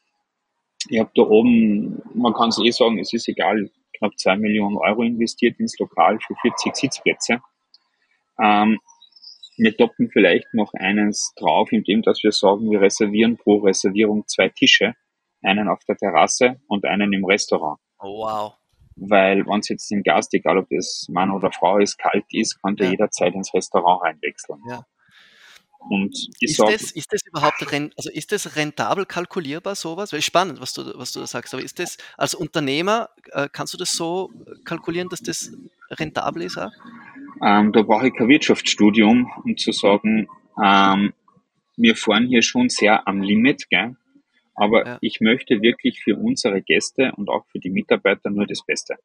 ich 0.89 0.99
habe 0.99 1.11
da 1.15 1.23
oben, 1.23 2.01
man 2.13 2.33
kann 2.33 2.49
es 2.49 2.59
eh 2.63 2.71
sagen, 2.71 2.99
es 2.99 3.13
ist 3.13 3.27
egal, 3.27 3.69
knapp 3.97 4.17
zwei 4.17 4.35
Millionen 4.35 4.77
Euro 4.77 5.03
investiert 5.03 5.59
ins 5.59 5.77
Lokal 5.79 6.19
für 6.19 6.35
40 6.41 6.75
Sitzplätze. 6.75 7.41
Ähm, 8.41 8.79
wir 9.57 9.77
toppen 9.77 10.09
vielleicht 10.11 10.53
noch 10.53 10.73
eines 10.73 11.33
drauf, 11.37 11.71
indem 11.71 12.01
dass 12.01 12.23
wir 12.23 12.31
sagen, 12.31 12.69
wir 12.71 12.81
reservieren 12.81 13.37
pro 13.37 13.57
Reservierung 13.57 14.25
zwei 14.27 14.49
Tische, 14.49 14.95
einen 15.41 15.67
auf 15.67 15.79
der 15.87 15.95
Terrasse 15.95 16.59
und 16.67 16.85
einen 16.85 17.13
im 17.13 17.25
Restaurant. 17.25 17.79
Oh, 17.99 18.25
wow. 18.25 18.53
Weil 18.95 19.45
wenn 19.45 19.59
es 19.59 19.69
jetzt 19.69 19.89
dem 19.91 20.03
Gast, 20.03 20.33
egal 20.33 20.57
ob 20.57 20.67
das 20.69 21.07
Mann 21.09 21.31
oder 21.31 21.51
Frau 21.51 21.77
ist, 21.77 21.97
kalt 21.97 22.25
ist, 22.31 22.61
kann 22.61 22.75
der 22.75 22.87
Ja. 22.87 22.91
jederzeit 22.91 23.33
ins 23.33 23.53
Restaurant 23.53 24.03
reinwechseln. 24.03 24.59
Ja. 24.67 24.85
Und 25.89 26.29
ich 26.39 26.51
Ist 26.51 26.59
das, 26.59 26.91
ist 26.91 27.11
das 27.11 27.21
überhaupt 27.25 27.61
also 27.61 28.09
ist 28.09 28.31
das 28.31 28.55
rentabel 28.55 29.05
kalkulierbar, 29.05 29.75
sowas? 29.75 30.13
Weil 30.13 30.21
spannend, 30.21 30.61
was 30.61 30.73
du, 30.73 30.97
was 30.97 31.11
du 31.11 31.19
da 31.19 31.27
sagst. 31.27 31.53
Aber 31.53 31.63
ist 31.63 31.79
das 31.79 31.97
als 32.17 32.33
Unternehmer, 32.35 33.09
äh, 33.31 33.49
kannst 33.51 33.73
du 33.73 33.77
das 33.77 33.91
so 33.91 34.31
kalkulieren, 34.63 35.09
dass 35.09 35.19
das 35.19 35.51
rentabel 35.91 36.43
ist? 36.43 36.57
Auch? 36.57 36.71
Ähm, 37.43 37.73
da 37.73 37.81
brauche 37.81 38.07
ich 38.07 38.13
kein 38.13 38.29
Wirtschaftsstudium, 38.29 39.31
um 39.43 39.57
zu 39.57 39.71
sagen, 39.71 40.27
ähm, 40.63 41.13
wir 41.75 41.95
fahren 41.95 42.27
hier 42.27 42.43
schon 42.43 42.69
sehr 42.69 43.07
am 43.07 43.21
Limit, 43.21 43.69
gell? 43.69 43.95
aber 44.55 44.85
Ja. 44.85 44.97
ich 45.01 45.19
möchte 45.19 45.61
wirklich 45.61 46.01
für 46.03 46.15
unsere 46.15 46.61
Gäste 46.61 47.11
und 47.17 47.29
auch 47.29 47.45
für 47.47 47.59
die 47.59 47.71
Mitarbeiter 47.71 48.29
nur 48.29 48.45
das 48.45 48.63
Beste. 48.65 48.95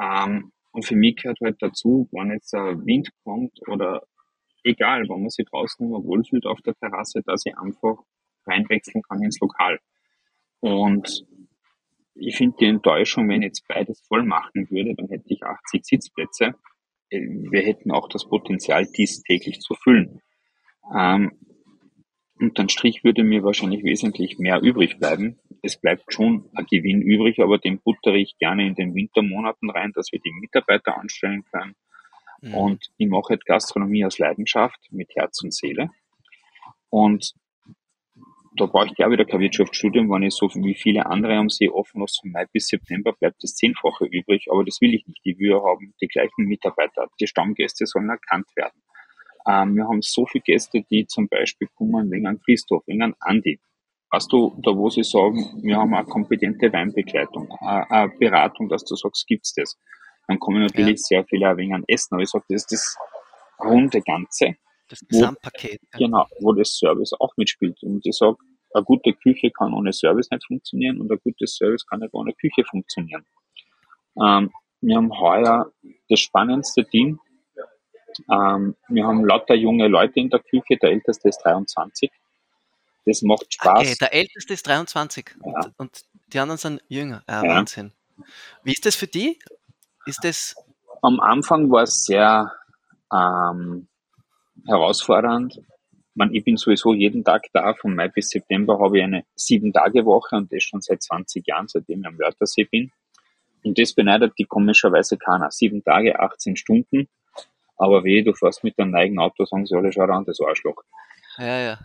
Ähm, 0.00 0.52
und 0.72 0.84
für 0.84 0.96
mich 0.96 1.16
gehört 1.16 1.38
halt 1.40 1.56
dazu, 1.60 2.08
wenn 2.10 2.30
jetzt 2.32 2.54
ein 2.54 2.84
Wind 2.84 3.10
kommt 3.22 3.60
oder 3.68 4.02
egal, 4.64 5.08
wenn 5.08 5.20
man 5.20 5.30
sich 5.30 5.46
draußen 5.46 5.86
immer 5.86 6.02
wohlfühlt 6.02 6.46
auf 6.46 6.60
der 6.62 6.74
Terrasse, 6.74 7.22
dass 7.24 7.46
ich 7.46 7.56
einfach 7.56 7.96
reinwechseln 8.46 9.02
kann 9.02 9.22
ins 9.22 9.40
Lokal. 9.40 9.78
Und 10.60 11.26
ich 12.14 12.36
finde 12.36 12.56
die 12.60 12.66
Enttäuschung, 12.66 13.28
wenn 13.28 13.42
ich 13.42 13.48
jetzt 13.48 13.68
beides 13.68 14.00
voll 14.06 14.24
machen 14.24 14.70
würde, 14.70 14.94
dann 14.94 15.08
hätte 15.08 15.24
ich 15.28 15.42
80 15.42 15.84
Sitzplätze 15.84 16.54
äh, 17.10 17.20
wir 17.50 17.62
hätten 17.62 17.90
auch 17.90 18.08
das 18.08 18.28
Potenzial, 18.28 18.86
dies 18.86 19.22
täglich 19.22 19.60
zu 19.60 19.74
füllen. 19.74 20.20
Ähm, 20.94 21.32
unterm 22.38 22.68
Strich 22.68 23.04
würde 23.04 23.24
mir 23.24 23.42
wahrscheinlich 23.44 23.84
wesentlich 23.84 24.38
mehr 24.38 24.60
übrig 24.60 24.98
bleiben. 24.98 25.38
Es 25.62 25.80
bleibt 25.80 26.12
schon 26.12 26.50
ein 26.54 26.66
Gewinn 26.70 27.00
übrig, 27.00 27.40
aber 27.40 27.58
den 27.58 27.80
buttere 27.80 28.18
ich 28.18 28.36
gerne 28.38 28.66
in 28.66 28.74
den 28.74 28.94
Wintermonaten 28.94 29.70
rein, 29.70 29.92
dass 29.94 30.12
wir 30.12 30.20
die 30.20 30.32
Mitarbeiter 30.40 30.98
anstellen 30.98 31.44
können. 31.50 31.74
Mhm. 32.44 32.54
Und 32.54 32.90
ich 32.98 33.08
mache 33.08 33.30
halt 33.30 33.46
Gastronomie 33.46 34.04
aus 34.04 34.18
Leidenschaft, 34.18 34.78
mit 34.90 35.14
Herz 35.16 35.42
und 35.42 35.54
Seele. 35.54 35.88
Und 36.90 37.32
da 38.56 38.66
brauche 38.66 38.86
ich 38.86 38.92
ich 38.92 39.10
wieder 39.10 39.24
kein 39.24 39.40
Wirtschaftsstudium, 39.40 40.10
wenn 40.10 40.22
ich 40.22 40.34
so 40.34 40.48
wie 40.54 40.74
viele 40.74 41.06
andere 41.06 41.36
am 41.36 41.48
See 41.48 41.68
offen 41.68 42.00
lasse, 42.00 42.20
von 42.20 42.30
Mai 42.30 42.46
bis 42.52 42.68
September 42.68 43.12
bleibt 43.12 43.42
das 43.42 43.54
Zehnfache 43.54 44.04
übrig, 44.04 44.46
aber 44.50 44.62
das 44.62 44.80
will 44.80 44.94
ich 44.94 45.06
nicht. 45.06 45.20
Ich 45.24 45.38
will 45.38 45.54
haben 45.54 45.94
die 46.00 46.06
gleichen 46.06 46.44
Mitarbeiter, 46.44 47.08
die 47.18 47.26
Stammgäste 47.26 47.86
sollen 47.86 48.10
erkannt 48.10 48.46
werden. 48.54 48.80
Ähm, 49.48 49.76
wir 49.76 49.88
haben 49.88 50.02
so 50.02 50.26
viele 50.26 50.42
Gäste, 50.42 50.82
die 50.88 51.06
zum 51.06 51.28
Beispiel 51.28 51.68
kommen 51.74 52.10
wegen 52.10 52.26
an 52.26 52.40
Christoph, 52.44 52.86
wegen 52.86 53.02
an 53.02 53.14
Andi. 53.20 53.58
Weißt 54.10 54.32
du, 54.32 54.54
da 54.62 54.76
wo 54.76 54.88
sie 54.90 55.02
sagen, 55.02 55.60
wir 55.62 55.76
haben 55.76 55.94
eine 55.94 56.06
kompetente 56.06 56.72
Weinbegleitung, 56.72 57.50
eine, 57.60 57.90
eine 57.90 58.12
Beratung, 58.18 58.68
dass 58.68 58.84
du 58.84 58.94
sagst, 58.94 59.26
gibt's 59.26 59.54
das? 59.54 59.76
Dann 60.28 60.38
kommen 60.38 60.62
natürlich 60.62 61.02
sehr 61.02 61.24
viele 61.26 61.56
wegen 61.56 61.74
an 61.74 61.84
Essen, 61.86 62.14
aber 62.14 62.22
ich 62.22 62.30
sage, 62.30 62.44
das 62.48 62.62
ist 62.62 62.72
das 62.72 62.96
runde 63.58 64.00
Ganze 64.00 64.56
Das 64.88 65.00
wo- 65.02 65.06
Gesamtpaket. 65.08 65.80
Ja. 65.92 65.98
Genau, 65.98 66.26
wo 66.40 66.52
das 66.52 66.76
Service 66.76 67.12
auch 67.18 67.36
mitspielt. 67.36 67.82
Und 67.82 68.04
ich 68.06 68.16
sag, 68.16 68.36
eine 68.72 68.84
gute 68.84 69.12
Küche 69.12 69.50
kann 69.50 69.72
ohne 69.74 69.92
Service 69.92 70.30
nicht 70.30 70.46
funktionieren 70.46 71.00
und 71.00 71.10
ein 71.12 71.18
gutes 71.22 71.54
Service 71.56 71.86
kann 71.86 72.00
nicht 72.00 72.12
ohne 72.14 72.32
Küche 72.34 72.64
funktionieren. 72.68 73.24
Ähm, 74.20 74.50
wir 74.80 74.96
haben 74.96 75.18
heuer 75.18 75.70
das 76.08 76.20
spannendste 76.20 76.84
Team. 76.84 77.20
Ähm, 78.30 78.76
wir 78.88 79.04
haben 79.06 79.24
lauter 79.24 79.54
junge 79.54 79.88
Leute 79.88 80.20
in 80.20 80.30
der 80.30 80.40
Küche, 80.40 80.76
der 80.80 80.90
älteste 80.90 81.28
ist 81.28 81.38
23. 81.38 82.10
Das 83.06 83.22
macht 83.22 83.52
Spaß. 83.52 83.80
Okay, 83.80 83.96
der 84.00 84.14
Älteste 84.14 84.54
ist 84.54 84.66
23 84.66 85.36
Ja. 85.44 85.52
und, 85.52 85.72
und 85.78 86.02
die 86.32 86.38
anderen 86.38 86.58
sind 86.58 86.82
jünger. 86.88 87.22
Ja, 87.28 87.44
Ja. 87.44 87.54
Wahnsinn. 87.56 87.92
Wie 88.62 88.72
ist 88.72 88.86
das 88.86 88.94
für 88.96 89.06
die? 89.08 89.38
Ist 90.06 90.22
das 90.22 90.54
Am 91.02 91.20
Anfang 91.20 91.70
war 91.70 91.82
es 91.82 92.04
sehr 92.04 92.52
ähm, 93.12 93.88
herausfordernd. 94.66 95.60
Man, 96.14 96.32
ich 96.32 96.44
bin 96.44 96.56
sowieso 96.56 96.94
jeden 96.94 97.24
Tag 97.24 97.42
da. 97.52 97.74
Von 97.74 97.94
Mai 97.94 98.08
bis 98.08 98.30
September 98.30 98.78
habe 98.78 98.98
ich 98.98 99.04
eine 99.04 99.24
Sieben-Tage-Woche 99.34 100.36
und 100.36 100.52
das 100.52 100.62
schon 100.62 100.80
seit 100.80 101.02
20 101.02 101.46
Jahren, 101.46 101.68
seitdem 101.68 102.00
ich 102.00 102.06
am 102.06 102.18
Wörthersee 102.18 102.64
bin. 102.64 102.90
Und 103.64 103.78
das 103.78 103.94
beneidet 103.94 104.34
die 104.38 104.44
komischerweise 104.44 105.16
keiner. 105.16 105.50
Sieben 105.50 105.82
Tage, 105.82 106.18
18 106.18 106.56
Stunden. 106.56 107.08
Aber 107.76 108.04
weh, 108.04 108.22
du 108.22 108.32
fährst 108.32 108.62
mit 108.62 108.78
deinem 108.78 108.94
eigenen 108.94 109.18
Auto, 109.18 109.44
sagen 109.44 109.66
sie 109.66 109.74
alle, 109.74 109.92
schau 109.92 110.02
an, 110.02 110.24
das 110.24 110.40
Arschloch. 110.40 110.82
Ja, 111.38 111.58
ja. 111.58 111.78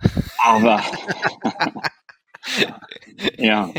Aber, 0.45 0.83
ja. 3.37 3.71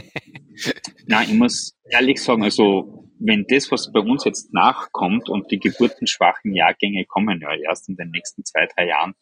Nein, 1.07 1.28
ich 1.30 1.34
muss 1.34 1.76
ehrlich 1.88 2.22
sagen, 2.22 2.43
also, 2.43 3.09
wenn 3.21 3.45
das, 3.49 3.71
was 3.71 3.93
bei 3.93 4.01
uns 4.01 4.25
jetzt 4.25 4.53
nachkommt 4.53 5.29
und 5.29 5.51
die 5.51 5.61
geburtenschwachen 5.61 6.55
Jahrgänge 6.55 7.05
kommen 7.05 7.41
ja 7.41 7.55
erst 7.55 7.89
in 7.91 7.97
den 7.97 8.11
nächsten 8.11 8.45
zwei, 8.45 8.66
drei 8.75 8.89
Jahren, 8.89 9.14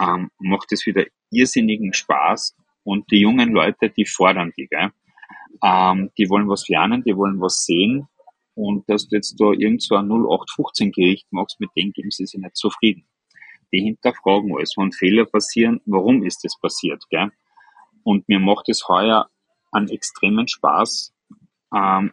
ähm, 0.00 0.30
macht 0.38 0.72
es 0.72 0.84
wieder 0.84 1.04
irrsinnigen 1.30 1.94
Spaß 1.94 2.54
und 2.82 3.10
die 3.10 3.20
jungen 3.20 3.50
Leute, 3.52 3.88
die 3.88 4.04
fordern 4.04 4.52
die, 4.56 4.66
gell? 4.66 4.90
Ähm, 5.62 6.10
die 6.18 6.28
wollen 6.28 6.48
was 6.48 6.68
lernen, 6.68 7.02
die 7.02 7.16
wollen 7.16 7.40
was 7.40 7.64
sehen 7.64 8.08
und 8.54 8.88
dass 8.90 9.08
du 9.08 9.16
jetzt 9.16 9.40
da 9.40 9.52
irgend 9.52 9.82
so 9.82 9.96
ein 9.96 10.06
0815 10.06 10.92
Gericht 10.92 11.26
machst, 11.32 11.60
mit 11.60 11.70
dem 11.76 11.92
geben 11.92 12.10
sie 12.10 12.26
sich 12.26 12.38
nicht 12.38 12.56
zufrieden. 12.56 13.06
Die 13.72 13.80
hinterfragen 13.80 14.54
alles, 14.54 14.74
wenn 14.76 14.92
Fehler 14.92 15.24
passieren, 15.24 15.80
warum 15.86 16.22
ist 16.24 16.44
das 16.44 16.58
passiert, 16.60 17.02
gell? 17.08 17.30
Und 18.02 18.28
mir 18.28 18.38
macht 18.38 18.68
es 18.68 18.86
heuer 18.86 19.30
einen 19.72 19.88
extremen 19.88 20.46
Spaß. 20.46 21.14
Ähm, 21.74 22.12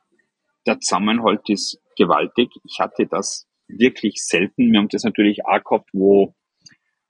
der 0.65 0.79
Zusammenhalt 0.79 1.49
ist 1.49 1.81
gewaltig. 1.97 2.49
Ich 2.63 2.79
hatte 2.79 3.07
das 3.07 3.47
wirklich 3.67 4.23
selten. 4.23 4.71
Wir 4.71 4.79
haben 4.79 4.89
das 4.89 5.03
natürlich 5.03 5.45
auch 5.45 5.63
gehabt, 5.63 5.89
wo 5.93 6.33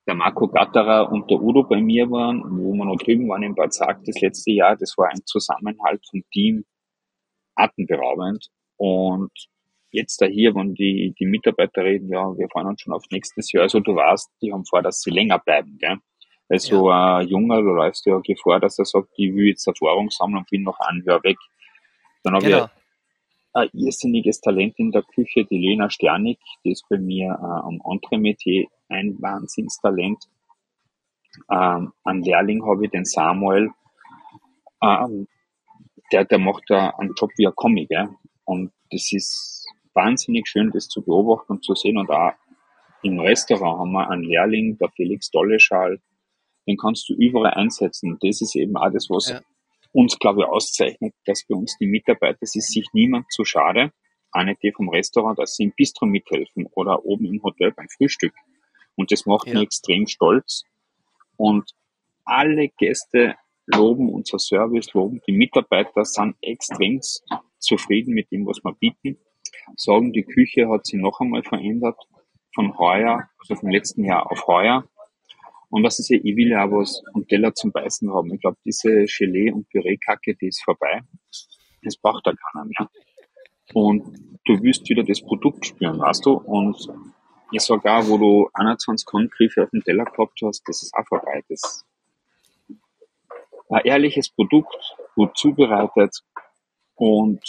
der 0.07 0.15
Marco 0.15 0.47
Gatterer 0.47 1.11
und 1.11 1.29
der 1.29 1.41
Udo 1.41 1.63
bei 1.63 1.81
mir 1.81 2.09
waren, 2.09 2.43
wo 2.43 2.73
wir 2.73 2.85
noch 2.85 2.97
drüben 2.97 3.29
waren 3.29 3.43
in 3.43 3.55
Bad 3.55 3.73
Sarg 3.73 4.03
das 4.05 4.19
letzte 4.21 4.51
Jahr. 4.51 4.75
Das 4.75 4.97
war 4.97 5.09
ein 5.09 5.21
Zusammenhalt 5.25 6.03
vom 6.09 6.23
Team 6.31 6.65
atemberaubend. 7.55 8.47
Und 8.77 9.31
jetzt 9.91 10.21
da 10.21 10.25
hier, 10.25 10.55
wenn 10.55 10.73
die, 10.73 11.13
die 11.19 11.25
Mitarbeiter 11.25 11.83
reden, 11.83 12.09
ja, 12.09 12.35
wir 12.37 12.49
fahren 12.49 12.67
uns 12.67 12.81
schon 12.81 12.93
auf 12.93 13.03
nächstes 13.11 13.51
Jahr. 13.51 13.63
Also 13.63 13.79
du 13.79 13.95
weißt, 13.95 14.29
die 14.41 14.51
haben 14.51 14.65
vor, 14.65 14.81
dass 14.81 15.01
sie 15.01 15.11
länger 15.11 15.39
bleiben, 15.39 15.77
gell? 15.79 15.97
Also 16.49 16.89
ja. 16.89 17.17
ein 17.17 17.27
Junger, 17.27 17.61
du 17.61 17.69
läufst 17.69 18.05
ja 18.05 18.19
Gefahr, 18.19 18.59
dass 18.59 18.77
er 18.77 18.85
sagt, 18.85 19.09
ich 19.15 19.33
will 19.33 19.47
jetzt 19.47 19.67
Erfahrung 19.67 20.09
sammeln 20.09 20.39
und 20.39 20.49
bin 20.49 20.63
noch 20.63 20.77
ein 20.79 21.01
Jahr 21.05 21.23
weg. 21.23 21.37
Dann 22.23 22.33
habe 22.33 22.45
genau. 22.45 22.65
ich 22.65 22.80
ein 23.53 23.69
irrsinniges 23.73 24.41
Talent 24.41 24.77
in 24.77 24.91
der 24.91 25.03
Küche, 25.03 25.45
die 25.45 25.57
Lena 25.57 25.89
Sternig, 25.89 26.39
die 26.63 26.71
ist 26.71 26.85
bei 26.89 26.97
mir 26.97 27.27
äh, 27.27 27.67
am 27.67 27.81
Entremetier 27.83 28.67
ein 28.89 29.21
Wahnsinnstalent. 29.21 30.25
Ähm, 31.49 31.93
einen 32.03 32.23
Lehrling 32.23 32.65
habe 32.65 32.85
ich, 32.85 32.91
den 32.91 33.05
Samuel, 33.05 33.71
ähm, 34.81 35.27
der, 36.11 36.25
der 36.25 36.39
macht 36.39 36.63
da 36.67 36.89
einen 36.97 37.13
Job 37.15 37.31
wie 37.37 37.47
ein 37.47 37.55
Comic, 37.55 37.89
ja? 37.89 38.13
und 38.45 38.71
das 38.91 39.11
ist 39.13 39.65
wahnsinnig 39.93 40.47
schön, 40.47 40.71
das 40.71 40.87
zu 40.87 41.01
beobachten 41.01 41.53
und 41.53 41.63
zu 41.63 41.75
sehen, 41.75 41.97
und 41.97 42.09
auch 42.09 42.33
im 43.03 43.19
Restaurant 43.19 43.79
haben 43.79 43.91
wir 43.91 44.09
einen 44.09 44.23
Lehrling, 44.23 44.77
der 44.77 44.89
Felix 44.89 45.31
Dolleschal, 45.31 45.99
den 46.67 46.77
kannst 46.77 47.09
du 47.09 47.13
überall 47.13 47.53
einsetzen. 47.53 48.17
Das 48.21 48.41
ist 48.41 48.55
eben 48.55 48.77
auch 48.77 48.91
das, 48.91 49.09
was 49.09 49.29
ja. 49.29 49.41
Uns, 49.93 50.17
glaube 50.19 50.41
ich, 50.41 50.47
auszeichnet, 50.47 51.13
dass 51.25 51.45
bei 51.47 51.55
uns 51.55 51.77
die 51.77 51.87
Mitarbeiter, 51.87 52.39
es 52.41 52.55
ist 52.55 52.71
sich 52.71 52.87
niemand 52.93 53.31
zu 53.31 53.43
schade, 53.43 53.91
nicht 54.45 54.63
die 54.63 54.71
vom 54.71 54.89
Restaurant, 54.89 55.37
dass 55.37 55.55
sie 55.55 55.63
im 55.63 55.73
Bistro 55.75 56.05
mithelfen 56.05 56.67
oder 56.73 57.05
oben 57.05 57.25
im 57.25 57.43
Hotel 57.43 57.71
beim 57.71 57.89
Frühstück. 57.89 58.33
Und 58.95 59.11
das 59.11 59.25
macht 59.25 59.47
ja. 59.47 59.53
mich 59.53 59.63
extrem 59.63 60.07
stolz. 60.07 60.63
Und 61.35 61.71
alle 62.23 62.69
Gäste 62.69 63.35
loben 63.65 64.09
unser 64.09 64.39
Service, 64.39 64.93
loben 64.93 65.21
die 65.27 65.33
Mitarbeiter, 65.33 66.05
sind 66.05 66.35
extrem 66.41 67.01
zufrieden 67.57 68.13
mit 68.13 68.31
dem, 68.31 68.45
was 68.45 68.63
wir 68.63 68.73
bieten. 68.73 69.17
Sagen, 69.75 70.13
die 70.13 70.23
Küche 70.23 70.69
hat 70.69 70.85
sich 70.85 70.99
noch 70.99 71.19
einmal 71.19 71.43
verändert 71.43 71.97
von 72.53 72.77
heuer, 72.77 73.29
also 73.39 73.55
vom 73.55 73.69
letzten 73.69 74.03
Jahr 74.05 74.31
auf 74.31 74.47
heuer. 74.47 74.87
Und 75.71 75.83
was 75.83 75.99
ist 75.99 76.09
ja, 76.09 76.19
ich 76.21 76.35
will 76.35 76.49
ja 76.49 76.65
auch 76.65 76.71
was 76.71 77.01
und 77.13 77.27
Teller 77.29 77.53
zum 77.53 77.71
Beißen 77.71 78.13
haben. 78.13 78.33
Ich 78.33 78.41
glaube, 78.41 78.57
diese 78.65 79.05
Gelee- 79.05 79.51
und 79.51 79.69
Püree-Kacke, 79.69 80.35
die 80.35 80.47
ist 80.47 80.63
vorbei. 80.63 81.01
Das 81.81 81.97
braucht 81.97 82.27
da 82.27 82.33
keiner 82.33 82.65
mehr. 82.65 82.89
Und 83.73 84.39
du 84.45 84.61
willst 84.61 84.87
wieder 84.89 85.03
das 85.03 85.21
Produkt 85.21 85.65
spüren, 85.65 85.99
weißt 85.99 86.25
du? 86.25 86.33
Und 86.33 86.89
ich 87.51 87.61
sag 87.61 87.85
auch, 87.85 88.07
wo 88.07 88.17
du 88.17 88.49
21 88.53 89.07
Handgriffe 89.13 89.63
auf 89.63 89.69
dem 89.69 89.81
Teller 89.83 90.05
gehabt 90.05 90.39
hast, 90.43 90.61
das 90.67 90.83
ist 90.83 90.93
auch 90.93 91.07
vorbei. 91.07 91.41
Das 91.47 91.85
ein 93.69 93.85
ehrliches 93.85 94.29
Produkt, 94.29 94.75
gut 95.15 95.37
zubereitet 95.37 96.21
und 96.95 97.41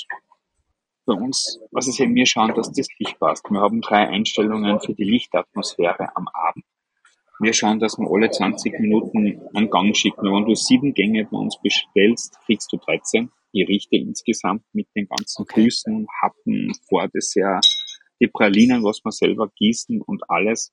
bei 1.04 1.14
uns, 1.14 1.58
was 1.72 1.88
ist 1.88 1.98
eben, 1.98 2.14
wir 2.14 2.26
schauen, 2.26 2.54
dass 2.54 2.70
das 2.70 2.86
Licht 2.98 3.18
passt. 3.18 3.50
Wir 3.50 3.60
haben 3.60 3.80
drei 3.80 4.08
Einstellungen 4.08 4.78
für 4.80 4.94
die 4.94 5.04
Lichtatmosphäre 5.04 6.14
am 6.16 6.28
Abend. 6.28 6.64
Wir 7.42 7.52
schauen, 7.52 7.80
dass 7.80 7.98
wir 7.98 8.08
alle 8.08 8.30
20 8.30 8.78
Minuten 8.78 9.42
einen 9.52 9.68
Gang 9.68 9.96
schicken. 9.96 10.32
Wenn 10.32 10.44
du 10.44 10.54
sieben 10.54 10.94
Gänge 10.94 11.24
bei 11.24 11.36
uns 11.36 11.60
bestellst, 11.60 12.38
kriegst 12.46 12.72
du 12.72 12.76
13 12.76 13.32
Gerichte 13.52 13.96
insgesamt 13.96 14.62
mit 14.72 14.86
den 14.94 15.08
ganzen 15.08 15.42
okay. 15.42 15.64
Grüßen, 15.64 16.06
Happen, 16.22 16.72
Vordessert, 16.88 17.66
die 18.20 18.28
Pralinen, 18.28 18.84
was 18.84 19.04
wir 19.04 19.10
selber 19.10 19.50
gießen 19.56 20.00
und 20.02 20.22
alles. 20.30 20.72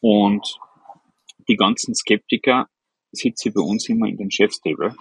Und 0.00 0.60
die 1.48 1.56
ganzen 1.56 1.94
Skeptiker 1.94 2.68
sitzen 3.12 3.54
bei 3.54 3.62
uns 3.62 3.88
immer 3.88 4.06
in 4.06 4.18
den 4.18 4.30
Chefstable. 4.30 4.94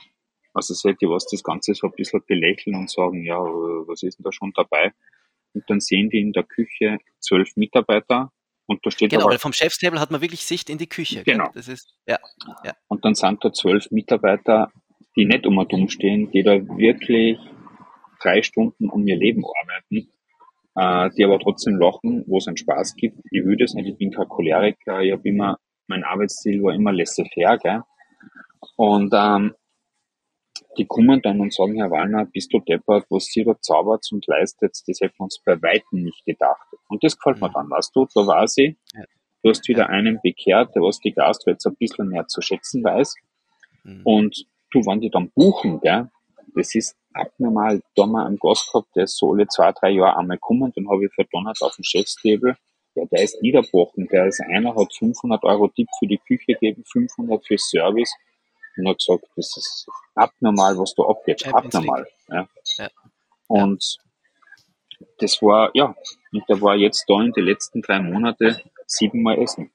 Also 0.53 0.87
ihr, 0.87 1.09
was 1.09 1.27
das 1.27 1.43
Ganze 1.43 1.73
so 1.73 1.87
ein 1.87 1.93
bisschen 1.97 2.23
belächeln 2.25 2.77
und 2.77 2.89
sagen, 2.89 3.21
ja, 3.21 3.37
was 3.37 4.01
ist 4.01 4.17
denn 4.17 4.23
da 4.23 4.31
schon 4.31 4.53
dabei? 4.55 4.93
Und 5.53 5.65
dann 5.67 5.81
sehen 5.81 6.09
die 6.09 6.21
in 6.21 6.31
der 6.31 6.43
Küche 6.43 6.99
zwölf 7.19 7.57
Mitarbeiter 7.57 8.31
und 8.67 8.85
da 8.85 8.91
steht 8.91 9.11
genau, 9.11 9.23
aber, 9.23 9.31
weil 9.31 9.39
vom 9.39 9.53
Chefstable 9.53 9.99
hat 9.99 10.11
man 10.11 10.21
wirklich 10.21 10.45
Sicht 10.45 10.69
in 10.69 10.77
die 10.77 10.87
Küche. 10.87 11.23
Genau. 11.23 11.49
Das 11.53 11.67
ist, 11.67 11.93
ja, 12.07 12.17
ja. 12.63 12.73
Und 12.87 13.05
dann 13.05 13.13
sind 13.15 13.43
da 13.43 13.53
zwölf 13.53 13.91
Mitarbeiter, 13.91 14.71
die 15.15 15.25
nicht 15.25 15.45
um 15.45 15.57
und 15.57 15.71
um 15.73 15.87
stehen, 15.87 16.31
die 16.31 16.43
da 16.43 16.53
wirklich 16.77 17.37
drei 18.21 18.41
Stunden 18.41 18.89
um 18.89 19.05
ihr 19.07 19.17
Leben 19.17 19.43
arbeiten, 19.45 20.09
äh, 20.75 21.09
die 21.15 21.23
aber 21.23 21.39
trotzdem 21.39 21.77
lachen, 21.77 22.23
wo 22.27 22.37
es 22.37 22.47
einen 22.47 22.57
Spaß 22.57 22.95
gibt. 22.95 23.19
Ich 23.31 23.45
will 23.45 23.57
das 23.57 23.73
nicht, 23.73 23.87
ich 23.87 23.97
bin 23.97 24.11
kein 24.11 24.27
Choleriker, 24.27 25.01
ich 25.01 25.11
habe 25.11 25.27
immer, 25.27 25.57
mein 25.87 26.03
Arbeitsstil 26.03 26.63
war 26.63 26.73
immer 26.73 26.91
laissez-faire, 26.91 27.57
gell? 27.59 27.81
Und 28.77 29.13
ähm, 29.15 29.53
die 30.77 30.85
kommen 30.85 31.21
dann 31.21 31.39
und 31.39 31.53
sagen, 31.53 31.75
Herr 31.75 31.91
Wallner, 31.91 32.25
bist 32.25 32.53
du 32.53 32.59
deppert, 32.59 33.05
was 33.09 33.25
Sie 33.25 33.43
da 33.43 33.59
zaubert 33.59 34.05
und 34.11 34.25
leistet, 34.27 34.77
das 34.87 34.99
hätten 34.99 35.15
wir 35.17 35.23
uns 35.23 35.39
bei 35.43 35.61
Weitem 35.61 36.03
nicht 36.03 36.25
gedacht. 36.25 36.67
Und 36.87 37.03
das 37.03 37.17
gefällt 37.17 37.41
mir 37.41 37.49
dann, 37.51 37.69
weißt 37.69 37.95
du, 37.95 38.07
da 38.13 38.27
war 38.27 38.47
sie, 38.47 38.77
du 39.43 39.49
hast 39.49 39.67
wieder 39.67 39.89
einen 39.89 40.19
bekehrt, 40.21 40.75
der 40.75 40.81
was 40.81 40.99
die 40.99 41.13
Gastro 41.13 41.51
jetzt 41.51 41.65
ein 41.65 41.75
bisschen 41.75 42.09
mehr 42.09 42.27
zu 42.27 42.41
schätzen 42.41 42.83
weiß. 42.83 43.15
Mhm. 43.83 44.01
Und 44.03 44.45
du, 44.71 44.79
wenn 44.85 45.01
die 45.01 45.09
dann 45.09 45.31
buchen, 45.31 45.79
gell, 45.81 46.09
das 46.55 46.73
ist 46.75 46.95
abnormal. 47.13 47.81
Da 47.95 48.03
haben 48.03 48.11
wir 48.11 48.25
einen 48.25 48.37
Gast 48.37 48.71
gehabt, 48.71 48.95
der 48.95 49.03
ist 49.03 49.17
so 49.17 49.33
alle 49.33 49.47
zwei, 49.47 49.71
drei 49.71 49.91
Jahre 49.91 50.17
einmal 50.17 50.37
gekommen, 50.37 50.71
den 50.73 50.89
habe 50.89 51.05
ich 51.05 51.13
verdonnert 51.13 51.57
auf 51.61 51.75
dem 51.75 51.83
Chefstable. 51.83 52.57
Ja, 52.95 53.03
der 53.05 53.23
ist 53.23 53.41
niederbrochen. 53.41 54.07
Der 54.07 54.27
ist 54.27 54.41
einer, 54.41 54.73
hat 54.75 54.93
500 54.93 55.43
Euro 55.43 55.67
Tipp 55.67 55.87
für 55.99 56.07
die 56.07 56.17
Küche 56.17 56.53
gegeben, 56.53 56.83
500 56.85 57.45
für 57.45 57.57
Service 57.57 58.13
und 58.77 58.89
hat 58.89 58.97
gesagt, 58.97 59.25
das 59.35 59.57
ist 59.57 59.87
abnormal, 60.15 60.77
was 60.77 60.93
da 60.95 61.03
abgeht. 61.03 61.41
Champions 61.41 61.75
abnormal. 61.75 62.07
Ja. 62.29 62.47
ja. 62.77 62.89
Und 63.47 63.97
das 65.19 65.41
war, 65.41 65.71
ja, 65.73 65.95
und 66.31 66.49
der 66.49 66.61
war 66.61 66.75
jetzt 66.75 67.05
da 67.07 67.21
in 67.21 67.31
den 67.31 67.45
letzten 67.45 67.81
drei 67.81 67.99
Monate 67.99 68.61
siebenmal 68.85 69.39
essen. 69.39 69.71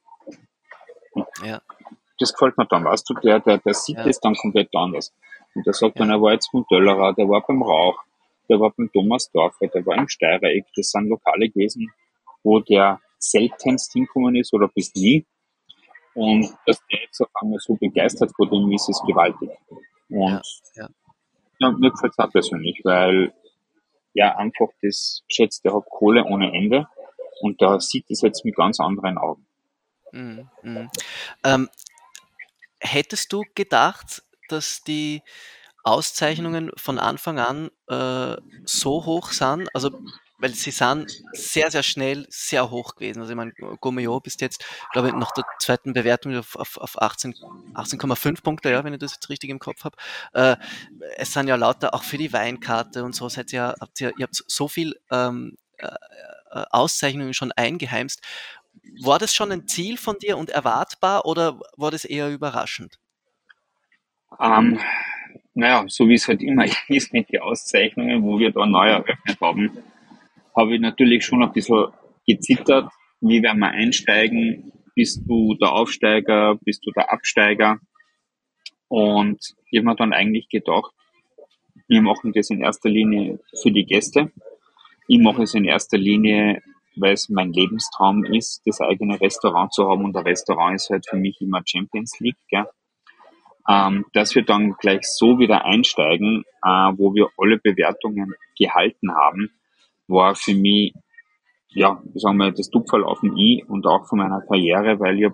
Und 1.12 1.26
ja. 1.44 1.60
Das 2.18 2.32
gefällt 2.34 2.58
mir 2.58 2.66
dann, 2.66 2.84
weißt 2.84 3.08
du, 3.08 3.14
der, 3.14 3.40
der, 3.40 3.58
der 3.58 3.74
sieht 3.74 3.96
ja. 3.96 4.04
das 4.04 4.20
dann 4.20 4.34
komplett 4.34 4.68
anders. 4.74 5.12
Und 5.54 5.66
der 5.66 5.72
sagt 5.72 5.96
ja. 5.96 6.00
dann, 6.00 6.10
er 6.10 6.20
war 6.20 6.32
jetzt 6.32 6.50
beim 6.52 6.64
Döllerer, 6.70 7.14
der 7.14 7.28
war 7.28 7.42
beim 7.46 7.62
Rauch, 7.62 7.98
der 8.48 8.60
war 8.60 8.70
beim 8.76 8.90
Thomas 8.92 9.30
Dorfer, 9.30 9.68
der 9.68 9.84
war 9.86 9.96
im 9.96 10.08
Steirereck, 10.08 10.66
das 10.76 10.90
sind 10.90 11.08
Lokale 11.08 11.48
gewesen, 11.48 11.90
wo 12.42 12.60
der 12.60 13.00
seltenst 13.18 13.92
hinkommen 13.92 14.36
ist 14.36 14.52
oder 14.52 14.68
bis 14.68 14.94
nie. 14.94 15.26
Und 16.14 16.52
dass 16.66 16.82
der 16.90 17.02
jetzt 17.02 17.20
auf 17.20 17.28
einmal 17.40 17.58
so 17.60 17.74
begeistert 17.74 18.32
von 18.36 18.50
dem 18.50 18.70
ist, 18.72 18.88
ist 18.88 19.02
gewaltig. 19.06 19.50
Und 19.68 19.84
ja, 20.08 20.42
ja. 20.74 20.88
ja 21.58 21.70
mir 21.70 21.90
gefällt 21.90 22.12
es 22.12 22.18
auch 22.18 22.30
persönlich, 22.30 22.80
weil 22.84 23.32
ja 24.12 24.36
einfach 24.36 24.68
das 24.82 25.22
schätzt, 25.28 25.64
der 25.64 25.74
hat 25.74 25.84
Kohle 25.88 26.24
ohne 26.24 26.52
Ende 26.52 26.88
und 27.40 27.62
da 27.62 27.78
sieht 27.80 28.10
es 28.10 28.22
jetzt 28.22 28.44
mit 28.44 28.56
ganz 28.56 28.80
anderen 28.80 29.18
Augen. 29.18 29.46
Mh. 30.12 30.90
ähm, 31.44 31.68
hättest 32.80 33.32
du 33.32 33.44
gedacht, 33.54 34.22
dass 34.48 34.82
die 34.82 35.22
Auszeichnungen 35.84 36.72
von 36.76 36.98
Anfang 36.98 37.38
an 37.38 37.70
äh, 37.88 38.36
so 38.64 39.06
hoch 39.06 39.30
sind? 39.30 39.68
Also 39.74 39.90
weil 40.40 40.54
sie 40.54 40.70
sind 40.70 41.22
sehr, 41.32 41.70
sehr 41.70 41.82
schnell 41.82 42.26
sehr 42.30 42.70
hoch 42.70 42.94
gewesen. 42.94 43.20
Also 43.20 43.32
ich 43.32 43.36
meine, 43.36 43.52
Gomeo 43.80 44.20
bist 44.20 44.40
jetzt, 44.40 44.64
glaube 44.92 45.08
ich, 45.08 45.14
nach 45.14 45.32
der 45.32 45.44
zweiten 45.58 45.92
Bewertung 45.92 46.36
auf, 46.36 46.56
auf, 46.56 46.78
auf 46.78 47.00
18, 47.00 47.34
18,5 47.74 48.42
Punkte, 48.42 48.70
ja, 48.70 48.82
wenn 48.84 48.92
ich 48.92 48.98
das 48.98 49.14
jetzt 49.14 49.28
richtig 49.28 49.50
im 49.50 49.58
Kopf 49.58 49.84
habe. 49.84 49.96
Äh, 50.32 50.56
es 51.16 51.32
sind 51.32 51.48
ja 51.48 51.56
lauter, 51.56 51.94
auch 51.94 52.02
für 52.02 52.18
die 52.18 52.32
Weinkarte 52.32 53.04
und 53.04 53.14
so, 53.14 53.28
seid 53.28 53.52
ihr, 53.52 53.74
habt 53.80 54.00
ihr, 54.00 54.12
ihr 54.18 54.24
habt 54.24 54.42
so 54.46 54.68
viel 54.68 54.98
ähm, 55.10 55.56
äh, 55.78 55.86
äh, 55.86 56.64
Auszeichnungen 56.70 57.34
schon 57.34 57.52
eingeheimst. 57.52 58.22
War 59.02 59.18
das 59.18 59.34
schon 59.34 59.52
ein 59.52 59.68
Ziel 59.68 59.96
von 59.96 60.18
dir 60.18 60.36
und 60.36 60.50
erwartbar 60.50 61.26
oder 61.26 61.60
war 61.76 61.90
das 61.90 62.04
eher 62.04 62.30
überraschend? 62.30 62.98
Ähm, 64.38 64.80
naja, 65.54 65.84
so 65.88 66.08
wie 66.08 66.14
es 66.14 66.26
halt 66.28 66.42
immer 66.42 66.64
ist 66.88 67.12
mit 67.12 67.30
den 67.30 67.42
Auszeichnungen, 67.42 68.22
wo 68.22 68.38
wir 68.38 68.52
da 68.52 68.66
neu 68.66 68.88
eröffnet 68.88 69.40
haben, 69.40 69.82
habe 70.56 70.74
ich 70.74 70.80
natürlich 70.80 71.24
schon 71.24 71.42
ein 71.42 71.52
bisschen 71.52 71.86
gezittert. 72.26 72.90
Wie 73.20 73.42
werden 73.42 73.60
wir 73.60 73.70
einsteigen? 73.70 74.72
Bist 74.94 75.22
du 75.26 75.54
der 75.54 75.72
Aufsteiger? 75.72 76.56
Bist 76.62 76.84
du 76.84 76.90
der 76.92 77.12
Absteiger? 77.12 77.78
Und 78.88 79.38
ich 79.70 79.78
habe 79.78 79.86
mir 79.86 79.96
dann 79.96 80.12
eigentlich 80.12 80.48
gedacht, 80.48 80.92
wir 81.86 82.02
machen 82.02 82.32
das 82.32 82.50
in 82.50 82.60
erster 82.60 82.88
Linie 82.88 83.38
für 83.60 83.70
die 83.70 83.84
Gäste. 83.84 84.32
Ich 85.06 85.20
mache 85.20 85.42
es 85.42 85.54
in 85.54 85.64
erster 85.64 85.98
Linie, 85.98 86.62
weil 86.96 87.14
es 87.14 87.28
mein 87.28 87.52
Lebenstraum 87.52 88.24
ist, 88.24 88.62
das 88.64 88.80
eigene 88.80 89.20
Restaurant 89.20 89.72
zu 89.72 89.88
haben. 89.88 90.04
Und 90.04 90.16
ein 90.16 90.24
Restaurant 90.24 90.76
ist 90.76 90.90
halt 90.90 91.06
für 91.08 91.16
mich 91.16 91.40
immer 91.40 91.62
Champions 91.64 92.18
League. 92.20 92.38
Gell? 92.48 92.66
Ähm, 93.68 94.06
dass 94.12 94.34
wir 94.34 94.42
dann 94.42 94.74
gleich 94.74 95.02
so 95.02 95.38
wieder 95.38 95.64
einsteigen, 95.64 96.44
äh, 96.64 96.92
wo 96.96 97.14
wir 97.14 97.28
alle 97.36 97.58
Bewertungen 97.58 98.34
gehalten 98.58 99.14
haben, 99.14 99.50
war 100.10 100.34
für 100.34 100.54
mich, 100.54 100.94
ja, 101.68 102.02
sagen 102.14 102.38
wir, 102.38 102.50
das 102.52 102.70
Tupferl 102.70 103.04
auf 103.04 103.20
dem 103.20 103.36
I 103.36 103.64
und 103.66 103.86
auch 103.86 104.06
von 104.06 104.18
meiner 104.18 104.42
Karriere, 104.42 104.98
weil 105.00 105.18
ich 105.20 105.30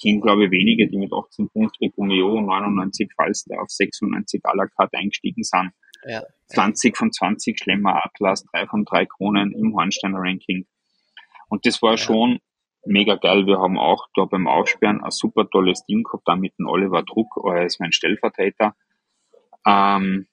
kenne, 0.00 0.20
glaube 0.20 0.44
ich, 0.44 0.50
wenige, 0.50 0.88
die 0.88 0.98
mit 0.98 1.12
18 1.12 1.48
Punkten 1.48 1.76
wie 1.80 1.90
Gumeo, 1.90 2.40
99 2.40 3.10
Falster 3.14 3.60
auf 3.60 3.68
96 3.68 4.44
à 4.44 4.54
la 4.54 4.66
carte 4.66 4.98
eingestiegen 4.98 5.42
sind. 5.42 5.72
Ja. 6.04 6.22
20 6.48 6.96
von 6.96 7.12
20 7.12 7.58
Schlemmer 7.58 8.04
Atlas, 8.04 8.44
3 8.52 8.66
von 8.66 8.84
3 8.84 9.06
Kronen 9.06 9.52
im 9.52 9.74
Hornsteiner 9.74 10.18
Ranking. 10.20 10.66
Und 11.48 11.66
das 11.66 11.82
war 11.82 11.92
ja. 11.92 11.96
schon 11.96 12.38
mega 12.84 13.16
geil. 13.16 13.46
Wir 13.46 13.58
haben 13.58 13.78
auch 13.78 14.06
da 14.14 14.24
beim 14.24 14.46
Aufsperren 14.46 15.02
ein 15.02 15.10
super 15.10 15.48
tolles 15.50 15.84
Team 15.84 16.04
gehabt, 16.04 16.22
da 16.26 16.36
mit 16.36 16.56
dem 16.58 16.66
Oliver 16.66 17.02
Druck 17.02 17.44
als 17.44 17.80
mein 17.80 17.92
Stellvertreter. 17.92 18.76
Ähm, 19.66 20.26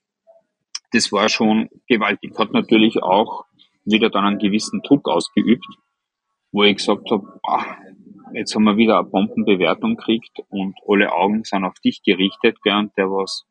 das 0.91 1.11
war 1.11 1.30
schon 1.30 1.69
gewaltig. 1.88 2.38
Hat 2.38 2.53
natürlich 2.53 3.01
auch 3.01 3.45
wieder 3.86 4.09
dann 4.09 4.25
einen 4.25 4.39
gewissen 4.39 4.81
Druck 4.81 5.07
ausgeübt, 5.07 5.65
wo 6.51 6.63
ich 6.63 6.77
gesagt 6.77 7.09
habe, 7.11 7.27
jetzt 8.34 8.55
haben 8.55 8.63
wir 8.63 8.77
wieder 8.77 8.99
eine 8.99 9.09
Bombenbewertung 9.09 9.95
gekriegt 9.95 10.39
und 10.49 10.75
alle 10.88 11.11
Augen 11.11 11.43
sind 11.43 11.65
auf 11.65 11.79
dich 11.79 12.01
gerichtet, 12.03 12.61
gell, 12.63 12.77
und 12.77 12.97
der 12.97 13.09
was 13.09 13.45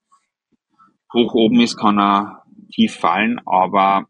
hoch 1.12 1.34
oben 1.34 1.60
ist, 1.60 1.76
kann 1.76 1.98
er 1.98 2.42
tief 2.72 2.94
fallen, 2.94 3.40
aber 3.44 4.06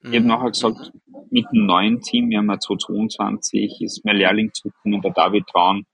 ich 0.00 0.08
habe 0.08 0.20
mhm. 0.20 0.26
nachher 0.26 0.50
gesagt, 0.50 0.92
mit 1.30 1.46
dem 1.52 1.66
neuen 1.66 2.00
Team, 2.00 2.28
wir 2.28 2.38
haben 2.38 2.50
ja 2.50 2.58
2022, 2.58 3.80
ist 3.82 4.04
mein 4.04 4.16
Lehrling 4.16 4.52
zugekommen, 4.52 5.00
der 5.00 5.12
David 5.12 5.46
Traun, 5.46 5.86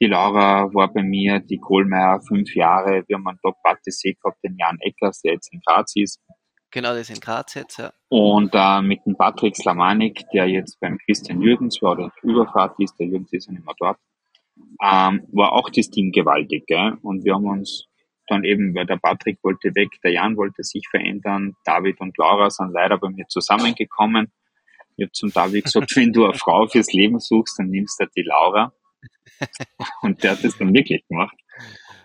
die 0.00 0.06
Laura 0.06 0.74
war 0.74 0.92
bei 0.92 1.02
mir, 1.02 1.40
die 1.40 1.58
Kohlmeier 1.58 2.20
fünf 2.20 2.54
Jahre, 2.54 3.04
wir 3.06 3.16
haben 3.16 3.26
einen 3.26 3.38
Top-Patissier 3.40 4.14
gehabt, 4.14 4.42
den 4.44 4.56
Jan 4.58 4.78
Eckers, 4.80 5.22
der 5.22 5.34
jetzt 5.34 5.52
in 5.52 5.60
Graz 5.64 5.92
ist. 5.96 6.20
Genau, 6.76 6.90
das 6.90 7.08
ist 7.08 7.16
in 7.16 7.20
Graz 7.22 7.54
jetzt, 7.54 7.78
ja. 7.78 7.90
Und 8.10 8.50
äh, 8.52 8.82
mit 8.82 9.00
dem 9.06 9.16
Patrick 9.16 9.56
Slamanik, 9.56 10.26
der 10.34 10.46
jetzt 10.46 10.78
beim 10.78 10.98
Christian 10.98 11.40
Jürgens 11.40 11.80
war 11.80 11.92
oder 11.92 12.12
Überfahrt 12.22 12.78
ist, 12.78 13.00
der 13.00 13.06
Jürgens 13.06 13.32
ist 13.32 13.46
ja 13.46 13.54
nicht 13.54 13.64
mehr 13.64 13.74
dort, 13.78 13.98
ähm, 14.82 15.26
war 15.32 15.54
auch 15.54 15.70
das 15.70 15.88
Team 15.88 16.12
gewaltig. 16.12 16.66
Gell? 16.66 16.98
Und 17.00 17.24
wir 17.24 17.32
haben 17.32 17.46
uns 17.46 17.86
dann 18.26 18.44
eben, 18.44 18.74
weil 18.74 18.84
der 18.84 18.98
Patrick 18.98 19.38
wollte 19.42 19.74
weg, 19.74 19.88
der 20.04 20.12
Jan 20.12 20.36
wollte 20.36 20.62
sich 20.64 20.86
verändern, 20.86 21.56
David 21.64 21.98
und 22.02 22.18
Laura 22.18 22.50
sind 22.50 22.74
leider 22.74 22.98
bei 22.98 23.08
mir 23.08 23.26
zusammengekommen. 23.26 24.30
Ich 24.98 25.04
habe 25.04 25.12
zum 25.12 25.32
David 25.32 25.64
gesagt, 25.64 25.96
wenn 25.96 26.12
du 26.12 26.26
eine 26.26 26.34
Frau 26.38 26.66
fürs 26.66 26.92
Leben 26.92 27.20
suchst, 27.20 27.58
dann 27.58 27.70
nimmst 27.70 27.98
du 27.98 28.04
die 28.14 28.20
Laura. 28.20 28.74
Und 30.02 30.22
der 30.22 30.32
hat 30.32 30.44
das 30.44 30.58
dann 30.58 30.74
wirklich 30.74 31.08
gemacht. 31.08 31.38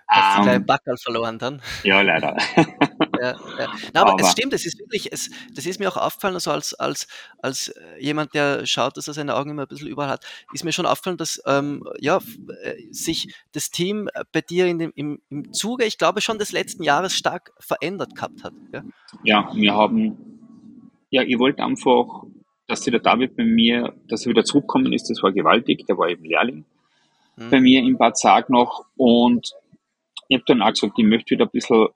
Hast 0.07 0.39
du 0.39 0.45
deinen 0.45 0.65
Backerl 0.65 0.97
verloren 0.97 1.39
dann? 1.39 1.61
Ja, 1.84 2.01
leider. 2.01 2.38
Ja, 3.22 3.36
ja. 3.59 3.72
Na, 3.93 4.01
aber, 4.01 4.13
aber, 4.13 4.24
es 4.24 4.32
stimmt, 4.32 4.51
es 4.53 4.65
ist 4.65 4.80
wirklich, 4.80 5.11
es, 5.11 5.30
das 5.53 5.67
ist 5.67 5.80
mir 5.80 5.88
auch 5.89 5.97
aufgefallen, 5.97 6.34
also 6.34 6.49
als, 6.49 6.74
als, 6.74 7.07
als 7.38 7.67
äh, 7.67 8.03
jemand, 8.03 8.34
der 8.34 8.65
schaut, 8.65 8.97
dass 8.97 9.07
er 9.07 9.13
seine 9.13 9.36
Augen 9.36 9.51
immer 9.51 9.61
ein 9.61 9.67
bisschen 9.67 9.88
überall 9.88 10.09
hat, 10.09 10.26
ist 10.53 10.63
mir 10.63 10.72
schon 10.72 10.88
aufgefallen, 10.88 11.17
dass 11.17 11.39
ähm, 11.45 11.88
ja, 11.99 12.17
äh, 12.63 12.74
sich 12.89 13.32
das 13.51 13.69
Team 13.69 14.09
bei 14.32 14.41
dir 14.41 14.65
in 14.65 14.80
dem, 14.80 14.91
im, 14.95 15.22
im 15.30 15.53
Zuge, 15.53 15.86
ich 15.86 15.99
glaube 15.99 16.19
schon 16.19 16.39
des 16.39 16.51
letzten 16.51 16.82
Jahres 16.82 17.13
stark 17.13 17.51
verändert 17.59 18.15
gehabt 18.15 18.43
hat. 18.43 18.53
Ja, 18.74 18.84
ja 19.24 19.51
wir 19.53 19.76
haben, 19.76 20.39
ja, 21.11 21.22
ich 21.22 21.38
wollte 21.38 21.63
einfach, 21.63 22.24
dass 22.65 22.82
der 22.82 22.97
David 22.97 23.38
bei 23.38 23.43
mir, 23.43 23.93
dass 24.07 24.26
er 24.26 24.32
wieder 24.32 24.45
zurückgekommen 24.45 24.93
ist, 24.93 25.11
das 25.11 25.22
war 25.22 25.32
gewaltig, 25.32 25.86
der 25.86 25.95
war 25.99 26.09
eben 26.09 26.26
Lehrling 26.26 26.65
hm. 27.36 27.51
bei 27.51 27.61
mir 27.61 27.82
im 27.82 27.99
Bad 27.99 28.17
Sarg 28.17 28.49
noch 28.49 28.86
und 28.97 29.51
ich 30.28 30.38
habe 30.38 30.45
dann 30.47 30.63
auch 30.63 30.72
gesagt, 30.72 30.93
ich 30.97 31.05
möchte 31.05 31.36
wieder 31.36 31.45
ein 31.45 31.51
bisschen 31.51 31.89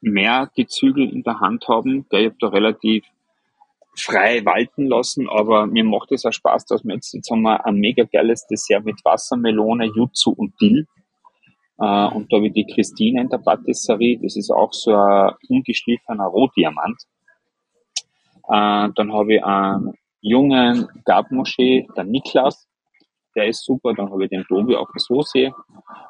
mehr 0.00 0.50
die 0.56 0.66
Zügel 0.66 1.10
in 1.10 1.22
der 1.22 1.40
Hand 1.40 1.68
haben. 1.68 2.06
Ich 2.10 2.26
habe 2.26 2.36
da 2.40 2.48
relativ 2.48 3.04
frei 3.96 4.44
walten 4.44 4.86
lassen, 4.86 5.28
aber 5.28 5.66
mir 5.66 5.84
macht 5.84 6.12
es 6.12 6.24
auch 6.24 6.32
Spaß, 6.32 6.66
dass 6.66 6.84
wir 6.84 6.94
jetzt, 6.94 7.12
jetzt 7.14 7.30
haben 7.30 7.42
wir 7.42 7.66
ein 7.66 7.76
mega 7.76 8.04
geiles 8.04 8.46
Dessert 8.46 8.84
mit 8.84 9.04
Wassermelone, 9.04 9.86
Jutsu 9.86 10.30
und 10.30 10.54
Dill. 10.60 10.86
Äh, 11.78 12.06
und 12.08 12.32
da 12.32 12.36
habe 12.36 12.46
ich 12.46 12.52
die 12.52 12.66
Christine 12.66 13.22
in 13.22 13.28
der 13.28 13.38
Patisserie, 13.38 14.18
das 14.22 14.36
ist 14.36 14.50
auch 14.50 14.72
so 14.72 14.94
ein 14.94 15.32
ungeschliffener 15.48 16.26
Rohdiamant. 16.26 17.02
Äh, 18.48 18.88
dann 18.94 19.12
habe 19.12 19.34
ich 19.34 19.44
einen 19.44 19.94
jungen 20.20 20.88
Gabmoschee, 21.04 21.88
der 21.96 22.04
Niklas, 22.04 22.68
der 23.38 23.46
ist 23.46 23.64
super. 23.64 23.94
Dann 23.94 24.10
habe 24.10 24.24
ich 24.24 24.30
den 24.30 24.44
Tobi 24.44 24.74
auf 24.74 24.88
der 24.92 25.00
Soße 25.00 25.52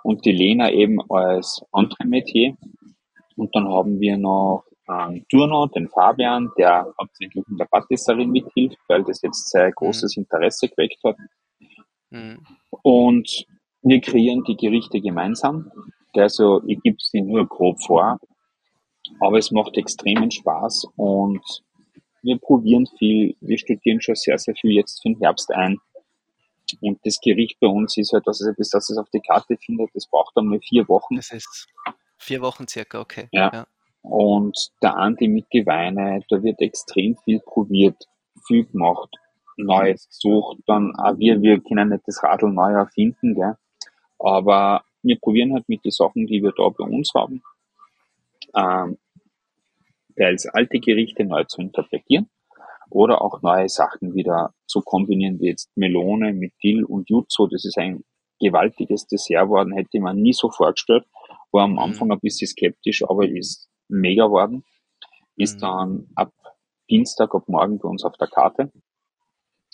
und 0.03 0.25
die 0.25 0.33
Lena 0.33 0.71
eben 0.71 0.99
als 1.11 1.63
Entremetier. 1.73 2.57
Und 3.39 3.55
dann 3.55 3.69
haben 3.69 4.01
wir 4.01 4.17
noch 4.17 4.65
ähm, 4.89 5.25
Turno, 5.31 5.67
den 5.67 5.89
Fabian, 5.89 6.51
der 6.59 6.93
hauptsächlich 7.01 7.45
in 7.49 7.57
der 7.57 7.67
Patisserie 7.67 8.27
mithilft, 8.27 8.79
weil 8.89 9.05
das 9.05 9.23
jetzt 9.23 9.51
sehr 9.51 9.71
großes 9.71 10.17
mhm. 10.17 10.23
Interesse 10.25 10.69
geweckt 10.69 10.99
hat. 11.05 11.17
Mhm. 12.11 12.45
Und 12.83 13.47
wir 13.83 14.01
kreieren 14.01 14.43
die 14.45 14.57
Gerichte 14.57 15.01
gemeinsam. 15.01 15.71
Also 16.15 16.63
ich 16.67 16.83
gebe 16.83 16.97
sie 16.99 17.21
nur 17.21 17.47
grob 17.47 17.81
vor, 17.81 18.19
aber 19.21 19.39
es 19.39 19.53
macht 19.53 19.77
extremen 19.77 20.33
Spaß 20.33 20.89
und 20.97 21.41
wir 22.23 22.39
probieren 22.39 22.89
viel. 22.99 23.37
Wir 23.41 23.59
studieren 23.59 24.01
schon 24.01 24.17
sehr, 24.17 24.37
sehr 24.39 24.57
viel 24.57 24.73
jetzt 24.73 25.01
für 25.01 25.11
den 25.11 25.21
Herbst 25.21 25.53
ein. 25.53 25.79
Und 26.81 26.99
das 27.05 27.21
Gericht 27.21 27.61
bei 27.61 27.69
uns 27.69 27.97
ist 27.97 28.13
halt, 28.13 28.27
dass 28.27 28.41
es, 28.41 28.57
bis 28.57 28.71
das 28.71 28.91
es 28.91 28.99
auf 28.99 29.09
die 29.11 29.21
Karte 29.21 29.57
findet, 29.57 29.91
das 29.95 30.09
braucht 30.09 30.37
dann 30.37 30.47
nur 30.47 30.61
vier 30.61 30.89
Wochen. 30.89 31.17
Das 31.17 31.31
ist 31.31 31.69
Vier 32.19 32.43
Wochen 32.43 32.67
circa, 32.69 33.01
okay. 33.01 33.29
Ja. 33.33 33.51
ja. 33.53 33.67
Und 34.03 34.71
der 34.83 34.97
Andi 34.97 35.29
mit 35.29 35.51
Geweine, 35.51 36.23
da 36.29 36.43
wird 36.43 36.61
extrem 36.61 37.17
viel 37.25 37.41
probiert, 37.41 37.97
viel 38.47 38.65
gemacht, 38.65 39.11
Neues 39.57 40.09
gesucht, 40.09 40.59
dann 40.67 40.95
auch 40.97 41.19
wir, 41.19 41.43
wir 41.43 41.61
können 41.61 41.89
nicht 41.91 42.05
das 42.07 42.23
Radl 42.23 42.51
neu 42.51 42.73
erfinden, 42.73 43.35
gell? 43.35 43.57
aber 44.19 44.83
wir 45.03 45.19
probieren 45.19 45.53
halt 45.53 45.69
mit 45.69 45.85
den 45.85 45.91
Sachen, 45.91 46.27
die 46.27 46.43
wir 46.43 46.53
da 46.57 46.69
bei 46.69 46.85
uns 46.85 47.13
haben, 47.15 47.43
ähm, 48.55 48.99
teils 50.17 50.47
alte 50.47 50.81
Gerichte 50.81 51.25
neu 51.25 51.45
zu 51.45 51.61
interpretieren 51.61 52.29
oder 52.91 53.23
auch 53.23 53.43
neue 53.43 53.69
Sachen 53.69 54.15
wieder 54.15 54.53
zu 54.67 54.81
kombinieren, 54.81 55.41
wie 55.41 55.49
jetzt 55.49 55.71
Melone 55.77 56.33
mit 56.33 56.53
Dill 56.63 56.85
und 56.85 57.09
Jutsu. 57.11 57.47
Das 57.47 57.65
ist 57.65 57.79
ein 57.79 58.05
gewaltiges 58.41 59.07
Dessert 59.07 59.45
geworden, 59.45 59.73
hätte 59.73 60.01
man 60.01 60.17
nie 60.17 60.33
so 60.33 60.51
vorgestellt. 60.51 61.05
War 61.53 61.65
am 61.65 61.79
Anfang 61.79 62.09
mhm. 62.09 62.13
ein 62.13 62.21
bisschen 62.21 62.49
skeptisch, 62.49 63.03
aber 63.09 63.29
ist 63.29 63.69
mega 63.89 64.27
geworden. 64.27 64.65
Ist 65.37 65.57
mhm. 65.57 65.61
dann 65.61 66.07
ab 66.15 66.33
Dienstag, 66.91 67.35
ab 67.35 67.45
morgen 67.49 67.79
bei 67.79 67.89
uns 67.89 68.05
auf 68.05 68.17
der 68.17 68.29
Karte. 68.29 68.73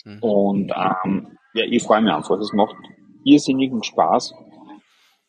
Mhm. 0.03 0.19
Und 0.19 0.73
ähm, 0.75 1.37
ja, 1.53 1.65
ich 1.65 1.83
freue 1.83 2.01
mich 2.01 2.13
einfach. 2.13 2.39
Es 2.39 2.53
macht 2.53 2.75
irrsinnigen 3.23 3.83
Spaß. 3.83 4.33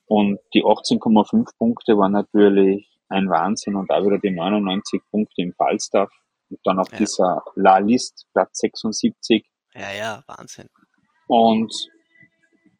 Und 0.06 0.38
die 0.54 0.62
18,5 0.62 1.56
Punkte 1.58 1.98
waren 1.98 2.12
natürlich 2.12 2.88
ein 3.08 3.28
Wahnsinn 3.28 3.76
und 3.76 3.90
auch 3.90 4.04
wieder 4.04 4.18
die 4.18 4.30
99 4.30 5.00
Punkte 5.10 5.42
im 5.42 5.52
Falstaff. 5.54 6.10
Und 6.48 6.60
dann 6.64 6.78
auf 6.78 6.90
ja. 6.92 6.98
dieser 6.98 7.42
La 7.56 7.78
List, 7.78 8.26
Platz 8.32 8.58
76. 8.58 9.44
Ja, 9.74 9.92
ja, 9.92 10.22
Wahnsinn. 10.26 10.68
Und 11.26 11.72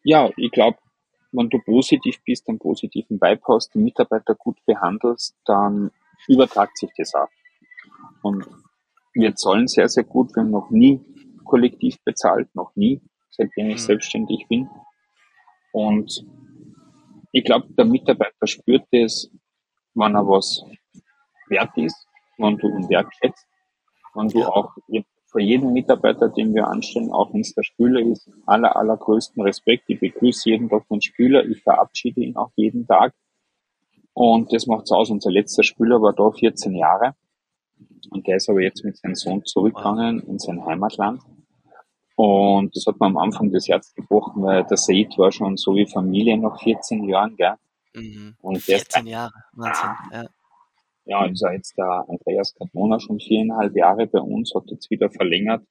ja, 0.04 0.30
ich 0.36 0.52
glaube, 0.52 0.78
wenn 1.37 1.51
du 1.51 1.59
positiv 1.59 2.16
bist, 2.24 2.49
einen 2.49 2.59
positiven 2.59 3.20
Vibe 3.20 3.43
hast, 3.49 3.74
die 3.74 3.78
Mitarbeiter 3.78 4.34
gut 4.34 4.57
behandelst, 4.64 5.37
dann 5.45 5.91
übertragt 6.28 6.76
sich 6.78 6.91
das 6.97 7.14
auch. 7.14 7.28
Und 8.22 8.49
wir 9.12 9.34
zahlen 9.34 9.68
sehr, 9.68 9.89
sehr 9.89 10.05
gut. 10.05 10.34
Wir 10.34 10.43
haben 10.43 10.51
noch 10.51 10.70
nie 10.70 11.01
kollektiv 11.45 11.97
bezahlt, 12.05 12.53
noch 12.55 12.74
nie, 12.74 13.01
seitdem 13.30 13.66
ich 13.68 13.76
Mhm. 13.76 13.87
selbstständig 13.87 14.47
bin. 14.49 14.68
Und 15.72 16.26
ich 17.32 17.45
glaube, 17.45 17.68
der 17.74 17.84
Mitarbeiter 17.84 18.47
spürt 18.47 18.87
es, 18.91 19.30
wenn 19.95 20.14
er 20.14 20.26
was 20.26 20.64
wert 21.49 21.76
ist, 21.76 22.07
wenn 22.39 22.57
du 22.57 22.68
ihn 22.68 22.89
wertschätzt, 22.89 23.47
wenn 24.14 24.28
du 24.28 24.41
Ja. 24.41 24.49
auch 24.49 24.72
je- 25.41 25.59
für 25.59 25.62
jeden 25.62 25.72
Mitarbeiter, 25.72 26.28
den 26.28 26.55
wir 26.55 26.66
anstellen, 26.68 27.11
auch 27.12 27.32
wenn 27.32 27.41
es 27.41 27.55
der 27.55 27.62
Spüler 27.62 28.01
ist, 28.01 28.28
aller, 28.47 28.76
allergrößten 28.76 29.43
Respekt. 29.43 29.84
Ich 29.89 30.01
begrüße 30.01 30.51
jeden 30.51 30.68
Tag 30.68 30.89
den 30.89 31.01
Spüler, 31.03 31.45
ich 31.45 31.62
verabschiede 31.62 32.20
ihn 32.22 32.37
auch 32.37 32.51
jeden 32.57 32.87
Tag. 32.87 33.14
Und 34.14 34.53
das 34.53 34.66
macht's 34.66 34.91
aus. 34.93 35.11
Unser 35.11 35.30
letzter 35.30 35.62
Spüler 35.62 36.01
war 36.01 36.12
da 36.12 36.30
14 36.30 36.74
Jahre. 36.74 37.14
Und 38.11 38.26
der 38.26 38.37
ist 38.37 38.49
aber 38.49 38.62
jetzt 38.62 38.84
mit 38.84 38.97
seinem 38.97 39.14
Sohn 39.14 39.45
zurückgegangen 39.45 40.20
in 40.26 40.39
sein 40.39 40.64
Heimatland. 40.64 41.20
Und 42.14 42.74
das 42.74 42.87
hat 42.87 42.99
mir 42.99 43.07
am 43.07 43.18
Anfang 43.18 43.53
das 43.53 43.68
Herz 43.68 43.93
gebrochen, 43.95 44.43
weil 44.43 44.64
der 44.64 44.76
Said 44.78 45.18
war 45.18 45.32
schon 45.32 45.57
so 45.59 45.74
wie 45.74 45.87
Familie 45.87 46.39
nach 46.39 46.59
14 46.62 47.05
Jahren, 47.05 47.37
gell? 47.37 47.55
Mhm. 47.95 48.37
Und 48.41 48.66
der 48.68 48.76
ist 48.76 48.93
14 48.93 49.07
Jahre, 49.07 49.32
Wahnsinn. 49.53 49.91
Ja. 50.12 50.24
Ja, 51.07 51.24
ist 51.26 51.40
ja 51.40 51.52
jetzt 51.52 51.76
der 51.78 52.04
Andreas 52.09 52.54
Cardona 52.54 52.98
schon 53.00 53.18
viereinhalb 53.20 53.74
Jahre 53.76 54.07
bei 54.07 54.18
uns, 54.20 54.52
hat 54.54 54.64
jetzt 54.70 54.90
wieder 54.90 55.09
verlängert. 55.11 55.62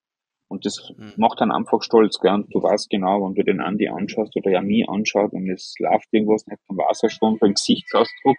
Und 0.47 0.65
das 0.65 0.91
Mhm. 0.95 1.13
macht 1.17 1.41
dann 1.41 1.51
einfach 1.51 1.81
stolz, 1.81 2.19
gell? 2.19 2.33
Und 2.33 2.53
du 2.53 2.61
weißt 2.61 2.89
genau, 2.89 3.25
wenn 3.25 3.35
du 3.35 3.43
den 3.43 3.59
Andi 3.61 3.87
anschaust 3.89 4.35
oder 4.35 4.51
ja 4.51 4.61
mich 4.61 4.87
anschaut 4.87 5.33
und 5.33 5.49
es 5.49 5.73
läuft 5.79 6.07
irgendwas 6.11 6.45
nicht, 6.47 6.61
dann 6.67 6.77
weiß 6.77 7.03
er 7.03 7.09
schon 7.09 7.37
beim 7.39 7.53
Gesichtsausdruck. 7.53 8.37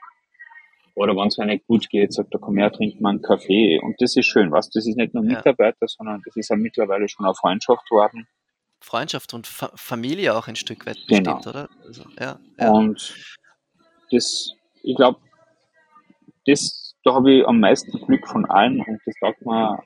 Oder 0.94 1.14
wenn 1.14 1.28
es 1.28 1.36
mir 1.36 1.44
nicht 1.46 1.66
gut 1.66 1.88
geht, 1.90 2.14
sagt 2.14 2.32
er, 2.32 2.40
komm 2.40 2.56
her, 2.56 2.72
trink 2.72 2.98
mal 3.02 3.10
einen 3.10 3.22
Kaffee. 3.22 3.78
Und 3.82 4.00
das 4.00 4.16
ist 4.16 4.24
schön, 4.26 4.50
was? 4.50 4.70
Das 4.70 4.86
ist 4.86 4.96
nicht 4.96 5.12
nur 5.12 5.24
Ja. 5.24 5.36
Mitarbeiter, 5.36 5.86
sondern 5.88 6.22
das 6.24 6.34
ist 6.36 6.48
ja 6.48 6.56
mittlerweile 6.56 7.06
schon 7.08 7.26
eine 7.26 7.34
Freundschaft 7.34 7.90
worden. 7.90 8.26
Freundschaft 8.80 9.34
und 9.34 9.46
Fa 9.46 9.70
Familie 9.74 10.34
auch 10.34 10.48
ein 10.48 10.56
Stück 10.56 10.86
weit 10.86 10.96
Genau. 11.08 11.34
bestimmt, 11.34 11.46
oder? 11.48 11.68
Also, 11.84 12.04
ja, 12.18 12.38
ja. 12.58 12.70
Und 12.70 13.14
das, 14.10 14.54
ich 14.82 14.96
glaube, 14.96 15.18
das, 16.46 16.85
da 17.06 17.14
habe 17.14 17.32
ich 17.32 17.46
am 17.46 17.60
meisten 17.60 17.92
Glück 18.04 18.26
von 18.26 18.44
allen 18.46 18.80
und 18.80 19.00
das 19.06 19.14
sagt 19.20 19.46
man 19.46 19.78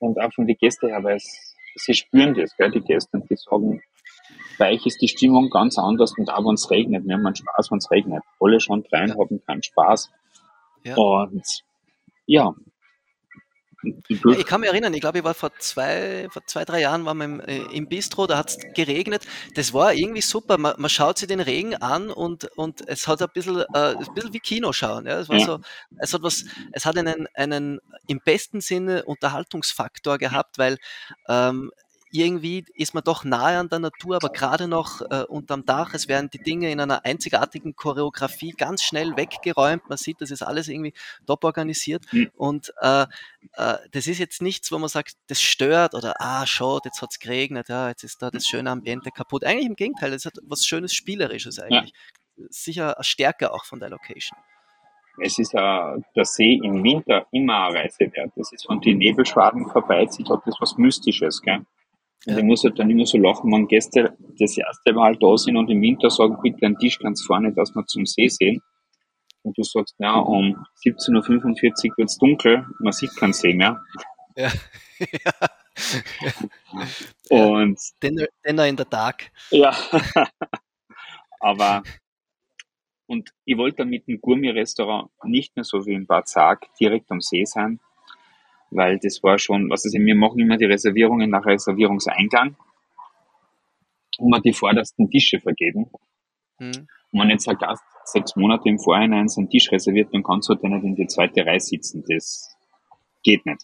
und 0.00 0.20
auch 0.20 0.32
von 0.34 0.46
den 0.46 0.56
Gästen 0.56 0.88
her, 0.88 1.02
weil 1.02 1.16
es, 1.16 1.56
sie 1.76 1.94
spüren 1.94 2.34
das, 2.34 2.54
gell, 2.56 2.70
die 2.70 2.80
Gäste, 2.80 3.16
und 3.16 3.30
die 3.30 3.36
sagen, 3.36 3.82
bei 4.58 4.72
euch 4.72 4.84
ist 4.84 5.00
die 5.00 5.08
Stimmung 5.08 5.48
ganz 5.48 5.78
anders 5.78 6.12
und 6.18 6.30
auch 6.30 6.44
wenn 6.44 6.54
es 6.54 6.70
regnet, 6.70 7.06
wir 7.06 7.16
haben 7.16 7.34
Spaß, 7.34 7.70
wenn 7.70 7.78
es 7.78 7.90
regnet. 7.90 8.22
Alle 8.38 8.60
schon 8.60 8.84
rein, 8.92 9.16
haben 9.16 9.42
keinen 9.46 9.62
Spaß. 9.62 10.10
Ja. 10.84 10.94
Und 10.96 11.42
ja, 12.26 12.54
Ja, 13.82 14.38
Ich 14.38 14.46
kann 14.46 14.60
mich 14.60 14.70
erinnern, 14.70 14.92
ich 14.94 15.00
glaube, 15.00 15.18
ich 15.18 15.24
war 15.24 15.34
vor 15.34 15.52
zwei, 15.58 16.28
vor 16.30 16.44
zwei, 16.46 16.64
drei 16.64 16.80
Jahren 16.80 17.04
waren 17.04 17.18
wir 17.18 17.24
im, 17.24 17.40
äh, 17.40 17.58
im 17.72 17.88
Bistro, 17.88 18.26
da 18.26 18.36
hat 18.36 18.50
es 18.50 18.58
geregnet. 18.74 19.26
Das 19.54 19.72
war 19.72 19.94
irgendwie 19.94 20.20
super. 20.20 20.58
Man, 20.58 20.74
man 20.78 20.90
schaut 20.90 21.18
sich 21.18 21.28
den 21.28 21.40
Regen 21.40 21.74
an 21.76 22.10
und, 22.10 22.44
und 22.56 22.86
es 22.88 23.08
hat 23.08 23.22
ein 23.22 23.28
bisschen, 23.32 23.60
äh, 23.60 23.96
ein 23.96 24.14
bisschen 24.14 24.32
wie 24.32 24.40
Kino 24.40 24.72
schauen. 24.72 25.06
Ja? 25.06 25.18
Es, 25.20 25.28
war 25.28 25.38
Ja. 25.38 25.44
so, 25.46 25.60
es 25.98 26.12
hat 26.12 26.22
was, 26.22 26.44
es 26.72 26.84
hat 26.84 26.98
einen, 26.98 27.26
einen 27.34 27.80
im 28.06 28.20
besten 28.24 28.60
Sinne 28.60 29.04
Unterhaltungsfaktor 29.04 30.18
gehabt, 30.18 30.58
weil 30.58 30.76
ähm, 31.28 31.70
irgendwie 32.12 32.64
ist 32.74 32.94
man 32.94 33.04
doch 33.04 33.24
nahe 33.24 33.58
an 33.58 33.68
der 33.68 33.78
Natur, 33.78 34.16
aber 34.16 34.30
gerade 34.30 34.68
noch 34.68 35.00
äh, 35.10 35.24
unterm 35.24 35.64
Dach. 35.64 35.94
Es 35.94 36.08
werden 36.08 36.30
die 36.30 36.38
Dinge 36.38 36.70
in 36.70 36.80
einer 36.80 37.04
einzigartigen 37.04 37.76
Choreografie 37.76 38.52
ganz 38.52 38.82
schnell 38.82 39.16
weggeräumt. 39.16 39.88
Man 39.88 39.98
sieht, 39.98 40.20
das 40.20 40.30
ist 40.30 40.42
alles 40.42 40.68
irgendwie 40.68 40.92
top 41.26 41.44
organisiert. 41.44 42.04
Mhm. 42.12 42.30
Und 42.36 42.72
äh, 42.80 43.02
äh, 43.54 43.76
das 43.92 44.06
ist 44.06 44.18
jetzt 44.18 44.42
nichts, 44.42 44.72
wo 44.72 44.78
man 44.78 44.88
sagt, 44.88 45.14
das 45.28 45.40
stört 45.40 45.94
oder 45.94 46.14
ah, 46.18 46.46
schaut, 46.46 46.84
jetzt 46.84 47.00
hat's 47.02 47.18
geregnet, 47.18 47.68
ja, 47.68 47.88
jetzt 47.88 48.04
ist 48.04 48.20
da 48.22 48.30
das 48.30 48.46
schöne 48.46 48.70
Ambiente 48.70 49.10
kaputt. 49.10 49.44
Eigentlich 49.44 49.66
im 49.66 49.76
Gegenteil, 49.76 50.12
es 50.12 50.26
hat 50.26 50.38
was 50.42 50.66
Schönes 50.66 50.94
Spielerisches 50.94 51.58
eigentlich. 51.58 51.92
Sicher 52.48 52.96
eine 52.96 53.04
Stärke 53.04 53.52
auch 53.52 53.64
von 53.64 53.80
der 53.80 53.90
Location. 53.90 54.38
Es 55.22 55.38
ist 55.38 55.54
äh, 55.54 55.58
der 56.16 56.24
See 56.24 56.58
im 56.62 56.82
Winter 56.82 57.26
immer 57.30 57.66
eine 57.66 57.80
Reise 57.80 58.10
wert. 58.12 58.32
Das 58.36 58.52
ist, 58.52 58.68
wenn 58.68 58.80
die 58.80 58.94
Nebelschwaden 58.94 59.68
vorbeizieht, 59.68 60.30
hat 60.30 60.40
das 60.46 60.56
was 60.60 60.78
Mystisches, 60.78 61.42
gell? 61.42 61.64
Und 62.26 62.32
Ja. 62.32 62.38
ich 62.38 62.44
muss 62.44 62.64
halt 62.64 62.78
dann 62.78 62.90
immer 62.90 63.06
so 63.06 63.18
lachen, 63.18 63.50
wenn 63.52 63.66
Gäste 63.66 64.16
das 64.38 64.56
erste 64.58 64.92
Mal 64.92 65.16
da 65.16 65.36
sind 65.36 65.56
und 65.56 65.70
im 65.70 65.80
Winter 65.80 66.10
sagen, 66.10 66.36
bitte 66.42 66.66
einen 66.66 66.78
Tisch 66.78 66.98
ganz 66.98 67.22
vorne, 67.24 67.52
dass 67.52 67.74
wir 67.74 67.84
zum 67.86 68.04
See 68.06 68.28
sehen. 68.28 68.60
Und 69.42 69.56
du 69.56 69.62
sagst, 69.62 69.94
ja, 69.98 70.16
um 70.18 70.66
17.45 70.84 71.90
Uhr 71.90 71.96
wird's 71.96 72.18
dunkel, 72.18 72.66
man 72.78 72.92
sieht 72.92 73.16
keinen 73.16 73.32
See 73.32 73.54
mehr. 73.54 73.80
Ja. 74.36 74.50
Und 77.30 77.78
Dinner, 78.02 78.26
Dinner 78.46 78.66
in 78.66 78.76
the 78.76 78.84
Dark. 78.88 79.30
ja, 79.50 79.74
aber 81.40 81.82
und 83.06 83.30
ich 83.44 83.56
wollte 83.56 83.78
dann 83.78 83.88
mit 83.88 84.06
dem 84.06 84.20
Gourmet-Restaurant 84.20 85.10
nicht 85.24 85.56
mehr 85.56 85.64
so 85.64 85.84
wie 85.86 85.94
im 85.94 86.06
Bad 86.06 86.28
Sarg 86.28 86.66
direkt 86.78 87.10
am 87.10 87.20
See 87.20 87.44
sein, 87.44 87.80
weil 88.70 88.98
das 88.98 89.22
war 89.22 89.38
schon, 89.38 89.70
was 89.70 89.84
ist, 89.84 89.94
wir 89.94 90.14
machen 90.14 90.38
immer 90.40 90.56
die 90.56 90.64
Reservierungen 90.64 91.30
nach 91.30 91.44
Reservierungseingang 91.44 92.56
und 94.18 94.30
wir 94.30 94.40
die 94.40 94.52
vordersten 94.52 95.10
Tische 95.10 95.40
vergeben. 95.40 95.90
Hm. 96.58 96.86
Und 97.12 97.20
wenn 97.20 97.30
jetzt 97.30 97.48
ein 97.48 97.56
Gast 97.58 97.82
sechs 98.04 98.36
Monate 98.36 98.68
im 98.68 98.78
Vorhinein 98.78 99.28
seinen 99.28 99.48
Tisch 99.48 99.70
reserviert, 99.72 100.12
dann 100.12 100.22
kannst 100.22 100.48
du 100.48 100.54
halt 100.54 100.62
nicht 100.62 100.84
in 100.84 100.94
die 100.96 101.06
zweite 101.06 101.44
Reihe 101.44 101.60
sitzen. 101.60 102.04
Das 102.08 102.56
geht 103.22 103.44
nicht. 103.46 103.62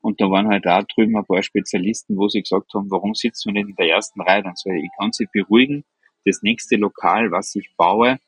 Und 0.00 0.20
da 0.20 0.30
waren 0.30 0.48
halt 0.48 0.64
da 0.64 0.82
drüben 0.82 1.16
ein 1.16 1.24
paar 1.24 1.42
Spezialisten, 1.42 2.16
wo 2.16 2.28
sie 2.28 2.42
gesagt 2.42 2.72
haben, 2.74 2.90
warum 2.90 3.14
sitzen 3.14 3.52
wir 3.52 3.60
nicht 3.60 3.70
in 3.70 3.76
der 3.76 3.90
ersten 3.90 4.20
Reihe? 4.20 4.42
Dann 4.42 4.54
sage 4.54 4.78
ich, 4.78 4.84
ich 4.84 4.90
kann 4.98 5.12
sie 5.12 5.26
beruhigen. 5.32 5.84
Das 6.24 6.42
nächste 6.42 6.76
Lokal, 6.76 7.30
was 7.30 7.54
ich 7.54 7.74
baue, 7.76 8.18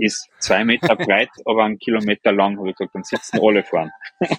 ist 0.00 0.28
zwei 0.38 0.64
Meter 0.64 0.96
breit, 0.96 1.30
aber 1.44 1.64
einen 1.64 1.78
Kilometer 1.78 2.32
lang, 2.32 2.58
habe 2.58 2.70
ich 2.70 2.76
gesagt, 2.76 2.94
dann 2.94 3.04
sitzen 3.04 3.40
alle 3.40 3.62
vorn. 3.64 3.90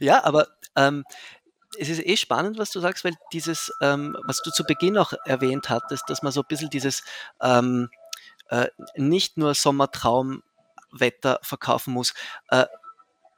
Ja, 0.00 0.22
aber 0.24 0.48
ähm, 0.76 1.04
es 1.78 1.88
ist 1.88 2.04
eh 2.04 2.16
spannend, 2.16 2.58
was 2.58 2.70
du 2.70 2.80
sagst, 2.80 3.04
weil 3.04 3.14
dieses, 3.32 3.72
ähm, 3.80 4.16
was 4.26 4.42
du 4.42 4.50
zu 4.50 4.64
Beginn 4.64 4.98
auch 4.98 5.12
erwähnt 5.24 5.68
hattest, 5.68 6.08
dass 6.08 6.22
man 6.22 6.32
so 6.32 6.40
ein 6.40 6.46
bisschen 6.48 6.70
dieses 6.70 7.02
ähm, 7.40 7.88
äh, 8.48 8.66
nicht 8.96 9.36
nur 9.36 9.54
Sommertraumwetter 9.54 11.40
verkaufen 11.42 11.94
muss. 11.94 12.14
Äh, 12.50 12.66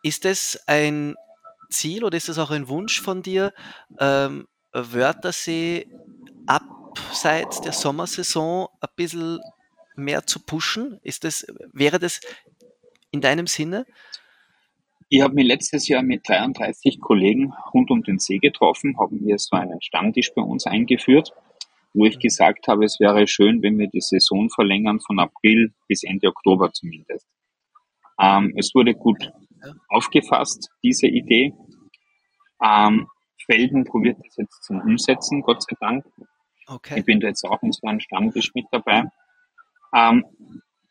ist 0.02 0.24
es 0.24 0.60
ein 0.66 1.16
Ziel 1.70 2.04
oder 2.04 2.16
ist 2.16 2.28
es 2.28 2.38
auch 2.38 2.50
ein 2.50 2.68
Wunsch 2.68 3.00
von 3.00 3.22
dir, 3.22 3.52
ähm, 3.98 4.48
Wörthersee 4.72 5.88
abseits 7.18 7.60
der 7.60 7.72
Sommersaison 7.72 8.68
ein 8.80 8.88
bisschen 8.94 9.40
mehr 9.96 10.24
zu 10.24 10.38
pushen? 10.38 11.00
Ist 11.02 11.24
das, 11.24 11.44
wäre 11.72 11.98
das 11.98 12.20
in 13.10 13.20
deinem 13.20 13.48
Sinne? 13.48 13.86
Ich 15.08 15.20
habe 15.20 15.34
mich 15.34 15.46
letztes 15.46 15.88
Jahr 15.88 16.04
mit 16.04 16.28
33 16.28 17.00
Kollegen 17.00 17.52
rund 17.74 17.90
um 17.90 18.04
den 18.04 18.20
See 18.20 18.38
getroffen, 18.38 18.96
haben 19.00 19.26
wir 19.26 19.36
so 19.38 19.56
einen 19.56 19.82
Stammtisch 19.82 20.32
bei 20.32 20.42
uns 20.42 20.66
eingeführt, 20.66 21.32
wo 21.92 22.04
ich 22.04 22.20
gesagt 22.20 22.68
habe, 22.68 22.84
es 22.84 23.00
wäre 23.00 23.26
schön, 23.26 23.62
wenn 23.62 23.78
wir 23.80 23.88
die 23.88 24.00
Saison 24.00 24.48
verlängern 24.48 25.00
von 25.00 25.18
April 25.18 25.72
bis 25.88 26.04
Ende 26.04 26.28
Oktober 26.28 26.72
zumindest. 26.72 27.26
Ähm, 28.20 28.54
es 28.56 28.72
wurde 28.76 28.94
gut 28.94 29.32
aufgefasst, 29.88 30.70
diese 30.84 31.08
Idee. 31.08 31.52
Ähm, 32.62 33.08
Felden 33.44 33.82
probiert 33.82 34.18
das 34.24 34.36
jetzt 34.36 34.62
zum 34.62 34.80
Umsetzen, 34.82 35.42
Gott 35.42 35.64
sei 35.64 35.74
Dank. 35.80 36.04
Okay. 36.68 36.98
Ich 36.98 37.04
bin 37.04 37.20
da 37.20 37.28
jetzt 37.28 37.44
auch 37.44 37.62
in 37.62 37.72
so 37.72 37.86
einem 37.86 38.00
Stammtisch 38.00 38.52
mit 38.54 38.66
dabei. 38.70 39.04
Ähm, 39.94 40.24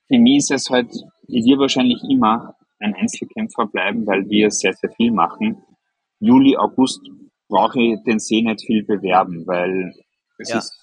für 0.08 0.18
mich 0.18 0.38
ist 0.38 0.52
es 0.52 0.70
halt, 0.70 0.90
ich 1.28 1.46
will 1.46 1.60
wahrscheinlich 1.60 2.02
immer 2.10 2.56
ein 2.80 2.96
Einzelkämpfer 2.96 3.68
bleiben, 3.68 4.06
weil 4.08 4.28
wir 4.30 4.50
sehr, 4.52 4.74
sehr 4.74 4.92
viel 4.92 5.12
machen. 5.12 5.62
Juli, 6.20 6.56
August 6.58 7.02
brauche 7.48 7.80
ich 7.82 8.04
den 8.06 8.20
See 8.20 8.42
nicht 8.42 8.66
viel 8.66 8.84
bewerben, 8.84 9.46
weil 9.46 9.94
es 10.40 10.50
Ja. 10.50 10.58
ist 10.58 10.74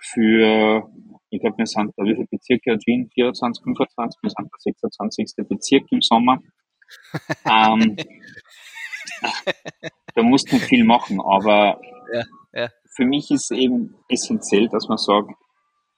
für, 0.00 0.88
ich 1.30 1.40
glaube, 1.40 1.58
wir 1.58 1.66
sind 1.66 1.92
da, 1.96 2.04
wie 2.04 2.14
viele 2.14 2.26
Bezirke 2.30 2.72
hat 2.72 2.82
Wien? 2.86 3.08
24, 3.14 3.62
25, 3.64 4.18
wir 4.22 4.30
sind 4.30 4.50
der 4.52 4.58
26. 4.60 5.48
Bezirk 5.48 5.84
im 5.90 6.02
Sommer. 6.02 6.38
ähm, 7.46 7.96
da 10.14 10.22
musst 10.22 10.50
du 10.50 10.56
nicht 10.56 10.66
viel 10.66 10.84
machen, 10.84 11.20
aber 11.20 11.80
Ja, 12.12 12.22
ja. 12.52 12.68
Für 12.94 13.04
mich 13.04 13.30
ist 13.30 13.50
eben 13.50 13.94
essentiell, 14.08 14.68
dass 14.68 14.88
man 14.88 14.98
sagt, 14.98 15.30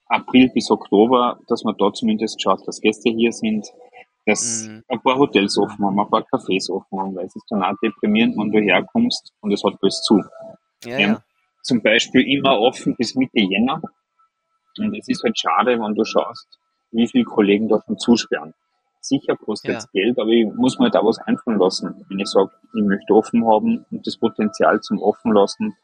April 0.08 0.50
bis 0.54 0.70
Oktober, 0.70 1.38
dass 1.48 1.64
man 1.64 1.76
da 1.78 1.92
zumindest 1.92 2.40
schaut, 2.40 2.66
dass 2.66 2.80
Gäste 2.80 3.10
hier 3.10 3.32
sind, 3.32 3.66
dass 4.24 4.66
Mhm. 4.68 4.82
ein 4.88 5.00
paar 5.02 5.16
Hotels 5.18 5.58
offen 5.58 5.84
haben, 5.84 5.98
ein 5.98 6.08
paar 6.10 6.22
Cafés 6.22 6.70
offen 6.70 6.98
haben, 6.98 7.14
weil 7.16 7.26
es 7.26 7.36
ist 7.36 7.46
dann 7.50 7.62
auch 7.62 7.74
deprimierend, 7.82 8.36
wenn 8.36 8.50
du 8.50 8.60
herkommst 8.60 9.32
und 9.40 9.52
es 9.52 9.62
hat 9.64 9.74
alles 9.82 10.02
zu. 10.02 10.22
Ja, 10.84 10.98
ja. 10.98 11.22
zum 11.62 11.82
Beispiel 11.82 12.22
immer 12.28 12.58
offen 12.60 12.94
bis 12.96 13.14
Mitte 13.16 13.40
Jänner. 13.40 13.80
Und 14.78 14.94
es 14.96 15.08
ist 15.08 15.22
halt 15.24 15.38
schade, 15.38 15.78
wenn 15.80 15.94
du 15.94 16.04
schaust, 16.04 16.46
wie 16.92 17.06
viele 17.08 17.24
Kollegen 17.24 17.68
schon 17.68 17.98
zusperren. 17.98 18.54
sicher, 19.00 19.36
kostet 19.36 19.70
Ja. 19.72 19.88
Geld, 19.92 20.18
aber 20.18 20.30
ich 20.30 20.46
muss 20.54 20.78
mir 20.80 20.90
da 20.90 21.04
was 21.04 21.18
einfallen 21.18 21.60
lassen. 21.60 22.04
Wenn 22.08 22.18
ich 22.18 22.26
sage, 22.26 22.50
ich 22.74 22.82
möchte 22.82 23.14
offen 23.14 23.46
haben 23.46 23.86
und 23.92 24.04
das 24.04 24.16
Potenzial 24.16 24.80
zum 24.80 25.00
offen 25.00 25.32
lassen 25.32 25.76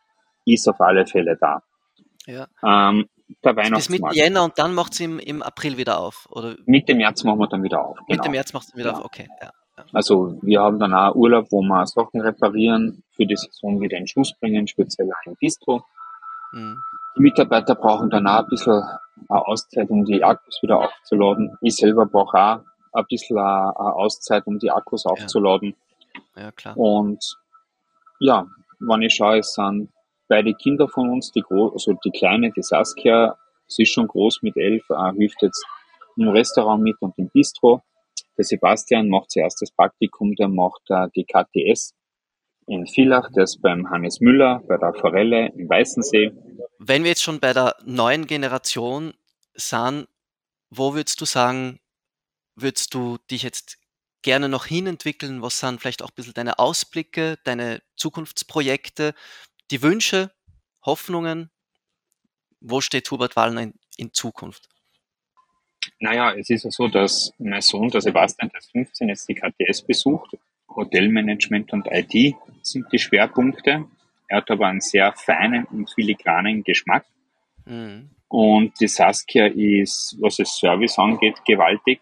ist 0.45 0.69
auf 0.69 0.81
alle 0.81 1.07
Fälle 1.07 1.37
da. 1.41 1.63
Ja. 2.27 2.47
Ähm, 2.63 3.09
der 3.45 3.55
Bis 3.55 3.57
Mitte 3.57 3.57
Weihnachtsmarkt. 3.57 4.17
Jänner 4.17 4.45
und 4.45 4.59
dann 4.59 4.75
macht 4.75 4.93
es 4.93 5.01
im, 5.01 5.19
im 5.19 5.43
April 5.43 5.77
wieder 5.77 5.99
auf. 5.99 6.29
Oder 6.31 6.57
Mitte 6.67 6.95
März 6.95 7.25
machen 7.25 7.39
wir 7.39 7.47
dann 7.49 7.63
wieder 7.63 7.85
auf. 7.85 7.99
Mitte 8.09 8.21
genau. 8.23 8.31
März 8.33 8.53
macht 8.53 8.69
es 8.69 8.77
wieder 8.77 8.93
Ja. 8.93 8.99
auf. 8.99 9.05
Okay. 9.05 9.29
Ja. 9.41 9.51
Also 9.93 10.39
wir 10.43 10.61
haben 10.61 10.79
dann 10.79 10.93
auch 10.95 11.15
Urlaub, 11.15 11.47
wo 11.51 11.63
wir 11.63 11.87
Sachen 11.87 12.21
reparieren, 12.21 13.03
für 13.17 13.27
die 13.27 13.37
Saison 13.37 13.81
wieder 13.81 13.97
in 13.97 14.07
Schuss 14.07 14.35
bringen, 14.39 14.67
speziell 14.67 15.11
auch 15.11 15.27
im 15.27 15.35
Bistro. 15.37 15.85
Mhm. 16.53 16.79
Die 17.17 17.23
Mitarbeiter 17.23 17.75
brauchen 17.75 18.11
dann 18.11 18.27
auch 18.27 18.41
ein 18.41 18.47
bisschen 18.49 18.83
eine 19.29 19.47
Auszeit, 19.47 19.89
um 19.91 20.05
die 20.05 20.23
Akkus 20.23 20.59
wieder 20.63 20.79
aufzuladen. 20.79 21.57
Ich 21.63 21.77
selber 21.77 22.07
brauche 22.07 22.39
auch 22.39 22.61
ein 22.93 23.05
bisschen 23.09 23.39
eine 23.39 23.77
Auszeit, 23.77 24.47
um 24.47 24.59
die 24.59 24.71
Akkus 24.71 25.07
aufzuladen. 25.07 25.75
ja, 26.37 26.53
klar. 26.53 26.77
Und 26.77 27.39
ja, 28.21 28.47
wenn 28.79 29.03
ich 29.03 29.15
schaue, 29.15 29.39
es 29.39 29.55
sind 29.55 29.89
beide 30.33 30.55
Kinder 30.55 30.89
von 30.89 31.11
uns, 31.11 31.31
die 31.31 31.43
gro 31.43 31.69
also 31.69 31.93
die 31.93 32.11
kleine, 32.11 32.51
die 32.53 32.63
Saskia, 32.63 33.37
sie 33.67 33.83
ist 33.83 33.91
schon 33.91 34.07
groß 34.07 34.41
mit 34.41 34.57
elf, 34.57 34.83
äh, 34.89 35.13
hilft 35.19 35.43
jetzt 35.43 35.63
im 36.17 36.29
Restaurant 36.29 36.83
mit 36.83 36.97
und 37.01 37.13
im 37.19 37.29
Bistro. 37.29 37.83
Der 38.39 38.45
Sebastian 38.47 39.11
macht 39.11 39.31
zuerst 39.31 39.61
das 39.61 39.71
Praktikum, 39.71 40.35
der 40.37 40.49
macht 40.49 40.81
äh, 40.89 41.09
die 41.15 41.27
KTS 41.27 41.93
in 42.67 42.87
Villach, 42.87 43.29
ist 43.35 43.61
beim 43.61 43.91
Hannes 43.91 44.21
Müller, 44.21 44.63
bei 44.67 44.79
der 44.79 44.95
Forelle 44.95 45.53
im 45.55 45.69
Weißensee. 45.69 46.33
Wenn 46.79 47.03
wir 47.03 47.11
jetzt 47.11 47.23
schon 47.23 47.39
bei 47.39 47.53
der 47.53 47.77
neuen 47.85 48.27
Generation 48.27 49.13
sind, 49.53 50.09
wo 50.71 50.95
würdest 50.95 51.21
du 51.21 51.27
sagen, 51.27 51.79
würdest 52.57 52.95
du 52.95 53.19
dich 53.31 53.43
jetzt 53.43 53.77
gerne 54.23 54.49
noch 54.49 54.65
hinentwickeln? 54.65 55.43
Was 55.43 55.59
sind 55.59 55.79
vielleicht 55.79 56.03
auch 56.03 56.09
ein 56.09 56.15
bisschen 56.15 56.33
deine 56.33 56.59
Ausblicke, 56.59 57.37
deine 57.45 57.83
Zukunftsprojekte, 57.97 59.15
die 59.71 59.83
Wünsche, 59.83 60.33
Hoffnungen? 60.85 61.51
Wo 62.61 62.81
steht 62.81 63.11
Hubert 63.11 63.37
Wallner 63.37 63.63
in, 63.63 63.75
in 63.97 64.13
Zukunft? 64.13 64.69
Naja, 65.99 66.33
es 66.35 66.51
ist 66.51 66.65
ja 66.65 66.71
so, 66.71 66.89
dass 66.89 67.33
mein 67.39 67.61
Sohn, 67.61 67.89
der 67.89 68.01
Sebastian, 68.01 68.51
der 68.51 68.61
ist 68.61 68.71
15, 68.73 69.09
jetzt 69.09 69.29
die 69.29 69.35
KTS 69.35 69.83
besucht. 69.83 70.37
Hotelmanagement 70.69 71.73
und 71.73 71.89
IT 71.91 72.35
sind 72.63 72.87
die 72.93 72.99
Schwerpunkte. 72.99 73.85
Er 74.29 74.37
hat 74.37 74.51
aber 74.51 74.69
einen 74.69 74.81
sehr 74.81 75.13
feinen 75.13 75.65
und 75.67 75.91
filigranen 75.91 76.65
Geschmack. 76.65 77.05
Mhm. 77.65 78.11
Und 78.29 78.81
die 78.81 78.89
Saskia 78.89 79.47
ist, 79.47 80.17
was 80.21 80.37
das 80.37 80.57
Service 80.57 80.99
angeht, 80.99 81.45
gewaltig. 81.45 82.01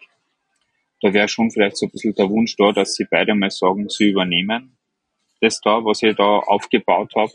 Da 1.01 1.13
wäre 1.13 1.27
schon 1.27 1.51
vielleicht 1.51 1.77
so 1.77 1.87
ein 1.87 1.91
bisschen 1.91 2.13
der 2.15 2.29
Wunsch 2.29 2.55
da, 2.55 2.71
dass 2.71 2.93
sie 2.93 3.05
beide 3.09 3.35
mal 3.35 3.49
sagen, 3.49 3.89
sie 3.89 4.11
übernehmen 4.11 4.77
das 5.41 5.59
da, 5.59 5.83
was 5.83 6.03
ich 6.03 6.15
da 6.15 6.37
aufgebaut 6.37 7.13
habe. 7.15 7.31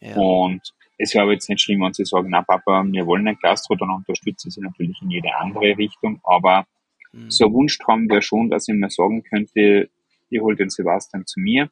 Ja. 0.00 0.16
Und 0.16 0.74
es 0.96 1.14
wäre 1.14 1.24
aber 1.24 1.32
jetzt 1.32 1.48
nicht 1.48 1.60
schlimm, 1.60 1.80
wenn 1.82 1.92
sie 1.92 2.04
sagen, 2.04 2.28
na 2.30 2.42
Papa, 2.42 2.84
wir 2.84 3.06
wollen 3.06 3.26
ein 3.28 3.38
Gastro, 3.40 3.74
dann 3.76 3.90
unterstützen 3.90 4.50
sie 4.50 4.60
natürlich 4.60 5.00
in 5.02 5.10
jede 5.10 5.34
andere 5.36 5.76
Richtung. 5.76 6.20
Aber 6.24 6.66
Mhm. 7.12 7.30
so 7.30 7.46
ein 7.46 7.52
Wunschtraum 7.54 8.08
wäre 8.10 8.20
schon, 8.22 8.50
dass 8.50 8.68
ich 8.68 8.74
mir 8.74 8.90
sagen 8.90 9.22
könnte, 9.22 9.88
ich 10.28 10.40
hole 10.40 10.56
den 10.56 10.68
Sebastian 10.70 11.24
zu 11.26 11.40
mir, 11.40 11.70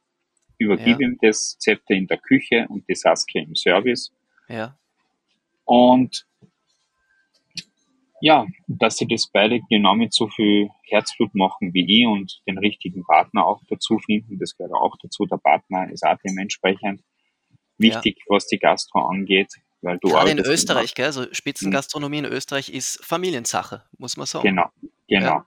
übergebe 0.59 1.03
Ja. 1.03 1.09
ihm 1.11 1.19
das 1.21 1.59
Zepter 1.59 1.95
in 1.95 2.07
der 2.07 2.17
Küche 2.19 2.67
und 2.71 2.89
die 2.89 2.95
Saskia 2.95 3.43
im 3.43 3.55
Service. 3.55 4.13
Ja. 4.49 4.79
Und 5.65 6.27
ja, 8.23 8.47
dass 8.67 8.97
sie 8.97 9.07
das 9.07 9.29
beide 9.31 9.61
genau 9.69 9.95
mit 9.95 10.15
so 10.15 10.27
viel 10.29 10.71
Herzblut 10.89 11.35
machen 11.35 11.75
wie 11.75 12.01
ich 12.01 12.07
und 12.07 12.41
den 12.49 12.57
richtigen 12.59 13.05
Partner 13.05 13.45
auch 13.47 13.61
dazu 13.69 13.99
finden, 13.99 14.39
das 14.39 14.57
gehört 14.57 14.73
auch 14.75 14.97
dazu. 15.03 15.27
Der 15.27 15.37
Partner 15.37 15.91
ist 15.91 16.03
auch 16.05 16.17
dementsprechend 16.25 17.03
wichtig, 17.79 18.23
was 18.29 18.47
die 18.47 18.59
Gastro 18.59 19.01
angeht, 19.07 19.53
weil 19.83 19.99
du 19.99 20.09
Gerade 20.09 20.31
in 20.31 20.39
arbeitest 20.39 20.51
Österreich, 20.51 20.95
gell? 20.95 21.07
Also 21.07 21.27
Spitzengastronomie 21.33 22.19
in 22.19 22.25
Österreich 22.25 22.71
ist 22.71 23.05
Familiensache, 23.05 23.85
muss 23.99 24.17
man 24.17 24.27
sagen. 24.27 24.49
Genau, 24.49 24.69
genau. 25.09 25.43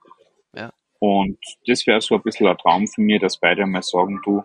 Ja. 0.54 0.72
Und 0.98 1.38
das 1.66 1.86
wäre 1.86 2.00
so 2.00 2.14
ein 2.16 2.22
bisschen 2.22 2.46
ein 2.46 2.58
Traum 2.58 2.86
für 2.86 3.00
mich, 3.00 3.20
dass 3.20 3.38
beide 3.38 3.66
mal 3.66 3.82
sagen, 3.82 4.20
du, 4.24 4.42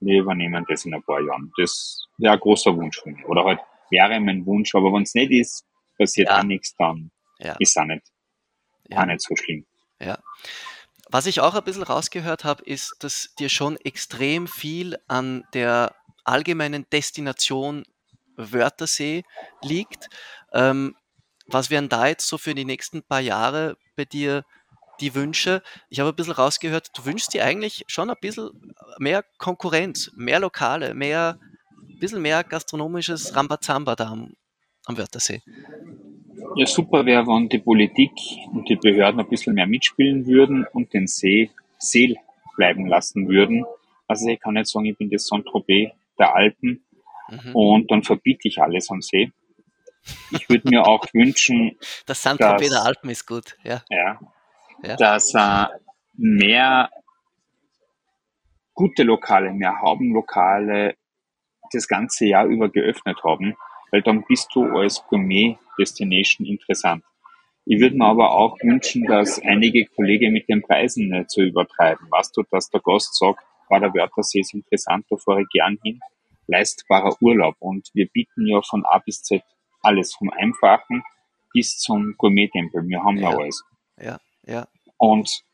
wir 0.00 0.20
übernehmen 0.20 0.64
das 0.68 0.84
in 0.84 0.94
ein 0.94 1.02
paar 1.02 1.20
Jahren. 1.20 1.52
Das 1.56 2.06
wäre 2.18 2.34
ein 2.34 2.40
großer 2.40 2.76
Wunsch 2.76 2.98
von 3.00 3.12
mir. 3.14 3.26
Oder 3.28 3.44
halt 3.44 3.60
wäre 3.90 4.20
mein 4.20 4.44
Wunsch, 4.44 4.74
aber 4.74 4.92
wenn 4.92 5.02
es 5.02 5.14
nicht 5.14 5.30
ist, 5.30 5.64
passiert 5.96 6.28
Ja. 6.28 6.40
auch 6.40 6.44
nichts, 6.44 6.74
dann 6.76 7.10
Ja. 7.38 7.56
ist 7.58 7.76
auch 7.78 7.84
nicht, 7.84 8.02
Ja. 8.88 9.00
auch 9.00 9.06
nicht 9.06 9.20
so 9.22 9.34
schlimm. 9.36 9.64
Ja. 10.00 10.18
Was 11.10 11.26
ich 11.26 11.40
auch 11.40 11.54
ein 11.54 11.64
bisschen 11.64 11.82
rausgehört 11.84 12.44
habe, 12.44 12.64
ist, 12.64 12.96
dass 13.00 13.34
dir 13.38 13.48
schon 13.48 13.76
extrem 13.76 14.46
viel 14.46 14.98
an 15.06 15.44
der 15.54 15.94
allgemeinen 16.24 16.86
Destination 16.90 17.84
Wörthersee 18.36 19.24
liegt. 19.62 20.08
Ähm, 20.52 20.96
was 21.46 21.70
wären 21.70 21.88
da 21.88 22.06
jetzt 22.06 22.28
so 22.28 22.38
für 22.38 22.54
die 22.54 22.64
nächsten 22.64 23.02
paar 23.02 23.20
Jahre 23.20 23.76
bei 23.96 24.04
dir 24.04 24.44
die 25.00 25.14
Wünsche? 25.14 25.62
Ich 25.88 26.00
habe 26.00 26.10
ein 26.10 26.16
bisschen 26.16 26.32
rausgehört, 26.32 26.90
du 26.96 27.04
wünschst 27.04 27.34
dir 27.34 27.44
eigentlich 27.44 27.84
schon 27.86 28.10
ein 28.10 28.16
bisschen 28.20 28.74
mehr 28.98 29.24
Konkurrenz, 29.38 30.10
mehr 30.16 30.40
Lokale, 30.40 30.94
mehr, 30.94 31.38
ein 31.88 31.98
bisschen 31.98 32.22
mehr 32.22 32.42
gastronomisches 32.44 33.36
Rambazamba 33.36 33.94
da 33.94 34.10
am, 34.10 34.34
am 34.86 34.96
Wörthersee. 34.96 35.42
Ja, 36.56 36.66
super 36.66 37.04
wäre, 37.04 37.26
wenn 37.26 37.48
die 37.48 37.58
Politik 37.58 38.12
und 38.52 38.68
die 38.68 38.76
Behörden 38.76 39.20
ein 39.20 39.28
bisschen 39.28 39.54
mehr 39.54 39.66
mitspielen 39.66 40.26
würden 40.26 40.66
und 40.72 40.92
den 40.92 41.06
See 41.06 41.50
Seel 41.78 42.16
bleiben 42.56 42.86
lassen 42.86 43.28
würden. 43.28 43.64
Also 44.06 44.28
ich 44.28 44.40
kann 44.40 44.54
nicht 44.54 44.68
sagen, 44.68 44.86
ich 44.86 44.96
bin 44.96 45.10
das 45.10 45.26
Saint-Tropez 45.26 45.90
der 46.18 46.34
Alpen 46.34 46.86
Mhm. 47.30 47.54
und 47.56 47.90
dann 47.90 48.02
verbiete 48.02 48.48
ich 48.48 48.60
alles 48.60 48.90
am 48.90 49.00
See. 49.00 49.32
Ich 50.30 50.48
würde 50.50 50.68
mir 50.68 50.86
auch 50.86 51.06
wünschen, 51.14 51.78
Das 52.06 52.22
das- 52.22 52.36
der 52.38 52.82
Alpen 52.82 53.08
ist 53.10 53.26
gut, 53.26 53.56
ja. 53.62 53.82
ja, 53.88 54.20
Ja. 54.82 54.96
dass 54.96 55.32
äh, 55.34 55.66
mehr 56.12 56.90
gute 58.74 59.02
Lokale, 59.04 59.52
mehr 59.52 59.80
Haubenlokale 59.80 60.96
das 61.72 61.88
ganze 61.88 62.26
Jahr 62.26 62.44
über 62.46 62.68
geöffnet 62.68 63.22
haben, 63.24 63.56
weil 63.90 64.02
dann 64.02 64.24
bist 64.26 64.48
du 64.54 64.64
als 64.76 65.02
Gourmet-Destination 65.08 66.46
interessant. 66.46 67.04
Ich 67.64 67.80
würde 67.80 67.96
mir 67.96 68.04
aber 68.04 68.32
auch 68.32 68.58
wünschen, 68.62 69.04
dass 69.06 69.40
einige 69.40 69.86
Kollegen 69.86 70.32
mit 70.32 70.48
den 70.48 70.60
Preisen 70.62 71.08
nicht 71.08 71.30
so 71.30 71.40
übertreiben. 71.40 72.06
Weißt 72.10 72.36
du, 72.36 72.42
dass 72.50 72.68
der 72.68 72.80
Gast 72.82 73.14
sagt, 73.16 73.42
war 73.74 73.80
der 73.80 73.94
Wörthersee 73.94 74.40
ist 74.40 74.54
interessant, 74.54 75.04
da 75.10 75.16
fahre 75.16 75.42
ich 75.42 75.48
gern 75.48 75.78
hin, 75.82 76.00
leistbarer 76.46 77.16
Urlaub. 77.20 77.56
Und 77.58 77.90
wir 77.92 78.06
bieten 78.06 78.46
ja 78.46 78.62
von 78.62 78.84
A 78.84 78.98
bis 78.98 79.22
Z 79.22 79.42
alles, 79.82 80.14
vom 80.14 80.30
Einfachen 80.30 81.02
bis 81.52 81.78
zum 81.78 82.14
Gourmet-Tempel. 82.16 82.86
Wir 82.88 83.02
haben 83.02 83.16
ja, 83.16 83.30
Ja. 83.30 83.36
alles. 83.36 83.64
Ja, 84.00 84.18
ja, 84.46 84.68
Und 84.98 85.44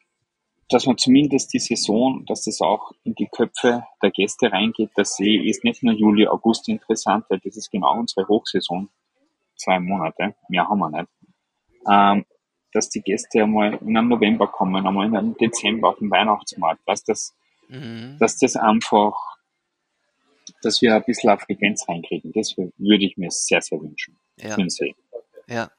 dass 0.68 0.86
man 0.86 0.96
zumindest 0.98 1.52
die 1.52 1.58
Saison, 1.58 2.24
dass 2.26 2.44
das 2.44 2.60
auch 2.60 2.92
in 3.04 3.14
die 3.14 3.26
Köpfe 3.26 3.84
der 4.02 4.10
Gäste 4.10 4.52
reingeht, 4.52 4.90
der 4.96 5.04
See 5.04 5.36
ist 5.36 5.64
nicht 5.64 5.82
nur 5.82 5.94
Juli, 5.94 6.26
August 6.26 6.68
interessant, 6.68 7.24
weil 7.28 7.40
das 7.40 7.56
ist 7.56 7.70
genau 7.70 7.98
unsere 7.98 8.26
Hochsaison. 8.28 8.88
Zwei 9.56 9.80
Monate, 9.80 10.34
mehr 10.48 10.68
haben 10.68 10.78
wir 10.78 10.90
nicht. 10.90 11.08
Ähm, 11.90 12.24
dass 12.72 12.88
die 12.88 13.02
Gäste 13.02 13.42
einmal 13.42 13.74
in 13.82 13.96
einem 13.96 14.08
November 14.08 14.46
kommen, 14.46 14.86
einmal 14.86 15.06
in 15.06 15.16
einem 15.16 15.36
Dezember 15.36 15.88
auf 15.88 15.98
dem 15.98 16.10
Weihnachtsmarkt, 16.10 16.80
dass 16.86 17.02
das, 17.02 17.34
mhm. 17.70 18.16
dass 18.18 18.38
das 18.38 18.56
einfach, 18.56 19.14
dass 20.62 20.82
wir 20.82 20.94
ein 20.94 21.04
bisschen 21.04 21.30
auf 21.30 21.40
Frequenz 21.42 21.88
reinkriegen. 21.88 22.32
Das 22.32 22.56
würde 22.56 23.04
ich 23.04 23.16
mir 23.16 23.30
sehr, 23.30 23.62
sehr 23.62 23.80
wünschen. 23.80 24.18
ja. 24.36 24.56
Ja. 25.46 25.70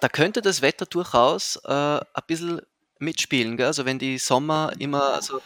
Da 0.00 0.08
könnte 0.08 0.42
das 0.42 0.62
Wetter 0.62 0.86
durchaus 0.86 1.56
äh, 1.64 1.70
ein 1.70 2.22
bisschen 2.26 2.60
mitspielen. 2.98 3.56
Gell? 3.56 3.66
Also 3.66 3.84
wenn 3.84 3.98
die 3.98 4.18
Sommer 4.18 4.72
immer 4.78 5.14
also, 5.14 5.38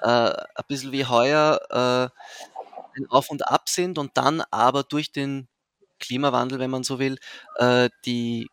äh, 0.00 0.06
ein 0.06 0.64
bisschen 0.68 0.92
wie 0.92 1.04
heuer 1.04 1.58
äh, 1.70 3.04
Auf 3.08 3.30
und 3.30 3.48
Ab 3.48 3.68
sind 3.68 3.98
und 3.98 4.16
dann 4.16 4.42
aber 4.50 4.84
durch 4.84 5.10
den 5.10 5.48
Klimawandel, 5.98 6.58
wenn 6.58 6.70
man 6.70 6.84
so 6.84 6.98
will, 6.98 7.18
äh, 7.58 7.88
die 8.04 8.48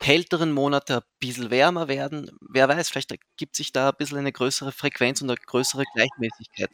kälteren 0.00 0.50
Monate 0.52 0.96
ein 0.96 1.02
bisschen 1.20 1.50
wärmer 1.50 1.86
werden. 1.86 2.30
Wer 2.40 2.68
weiß, 2.68 2.88
vielleicht 2.88 3.12
ergibt 3.12 3.54
sich 3.54 3.72
da 3.72 3.90
ein 3.90 3.96
bisschen 3.96 4.18
eine 4.18 4.32
größere 4.32 4.72
Frequenz 4.72 5.22
und 5.22 5.30
eine 5.30 5.36
größere 5.36 5.84
Gleichmäßigkeit. 5.94 6.70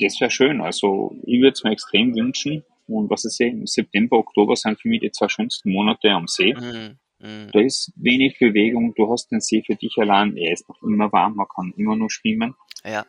Das 0.00 0.20
wäre 0.20 0.30
schön. 0.30 0.60
Also 0.60 1.16
ich 1.22 1.40
würde 1.40 1.52
es 1.52 1.64
mir 1.64 1.72
extrem 1.72 2.14
wünschen. 2.14 2.64
Und 2.86 3.08
was 3.08 3.24
ich 3.24 3.32
sehe, 3.32 3.50
im 3.50 3.66
September, 3.66 4.18
Oktober 4.18 4.56
sind 4.56 4.78
für 4.78 4.88
mich 4.88 5.00
die 5.00 5.10
zwei 5.10 5.28
schönsten 5.28 5.72
Monate 5.72 6.10
am 6.10 6.26
See. 6.26 6.52
Mhm. 6.52 6.98
Mhm. 7.20 7.50
Da 7.52 7.60
ist 7.60 7.92
wenig 7.96 8.38
Bewegung, 8.38 8.92
du 8.94 9.10
hast 9.10 9.30
den 9.30 9.40
See 9.40 9.62
für 9.64 9.76
dich 9.76 9.96
allein, 9.96 10.36
er 10.36 10.52
ist 10.52 10.68
noch 10.68 10.82
immer 10.82 11.10
warm, 11.12 11.36
man 11.36 11.46
kann 11.48 11.72
immer 11.76 11.96
nur 11.96 12.10
schwimmen. 12.10 12.54
Ja, 12.84 13.06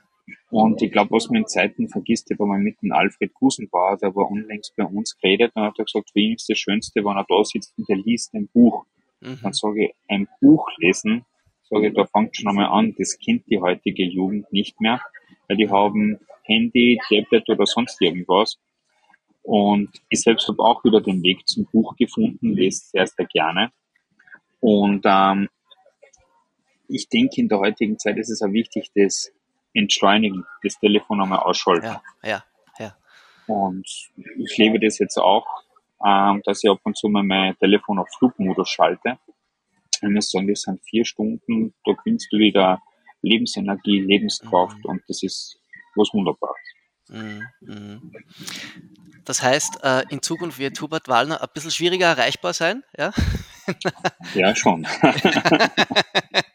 Und 0.49 0.81
ich 0.81 0.91
glaube, 0.91 1.11
was 1.11 1.29
man 1.29 1.41
in 1.41 1.47
Zeiten 1.47 1.87
vergisst, 1.87 2.31
ich 2.31 2.37
habe 2.37 2.47
mal 2.47 2.59
mit 2.59 2.81
dem 2.81 2.91
Alfred 2.91 3.33
Gusenbauer, 3.33 3.97
der 3.97 4.15
war 4.15 4.29
unlängst 4.29 4.75
bei 4.75 4.83
uns 4.83 5.17
geredet 5.17 5.51
und 5.55 5.63
hat 5.63 5.77
er 5.77 5.85
gesagt, 5.85 6.11
für 6.11 6.19
ihn 6.19 6.35
ist 6.35 6.49
das 6.49 6.57
Schönste, 6.57 7.03
wenn 7.03 7.17
er 7.17 7.25
da 7.27 7.43
sitzt 7.43 7.73
und 7.77 7.89
er 7.89 7.97
liest 7.97 8.33
ein 8.33 8.47
Buch. 8.47 8.85
mhm. 9.21 9.39
Dann 9.43 9.53
sage 9.53 9.85
ich, 9.85 9.95
ein 10.07 10.27
Buch 10.41 10.67
lesen 10.77 11.25
sage 11.69 11.87
ich, 11.87 11.93
da 11.93 12.05
fängt 12.05 12.35
schon 12.35 12.47
einmal 12.47 12.67
an, 12.67 12.95
das 12.97 13.17
kennt 13.17 13.47
die 13.49 13.59
heutige 13.59 14.03
Jugend 14.03 14.51
nicht 14.51 14.79
mehr, 14.81 15.01
weil 15.47 15.57
die 15.57 15.69
haben 15.69 16.19
Handy, 16.43 16.99
Tablet 17.07 17.49
oder 17.49 17.65
sonst 17.65 18.01
irgendwas. 18.01 18.57
Und 19.41 19.89
ich 20.09 20.21
selbst 20.21 20.47
habe 20.47 20.59
auch 20.59 20.83
wieder 20.83 21.01
den 21.01 21.21
Weg 21.23 21.47
zum 21.47 21.65
Buch 21.65 21.95
gefunden, 21.97 22.53
lese 22.53 22.85
sehr, 22.87 23.07
sehr 23.07 23.25
gerne. 23.25 23.71
Und 24.59 25.03
ähm, 25.05 25.49
ich 26.87 27.09
denke, 27.09 27.41
in 27.41 27.47
der 27.47 27.59
heutigen 27.59 27.97
Zeit 27.99 28.17
ist 28.17 28.29
es 28.29 28.41
auch 28.41 28.51
wichtig, 28.51 28.91
das 28.95 29.31
Entschleunigen, 29.75 30.45
das 30.63 30.79
Telefon 30.79 31.21
einmal 31.21 31.39
ausschalten. 31.39 31.85
Ja, 31.85 32.01
ja, 32.23 32.43
ja. 32.79 32.95
Und 33.47 33.87
ich 34.37 34.57
lebe 34.57 34.79
das 34.79 34.97
jetzt 34.99 35.17
auch, 35.17 35.45
ähm, 36.05 36.41
dass 36.45 36.63
ich 36.63 36.69
ab 36.69 36.79
und 36.83 36.97
zu 36.97 37.07
mal 37.09 37.23
mein 37.23 37.57
Telefon 37.57 37.99
auf 37.99 38.09
Flugmodus 38.17 38.69
schalte. 38.69 39.19
Ich 40.01 40.09
muss 40.09 40.31
sagen, 40.31 40.47
das 40.47 40.61
sind 40.61 40.81
vier 40.83 41.05
Stunden, 41.05 41.73
da 41.85 41.93
gewinnst 41.93 42.31
du 42.31 42.37
wieder 42.37 42.81
Lebensenergie, 43.21 44.01
Lebenskraft 44.01 44.77
Mhm. 44.79 44.85
und 44.85 45.03
das 45.07 45.23
ist 45.23 45.59
was 45.95 46.09
Wunderbares. 46.13 46.57
Mhm, 47.09 47.43
mhm. 47.61 48.11
Das 49.25 49.41
heißt, 49.41 49.83
äh, 49.83 50.03
in 50.09 50.21
Zukunft 50.21 50.59
wird 50.59 50.79
Hubert 50.81 51.07
Wallner 51.07 51.41
ein 51.41 51.47
bisschen 51.53 51.71
schwieriger 51.71 52.07
erreichbar 52.07 52.53
sein, 52.53 52.83
ja? 52.97 53.11
Ja, 54.33 54.55
schon. 54.55 54.85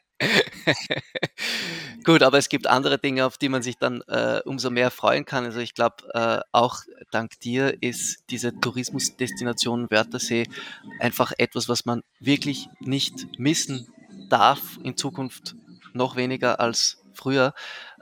Gut, 2.04 2.22
aber 2.22 2.38
es 2.38 2.48
gibt 2.48 2.66
andere 2.66 2.98
Dinge, 2.98 3.26
auf 3.26 3.38
die 3.38 3.48
man 3.48 3.62
sich 3.62 3.76
dann 3.76 4.02
äh, 4.08 4.40
umso 4.44 4.70
mehr 4.70 4.90
freuen 4.90 5.24
kann. 5.24 5.44
Also 5.44 5.60
ich 5.60 5.74
glaube, 5.74 5.96
äh, 6.14 6.40
auch 6.52 6.78
dank 7.10 7.38
dir 7.40 7.82
ist 7.82 8.24
diese 8.30 8.58
Tourismusdestination 8.58 9.90
Wörthersee 9.90 10.46
einfach 10.98 11.32
etwas, 11.38 11.68
was 11.68 11.84
man 11.84 12.02
wirklich 12.18 12.68
nicht 12.80 13.38
missen 13.38 13.88
darf, 14.28 14.78
in 14.82 14.96
Zukunft 14.96 15.56
noch 15.92 16.16
weniger 16.16 16.60
als 16.60 17.02
früher. 17.12 17.54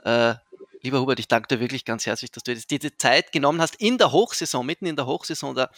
Äh, 0.03 0.35
lieber 0.81 1.01
Hubert, 1.01 1.19
ich 1.19 1.27
danke 1.27 1.47
dir 1.47 1.59
wirklich 1.59 1.85
ganz 1.85 2.05
herzlich, 2.05 2.31
dass 2.31 2.43
du 2.43 2.55
dir 2.55 2.61
diese 2.69 2.95
Zeit 2.97 3.31
genommen 3.31 3.61
hast 3.61 3.75
in 3.75 3.97
der 3.97 4.11
Hochsaison, 4.11 4.65
mitten 4.65 4.85
in 4.85 4.95
der 4.95 5.05
Hochsaison. 5.05 5.55
Da 5.55 5.69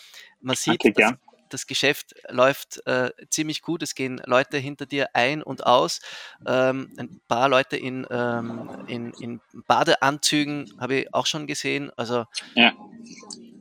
man 0.41 0.55
sieht, 0.55 0.83
Danke, 0.83 0.93
dass, 0.93 0.95
gern. 0.95 1.19
Das 1.53 1.67
Geschäft 1.67 2.15
läuft 2.29 2.85
äh, 2.87 3.11
ziemlich 3.29 3.61
gut. 3.61 3.83
Es 3.83 3.95
gehen 3.95 4.21
Leute 4.25 4.57
hinter 4.57 4.85
dir 4.85 5.09
ein 5.13 5.43
und 5.43 5.65
aus. 5.65 5.99
Ähm, 6.45 6.89
ein 6.97 7.09
paar 7.27 7.49
Leute 7.49 7.77
in, 7.77 8.05
ähm, 8.09 8.69
in, 8.87 9.11
in 9.19 9.41
Badeanzügen 9.67 10.67
habe 10.79 10.95
ich 10.95 11.13
auch 11.13 11.25
schon 11.25 11.47
gesehen. 11.47 11.91
Also 11.97 12.25
Ja. 12.55 12.73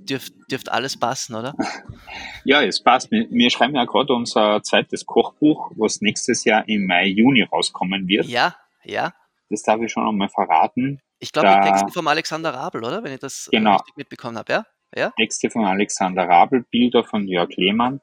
dürft, 0.08 0.32
dürft 0.50 0.70
alles 0.70 0.96
passen, 0.96 1.34
oder? 1.34 1.54
Ja, 2.44 2.62
es 2.62 2.82
passt. 2.82 3.10
Wir, 3.10 3.28
wir 3.30 3.50
schreiben 3.50 3.74
ja 3.76 3.84
gerade 3.84 4.12
unser 4.14 4.62
zweites 4.62 5.04
Kochbuch, 5.06 5.70
was 5.76 6.00
nächstes 6.00 6.44
Jahr 6.44 6.66
im 6.68 6.86
Mai, 6.86 7.06
Juni 7.06 7.42
rauskommen 7.42 8.08
wird. 8.08 8.26
Ja, 8.26 8.56
ja. 8.82 9.12
Das 9.50 9.62
darf 9.62 9.80
ich 9.82 9.92
schon 9.92 10.08
einmal 10.08 10.28
verraten. 10.30 11.00
Ich 11.18 11.32
glaube, 11.32 11.50
die 11.50 11.60
Texte 11.70 11.92
vom 11.92 12.08
Alexander 12.08 12.52
Rabel, 12.54 12.82
oder? 12.84 13.04
Wenn 13.04 13.12
ich 13.12 13.20
das 13.20 13.48
äh, 13.48 13.56
Genau. 13.56 13.74
richtig 13.74 13.94
mitbekommen 13.96 14.38
habe, 14.38 14.52
ja? 14.52 14.66
Ja? 14.94 15.10
Texte 15.16 15.50
von 15.50 15.64
Alexander 15.64 16.28
Rabel, 16.28 16.64
Bilder 16.70 17.04
von 17.04 17.26
Jörg 17.26 17.50
Lehmann. 17.56 18.00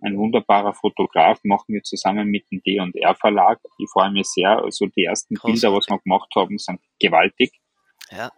Ein 0.00 0.18
wunderbarer 0.18 0.74
Fotograf, 0.74 1.38
machen 1.44 1.66
wir 1.68 1.82
zusammen 1.82 2.28
mit 2.28 2.50
dem 2.50 2.60
D&R 2.62 3.14
Verlag. 3.14 3.60
Ich 3.78 3.88
freue 3.92 4.10
mich 4.10 4.26
sehr. 4.26 4.58
Also 4.58 4.86
die 4.86 5.04
ersten 5.04 5.36
Großartig. 5.36 5.60
Bilder, 5.62 5.76
was 5.76 5.88
wir 5.88 5.98
gemacht 5.98 6.30
haben, 6.34 6.58
sind 6.58 6.80
gewaltig. 6.98 7.52
Ja. 8.10 8.32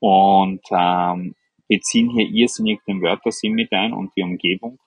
Und 0.00 0.62
ähm, 0.70 1.36
beziehen 1.68 2.10
hier 2.10 2.28
irrsinnig 2.28 2.80
den 2.86 3.02
Wörthersee 3.02 3.50
mit 3.50 3.72
ein 3.72 3.92
und 3.92 4.10
die 4.16 4.22
Umgebung. 4.22 4.78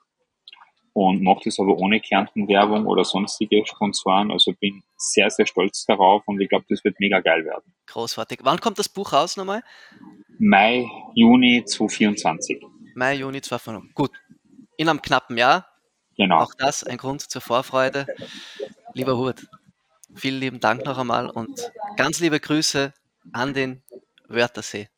Und 0.93 1.21
macht 1.21 1.45
es 1.47 1.59
aber 1.59 1.77
ohne 1.77 1.99
Kärnten-Werbung 1.99 2.85
oder 2.85 3.03
sonstige 3.03 3.63
Sponsoren. 3.65 4.31
Also 4.31 4.53
bin 4.53 4.83
sehr, 4.97 5.29
sehr 5.29 5.45
stolz 5.45 5.85
darauf 5.85 6.23
und 6.25 6.41
ich 6.41 6.49
glaube, 6.49 6.65
das 6.67 6.83
wird 6.83 6.99
mega 6.99 7.19
geil 7.19 7.45
werden. 7.45 7.73
Großartig. 7.87 8.39
Wann 8.43 8.59
kommt 8.59 8.79
das 8.79 8.89
Buch 8.89 9.13
raus 9.13 9.37
nochmal? 9.37 9.61
Mai, 10.39 10.89
Juni 11.15 11.63
2024. 11.63 12.63
Mai, 12.95 13.15
Juni 13.15 13.41
2005. 13.41 13.93
Gut. 13.93 14.11
In 14.77 14.89
einem 14.89 15.01
knappen 15.01 15.37
Jahr. 15.37 15.67
Genau. 16.17 16.39
Auch 16.39 16.53
das 16.57 16.83
ein 16.83 16.97
Grund 16.97 17.21
zur 17.21 17.41
Vorfreude. 17.41 18.05
Lieber 18.93 19.17
Hubert, 19.17 19.47
vielen 20.15 20.39
lieben 20.39 20.59
Dank 20.59 20.85
noch 20.85 20.97
einmal 20.97 21.29
und 21.29 21.71
ganz 21.95 22.19
liebe 22.19 22.39
Grüße 22.39 22.93
an 23.31 23.53
den 23.53 23.83
Wörthersee. 24.27 24.89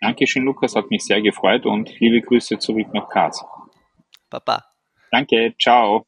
Dankeschön, 0.00 0.44
Lukas, 0.44 0.74
hat 0.74 0.90
mich 0.90 1.04
sehr 1.04 1.20
gefreut 1.20 1.66
und 1.66 1.98
liebe 2.00 2.20
Grüße 2.20 2.58
zurück 2.58 2.92
nach 2.92 3.08
Graz. 3.08 3.44
Baba. 4.30 4.71
Danke, 5.12 5.52
ciao. 5.60 6.06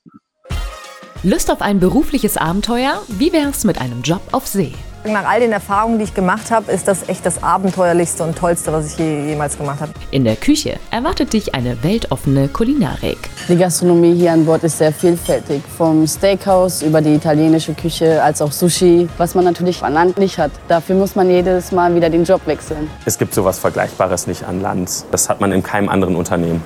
Lust 1.23 1.51
auf 1.51 1.61
ein 1.61 1.79
berufliches 1.79 2.39
Abenteuer? 2.39 3.03
Wie 3.09 3.35
wär's 3.35 3.65
mit 3.65 3.79
einem 3.79 4.01
Job 4.01 4.23
auf 4.33 4.47
See? 4.47 4.73
Nach 5.05 5.27
all 5.27 5.41
den 5.41 5.53
Erfahrungen, 5.53 5.99
die 5.99 6.05
ich 6.05 6.15
gemacht 6.15 6.51
habe, 6.51 6.73
ist 6.73 6.89
das 6.89 7.07
echt 7.11 7.27
das 7.27 7.43
abenteuerlichste 7.43 8.23
und 8.25 8.39
tollste, 8.39 8.73
was 8.73 8.93
ich 8.93 8.99
je, 8.99 9.27
jemals 9.27 9.59
gemacht 9.59 9.83
habe. 9.83 9.93
In 10.11 10.25
der 10.25 10.37
Küche 10.37 10.79
erwartet 10.91 11.35
dich 11.35 11.55
eine 11.55 11.83
weltoffene 11.83 12.49
Kulinarik. 12.49 13.19
Die 13.49 13.57
Gastronomie 13.57 14.15
hier 14.15 14.33
an 14.33 14.47
Bord 14.47 14.65
ist 14.65 14.79
sehr 14.79 14.93
vielfältig. 14.93 15.63
Vom 15.77 16.07
Steakhouse 16.07 16.81
über 16.81 17.03
die 17.03 17.15
italienische 17.15 17.75
Küche 17.75 18.23
als 18.23 18.41
auch 18.41 18.53
Sushi, 18.53 19.07
was 19.19 19.35
man 19.35 19.45
natürlich 19.45 19.83
an 19.83 19.93
Land 19.93 20.17
nicht 20.17 20.39
hat. 20.39 20.53
Dafür 20.69 20.97
muss 20.97 21.15
man 21.15 21.29
jedes 21.29 21.73
Mal 21.73 21.95
wieder 21.95 22.09
den 22.09 22.25
Job 22.25 22.41
wechseln. 22.47 22.89
Es 23.05 23.19
gibt 23.19 23.35
sowas 23.35 23.59
Vergleichbares 23.59 24.27
nicht 24.27 24.45
an 24.45 24.63
Land. 24.63 25.05
Das 25.11 25.29
hat 25.29 25.43
man 25.43 25.53
in 25.53 25.63
keinem 25.63 25.91
anderen 25.91 26.17
Unternehmen. 26.17 26.63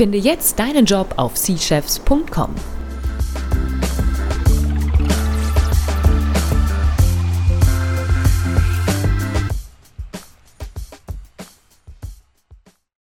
Finde 0.00 0.16
jetzt 0.16 0.58
deinen 0.58 0.86
Job 0.86 1.12
auf 1.18 1.36
seachefs.com. 1.36 2.54